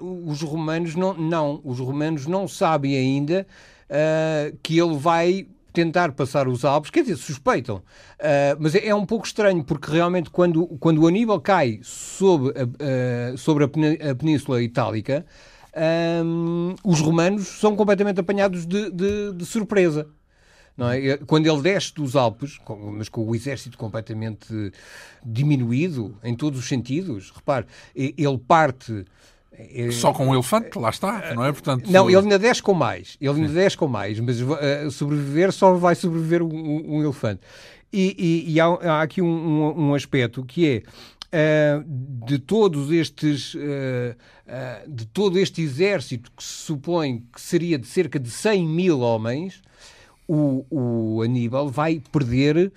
os 0.00 0.40
romanos 0.42 0.94
não, 0.94 1.14
não, 1.14 1.60
os 1.64 1.78
romanos 1.78 2.26
não 2.26 2.46
sabem 2.46 2.96
ainda 2.96 3.46
uh, 3.90 4.56
que 4.62 4.78
ele 4.78 4.96
vai 4.96 5.46
tentar 5.72 6.12
passar 6.12 6.48
os 6.48 6.64
Alpes, 6.64 6.90
quer 6.90 7.02
dizer, 7.02 7.16
suspeitam. 7.16 7.76
Uh, 7.76 8.56
mas 8.58 8.74
é, 8.74 8.88
é, 8.88 8.94
um 8.94 9.06
pouco 9.06 9.26
estranho, 9.26 9.62
porque 9.64 9.90
realmente 9.90 10.30
quando, 10.30 10.66
quando 10.78 11.02
o 11.02 11.06
Aníbal 11.06 11.40
cai 11.40 11.80
sobre 11.82 12.52
a, 12.58 12.64
uh, 12.64 13.38
sobre 13.38 13.64
a, 13.64 14.14
Península 14.14 14.62
Itálica, 14.62 15.24
um, 16.24 16.74
os 16.84 17.00
romanos 17.00 17.46
são 17.46 17.76
completamente 17.76 18.20
apanhados 18.20 18.66
de, 18.66 18.90
de, 18.90 19.32
de 19.32 19.46
surpresa. 19.46 20.08
É? 20.78 21.18
Quando 21.26 21.46
ele 21.46 21.60
desce 21.60 21.94
dos 21.94 22.16
Alpes, 22.16 22.58
mas 22.92 23.08
com 23.08 23.22
o 23.22 23.34
exército 23.34 23.76
completamente 23.76 24.72
diminuído 25.22 26.16
em 26.24 26.34
todos 26.34 26.58
os 26.58 26.66
sentidos, 26.66 27.30
repare, 27.34 27.66
ele 27.94 28.38
parte 28.38 29.04
só 29.92 30.12
com 30.12 30.26
um 30.26 30.34
elefante, 30.34 30.78
lá 30.78 30.90
está, 30.90 31.34
não 31.34 31.44
é? 31.44 31.52
Portanto, 31.52 31.90
não, 31.90 32.08
ele 32.08 32.18
ainda 32.18 32.38
desce 32.38 32.62
com 32.62 32.72
mais. 32.72 33.16
Ele 33.20 33.40
ainda 33.40 33.52
desce 33.52 33.76
com 33.76 33.86
mais, 33.86 34.18
mas 34.20 34.40
uh, 34.40 34.90
sobreviver 34.90 35.52
só 35.52 35.74
vai 35.74 35.94
sobreviver 35.94 36.42
um, 36.42 36.96
um 36.96 37.02
elefante. 37.02 37.40
E, 37.92 38.14
e, 38.46 38.52
e 38.52 38.60
há, 38.60 38.66
há, 38.66 39.02
aqui 39.02 39.20
um, 39.20 39.26
um, 39.26 39.88
um, 39.88 39.94
aspecto 39.94 40.44
que 40.44 40.84
é 41.30 41.80
uh, 41.80 41.84
de 42.26 42.38
todos 42.38 42.90
estes. 42.90 43.54
Uh, 43.54 44.16
de 44.88 45.06
todo 45.06 45.38
este 45.38 45.62
exército 45.62 46.32
que 46.36 46.42
se 46.42 46.64
supõe 46.64 47.24
que 47.32 47.40
seria 47.40 47.78
de 47.78 47.86
cerca 47.86 48.18
de 48.18 48.28
100 48.28 48.66
mil 48.66 48.98
homens, 48.98 49.62
o, 50.32 50.66
o 51.16 51.22
Aníbal 51.22 51.68
vai 51.68 52.00
perder, 52.12 52.72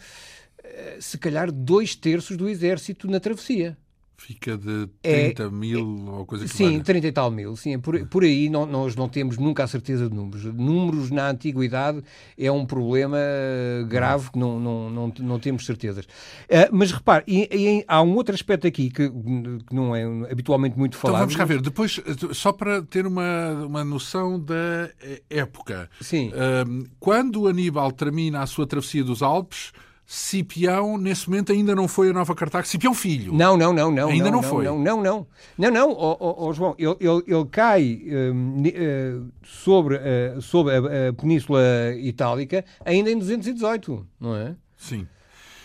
se 0.99 1.18
calhar, 1.18 1.51
dois 1.51 1.95
terços 1.95 2.36
do 2.36 2.49
exército 2.49 3.08
na 3.08 3.20
travessia. 3.20 3.78
Fica 4.16 4.57
de 4.57 4.88
30 5.01 5.43
é, 5.43 5.49
mil 5.49 6.05
ou 6.07 6.26
coisa 6.26 6.45
que 6.45 6.51
Sim, 6.51 6.74
valha. 6.74 6.84
30 6.84 7.07
e 7.07 7.11
tal 7.11 7.32
mil. 7.32 7.55
Sim, 7.55 7.80
por, 7.80 8.05
por 8.07 8.24
aí 8.24 8.49
não, 8.49 8.66
nós 8.66 8.95
não 8.95 9.09
temos 9.09 9.38
nunca 9.38 9.64
a 9.64 9.68
certeza 9.68 10.09
de 10.09 10.16
números. 10.16 10.45
Números 10.45 11.11
na 11.11 11.30
antiguidade 11.30 12.01
é 12.38 12.51
um 12.51 12.66
problema 12.66 13.18
grave 13.88 14.32
que 14.32 14.39
não, 14.39 14.59
não, 14.59 14.89
não, 14.89 15.14
não 15.20 15.39
temos 15.39 15.66
certezas. 15.66 16.05
Uh, 16.05 16.70
mas 16.72 16.91
repare, 16.91 17.24
e, 17.28 17.49
e, 17.51 17.86
há 17.88 18.01
um 18.01 18.16
outro 18.16 18.34
aspecto 18.34 18.68
aqui 18.68 18.89
que, 18.89 19.09
que 19.09 19.76
não 19.76 19.95
é 19.95 20.03
habitualmente 20.32 20.78
muito 20.78 20.95
falado. 20.95 21.16
Então 21.16 21.28
vamos 21.28 21.36
cá 21.36 21.45
ver, 21.45 21.61
depois, 21.61 21.99
só 22.34 22.51
para 22.51 22.82
ter 22.84 23.05
uma, 23.05 23.66
uma 23.66 23.84
noção 23.84 24.39
da 24.39 24.89
época. 25.30 25.89
Sim. 25.99 26.30
Uh, 26.30 26.88
quando 26.99 27.47
Aníbal 27.47 27.91
termina 27.91 28.41
a 28.41 28.45
sua 28.45 28.66
travessia 28.66 29.03
dos 29.03 29.22
Alpes 29.22 29.74
Cipião, 30.06 30.97
nesse 30.97 31.30
momento, 31.30 31.51
ainda 31.51 31.74
não 31.74 31.88
foi 31.88 32.10
a 32.10 32.14
Nova 32.14 32.36
Cartago. 32.36 32.68
Cipião 32.68 32.93
Filho. 32.93 33.34
Não, 33.34 33.56
não, 33.56 33.72
não. 33.74 33.89
não 33.89 34.10
ainda 34.10 34.26
não, 34.26 34.41
não, 34.41 34.43
foi. 34.43 34.66
Não, 34.66 34.78
não, 34.80 35.01
não. 35.01 35.28
Não, 35.58 35.72
não, 35.72 35.91
oh, 35.91 36.18
oh, 36.20 36.47
oh 36.47 36.54
João, 36.54 36.76
ele, 36.78 36.95
ele, 36.99 37.24
ele 37.26 37.45
cai 37.49 38.01
uh, 38.06 39.32
sobre, 39.43 39.95
uh, 39.95 40.41
sobre 40.41 40.74
a, 40.76 41.10
a, 41.10 41.14
Península 41.14 41.62
Itálica 41.97 42.66
ainda 42.86 43.10
em 43.10 43.18
218, 43.18 44.06
não 44.20 44.36
é? 44.36 44.56
Sim. 44.78 45.08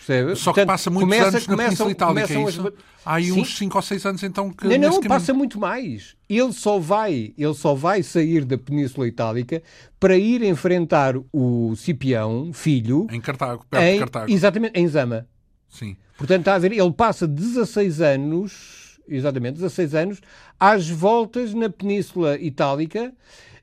Percebe? 0.09 0.35
Só 0.35 0.51
que 0.51 0.55
Portanto, 0.55 0.67
passa 0.67 0.89
muitos 0.89 1.15
começa, 1.15 1.37
anos 1.37 1.47
na 1.47 1.57
Península 1.57 1.91
Itálica, 1.91 2.33
é 2.33 2.43
isso? 2.43 2.67
As... 2.67 2.73
Há 3.05 3.15
aí 3.15 3.31
uns 3.31 3.57
5 3.57 3.77
ou 3.77 3.81
6 3.81 4.05
anos 4.07 4.23
então 4.23 4.51
que... 4.51 4.67
Não, 4.67 4.89
não, 4.89 5.01
passa 5.01 5.33
muito 5.33 5.59
mais. 5.59 6.15
Ele 6.27 6.51
só, 6.51 6.79
vai, 6.79 7.33
ele 7.37 7.53
só 7.53 7.75
vai 7.75 8.01
sair 8.01 8.43
da 8.43 8.57
Península 8.57 9.07
Itálica 9.07 9.61
para 9.99 10.17
ir 10.17 10.41
enfrentar 10.43 11.15
o 11.31 11.75
Cipião, 11.75 12.51
filho... 12.51 13.07
Em 13.11 13.21
Cartago, 13.21 13.63
perto 13.69 13.83
em, 13.83 13.93
de 13.93 13.99
Cartago. 13.99 14.31
Exatamente, 14.31 14.79
em 14.79 14.87
Zama. 14.87 15.27
Sim. 15.69 15.95
Portanto, 16.17 16.39
está 16.39 16.55
a 16.55 16.59
ver, 16.59 16.71
ele 16.71 16.91
passa 16.91 17.27
16 17.27 18.01
anos, 18.01 18.99
exatamente, 19.07 19.55
16 19.55 19.95
anos, 19.95 20.21
às 20.59 20.89
voltas 20.89 21.53
na 21.53 21.69
Península 21.69 22.37
Itálica 22.39 23.13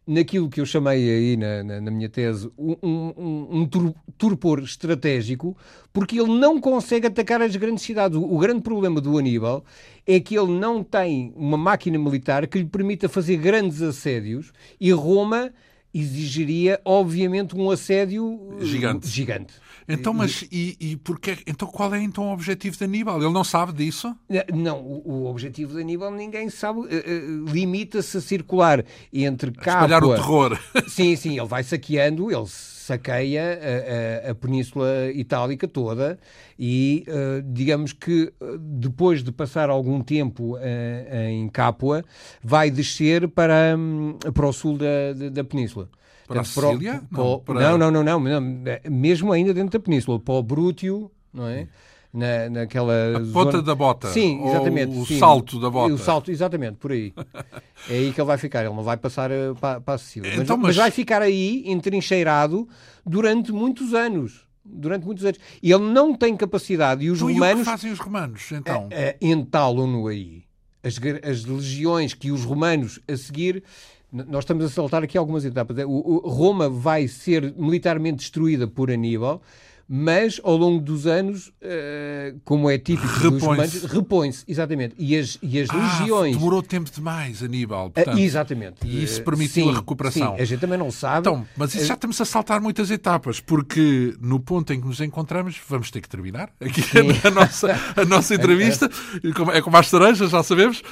naquilo 0.07 0.49
que 0.49 0.61
eu 0.61 0.67
chamei 0.67 1.11
aí 1.11 1.37
na, 1.37 1.65
na, 1.65 1.81
na 1.81 1.91
minha 1.91 2.09
tese 2.09 2.49
um, 2.57 2.77
um, 2.83 3.49
um 3.51 3.95
turpor 4.17 4.61
estratégico, 4.61 5.57
porque 5.93 6.21
ele 6.21 6.39
não 6.39 6.61
consegue 6.61 7.09
atacar 7.09 7.43
as 7.43 7.57
grandes 7.57 7.83
cidades. 7.83 8.17
O, 8.17 8.23
o, 8.23 8.39
grande 8.39 8.61
problema 8.61 9.01
do 9.01 9.19
Aníbal 9.19 9.65
é 10.07 10.21
que 10.21 10.39
ele 10.39 10.53
não 10.53 10.85
tem 10.85 11.33
uma 11.35 11.57
máquina 11.57 11.99
militar 11.99 12.47
que 12.47 12.59
lhe 12.59 12.65
permita 12.65 13.09
fazer 13.09 13.37
grandes 13.39 13.83
assédios 13.83 14.53
e 14.81 14.93
Roma 14.93 15.53
exigiria, 15.93 16.81
obviamente, 16.85 17.57
um 17.57 17.71
assédio 17.71 18.57
gigante. 18.61 19.09
gigante. 19.09 19.55
Então, 19.89 20.13
mas 20.13 20.45
e, 20.51 20.77
e 20.81 20.97
porque, 20.97 21.39
então 21.47 21.69
qual 21.69 21.95
é 21.95 22.03
então 22.03 22.29
o 22.29 22.33
objetivo 22.33 22.77
de 22.77 22.85
Aníbal? 22.85 23.23
Ele 23.23 23.33
não 23.33 23.45
sabe 23.45 23.73
disso? 23.73 24.15
Não, 24.53 24.81
o, 24.81 25.03
o 25.05 25.27
objetivo 25.27 25.75
de 25.75 25.81
Aníbal 25.81 26.11
ninguém 26.11 26.51
sabe. 26.51 26.81
Uh, 26.81 26.85
uh, 26.85 27.45
Limita-se 27.53 28.17
a 28.17 28.21
circular 28.21 28.85
entre 29.13 29.53
Capua... 29.53 29.73
Espalhar 29.73 30.05
o 30.05 30.15
terror. 30.15 30.59
Sim, 30.89 31.15
sim, 31.17 31.39
ele 31.39 31.47
vai 31.47 31.63
saqueando, 31.63 32.31
ele 32.31 32.47
saqueia 32.47 33.59
a, 34.25 34.29
a, 34.29 34.31
a 34.31 34.35
Península 34.35 35.11
Itálica 35.13 35.67
toda 35.67 36.19
e 36.59 37.05
uh, 37.09 37.43
digamos 37.53 37.93
que 37.93 38.33
depois 38.59 39.23
de 39.23 39.33
passar 39.33 39.71
algum 39.71 40.01
tempo 40.01 40.57
em 41.29 41.49
Capua, 41.49 42.05
vai 42.43 42.71
descer 42.71 43.29
para, 43.29 43.77
um, 43.77 44.19
para 44.33 44.47
o 44.47 44.53
sul 44.53 44.79
da, 44.79 45.13
da, 45.15 45.29
da 45.29 45.45
Península. 45.45 45.89
Para 46.27 46.41
a 46.41 46.45
Sicília? 46.45 47.03
Não, 47.11 47.79
não, 47.79 47.91
não, 47.91 48.03
não, 48.03 48.21
mesmo 48.91 49.33
ainda 49.33 49.55
dentro 49.55 49.79
da 49.79 49.83
península, 49.83 50.19
para 50.19 50.35
o 50.35 50.43
Brútio, 50.43 51.11
não 51.33 51.47
é? 51.47 51.69
Na, 52.13 52.49
naquela 52.49 53.17
a 53.17 53.21
ponta 53.33 53.53
zona... 53.53 53.63
da 53.63 53.75
bota. 53.75 54.09
Sim, 54.09 54.43
exatamente. 54.47 54.97
o 54.97 55.05
sim. 55.05 55.19
salto 55.19 55.61
da 55.61 55.69
bota. 55.69 55.93
O 55.93 55.99
salto, 55.99 56.31
exatamente, 56.31 56.77
por 56.77 56.93
aí. 56.93 57.13
é 57.91 57.95
aí 57.95 58.13
que 58.13 58.21
ele 58.21 58.27
vai 58.27 58.39
ficar, 58.39 58.65
ele 58.65 58.75
não 58.75 58.83
vai 58.83 58.97
passar 58.97 59.31
eh, 59.31 59.53
para, 59.61 59.81
para 59.83 59.95
a 59.95 59.99
Sicília. 59.99 60.35
Então, 60.35 60.57
mas, 60.57 60.69
mas... 60.69 60.77
vai 60.77 60.91
ficar 60.91 61.21
aí, 61.21 61.63
entrincheirado, 61.67 62.67
durante 63.05 63.53
muitos 63.53 63.93
anos 63.93 64.47
durante 64.69 65.07
muitos 65.07 65.25
anos. 65.25 65.39
E 65.63 65.71
ele 65.71 65.85
não 65.85 66.13
tem 66.13 66.37
capacidade. 66.37 67.05
E 67.05 67.11
os 67.11 67.19
então, 67.19 67.33
romanos. 67.33 67.59
E 67.59 67.63
o 67.63 67.65
que 67.65 67.71
fazem 67.71 67.93
os 67.93 67.99
romanos, 68.01 68.51
então? 68.51 68.89
Entalam-no 69.21 70.09
aí. 70.09 70.43
As, 70.83 70.99
as 71.29 71.45
legiões 71.45 72.15
que 72.15 72.31
os 72.31 72.45
romanos 72.45 73.01
a 73.09 73.17
seguir 73.17 73.63
nós 74.13 74.45
estamos 74.45 74.65
a 74.65 74.69
saltar 74.69 75.03
aqui 75.03 75.19
algumas 75.19 75.45
etapas. 75.45 75.77
O, 75.85 76.27
o, 76.27 76.29
Roma 76.29 76.69
vai 76.69 77.09
ser 77.09 77.55
militarmente 77.57 78.19
destruída 78.19 78.67
por 78.67 78.91
Aníbal, 78.91 79.43
mas 79.89 80.41
ao 80.43 80.57
longo 80.57 80.81
dos 80.83 81.07
anos, 81.07 81.49
uh, 81.49 82.41
como 82.45 82.69
é 82.69 82.77
típico 82.77 83.07
repõe 83.07 83.31
dos 83.31 83.43
romanos, 83.43 83.85
repõe-se, 83.85 84.45
exatamente. 84.49 84.95
E 84.99 85.17
as, 85.17 85.39
e 85.41 85.61
as 85.61 85.71
ah, 85.71 85.77
legiões. 85.77 86.37
Demorou 86.37 86.63
tempo 86.63 86.91
demais, 86.91 87.43
Aníbal. 87.43 87.87
Eh, 87.87 87.91
portanto, 87.91 88.17
uh, 88.17 88.21
exatamente. 88.21 88.77
E 88.85 89.05
isso 89.05 89.23
permitiu 89.23 89.67
sim, 89.67 89.71
a 89.71 89.75
recuperação. 89.77 90.37
Sim, 90.37 90.43
a 90.43 90.45
gente 90.45 90.61
também 90.61 90.79
não 90.79 90.91
sabe. 90.91 91.21
Então, 91.21 91.47
mas 91.57 91.75
isso 91.75 91.87
já 91.87 91.95
estamos 91.95 92.21
a 92.21 92.25
saltar 92.25 92.61
muitas 92.61 92.91
etapas, 92.91 93.39
porque 93.39 94.17
no 94.21 94.41
ponto 94.41 94.73
em 94.73 94.81
que 94.81 94.87
nos 94.87 95.01
encontramos, 95.01 95.61
vamos 95.69 95.91
ter 95.91 96.01
que 96.01 96.09
terminar 96.09 96.51
aqui 96.61 96.83
a 97.25 97.31
nossa, 97.31 97.81
a 97.97 98.05
nossa 98.05 98.35
entrevista. 98.37 98.91
é 99.55 99.63
como 99.63 99.77
as 99.77 99.87
cerejas, 99.89 100.31
já 100.31 100.43
sabemos. 100.43 100.83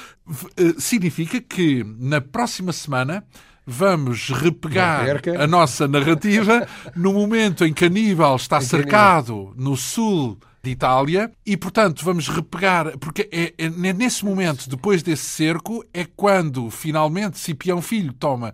Significa 0.77 1.41
que 1.41 1.83
na 1.99 2.21
próxima 2.21 2.71
semana 2.71 3.25
vamos 3.65 4.29
repegar 4.29 5.21
a 5.39 5.47
nossa 5.47 5.87
narrativa 5.87 6.67
no 6.95 7.13
momento 7.13 7.65
em 7.65 7.73
que 7.73 7.85
Aníbal 7.85 8.35
está 8.35 8.61
cercado 8.61 9.53
no 9.57 9.75
sul 9.75 10.37
de 10.65 10.71
Itália 10.71 11.31
e, 11.45 11.55
portanto, 11.55 12.03
vamos 12.03 12.27
repegar, 12.27 12.97
porque 12.97 13.29
é, 13.31 13.53
é, 13.57 13.69
nesse 13.69 14.25
momento, 14.25 14.67
depois 14.67 15.03
desse 15.03 15.23
cerco, 15.23 15.85
é 15.93 16.05
quando 16.15 16.69
finalmente 16.71 17.37
Cipião 17.37 17.81
Filho 17.81 18.11
toma 18.13 18.53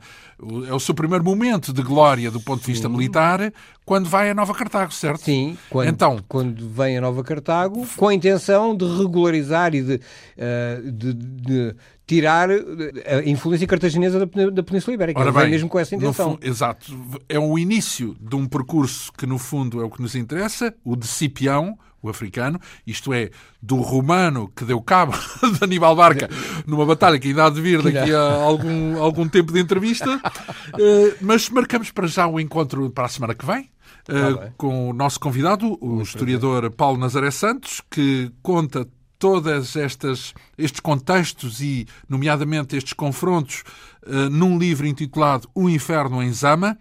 é 0.68 0.74
o 0.74 0.80
seu 0.80 0.96
primeiro 0.96 1.24
momento 1.24 1.72
de 1.72 1.84
glória 1.84 2.32
do 2.32 2.42
ponto 2.42 2.62
de 2.62 2.68
vista 2.68 2.88
Sim. 2.88 2.94
militar, 2.94 3.54
quando 3.86 4.10
vai 4.10 4.30
a 4.30 4.34
Nova 4.34 4.54
Cartago, 4.54 4.92
certo? 4.92 5.22
Sim, 5.22 5.58
quando, 5.70 5.88
então, 5.88 6.20
quando 6.28 6.68
vem 6.68 6.98
a 6.98 7.02
Nova 7.02 7.24
Cartago, 7.24 7.88
com 7.96 8.08
a 8.08 8.14
intenção 8.14 8.76
de 8.76 8.86
regularizar 8.86 9.76
e 9.76 9.82
de, 9.82 9.94
uh, 9.96 10.92
de, 10.92 11.14
de 11.14 11.76
tirar 12.12 12.50
a 12.52 13.22
influência 13.26 13.66
cartaginesa 13.66 14.26
da, 14.26 14.50
da 14.50 14.64
Península 14.64 14.96
Ibérica. 14.96 15.18
Ora 15.22 15.32
bem, 15.32 15.50
mesmo 15.50 15.70
com 15.70 15.80
essa 15.80 15.96
intenção. 15.96 16.38
exato. 16.42 16.94
É 17.30 17.40
o 17.40 17.58
início 17.58 18.18
de 18.20 18.36
um 18.36 18.46
percurso 18.46 19.14
que, 19.18 19.26
no 19.26 19.38
fundo, 19.38 19.82
é 19.82 19.86
o 19.86 19.90
que 19.90 20.02
nos 20.02 20.14
interessa, 20.14 20.74
o 20.84 20.98
de 20.98 21.08
Cipião, 21.08 21.78
o 22.04 22.10
africano, 22.10 22.60
isto 22.86 23.14
é, 23.14 23.30
do 23.62 23.78
romano 23.78 24.52
que 24.54 24.66
deu 24.66 24.82
cabo 24.82 25.14
de 25.58 25.64
Aníbal 25.64 25.96
Barca 25.96 26.30
numa 26.68 26.86
batalha 26.86 27.18
que 27.18 27.30
ainda 27.30 27.46
há 27.46 27.50
de 27.50 27.62
vir 27.62 27.82
daqui 27.82 28.14
a 28.14 28.20
algum, 28.20 29.02
algum 29.02 29.30
tempo 29.30 29.54
de 29.54 29.60
entrevista, 29.60 30.18
uh, 30.18 31.16
mas 31.22 31.48
marcamos 31.50 31.92
para 31.92 32.08
já 32.08 32.28
o 32.28 32.40
encontro 32.42 32.90
para 32.90 33.06
a 33.06 33.10
semana 33.10 33.34
que 33.34 33.46
vem. 33.46 33.70
Uh, 34.10 34.52
com 34.58 34.90
o 34.90 34.94
nosso 34.94 35.20
convidado, 35.20 35.78
o 35.80 35.88
Muito 35.88 36.08
historiador 36.08 36.62
prazer. 36.62 36.76
Paulo 36.76 36.98
Nazaré 36.98 37.30
Santos, 37.30 37.82
que 37.90 38.32
conta 38.42 38.88
todas 39.22 39.76
estas 39.76 40.34
estes 40.58 40.80
contextos 40.80 41.62
e 41.62 41.86
nomeadamente 42.10 42.76
estes 42.76 42.94
confrontos 42.94 43.64
uh, 44.08 44.32
num 44.32 44.58
livro 44.58 44.88
intitulado 44.88 45.48
O 45.54 45.70
Inferno 45.70 46.24
em 46.24 46.34
Zama, 46.34 46.76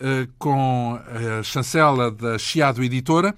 uh, 0.00 0.28
com 0.36 0.98
a 1.38 1.44
chancela 1.44 2.10
da 2.10 2.36
Chiado 2.38 2.82
Editora 2.82 3.32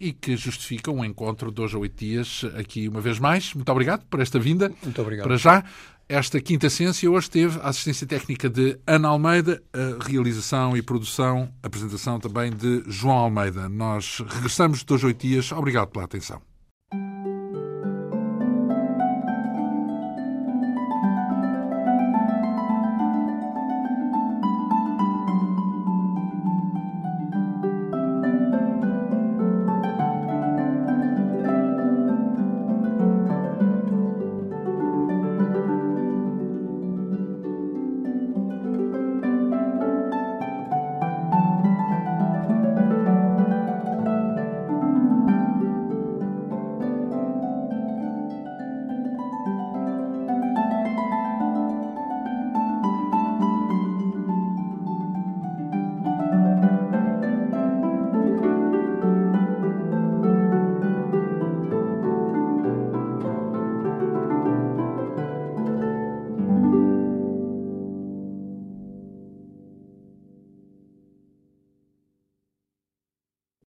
e 0.00 0.12
que 0.12 0.36
justifica 0.36 0.90
um 0.90 1.04
encontro 1.04 1.52
de 1.52 1.60
hoje 1.62 1.76
a 1.76 1.78
oito 1.78 2.04
dias 2.04 2.44
aqui 2.58 2.88
uma 2.88 3.00
vez 3.00 3.20
mais. 3.20 3.54
Muito 3.54 3.70
obrigado 3.70 4.04
por 4.06 4.18
esta 4.18 4.36
vinda. 4.36 4.72
Muito 4.82 5.00
obrigado. 5.00 5.24
Para 5.28 5.36
já, 5.36 5.64
esta 6.08 6.40
quinta 6.40 6.68
ciência 6.68 7.08
hoje 7.08 7.30
teve 7.30 7.60
a 7.60 7.68
assistência 7.68 8.04
técnica 8.04 8.50
de 8.50 8.80
Ana 8.84 9.10
Almeida, 9.10 9.62
a 9.72 10.04
realização 10.04 10.76
e 10.76 10.82
produção, 10.82 11.48
apresentação 11.62 12.18
também 12.18 12.50
de 12.50 12.82
João 12.88 13.16
Almeida. 13.16 13.68
Nós 13.68 14.24
regressamos 14.28 14.82
de 14.82 14.92
hoje 14.92 15.04
a 15.04 15.06
oito 15.06 15.24
dias. 15.24 15.52
Obrigado 15.52 15.90
pela 15.90 16.04
atenção. 16.04 16.42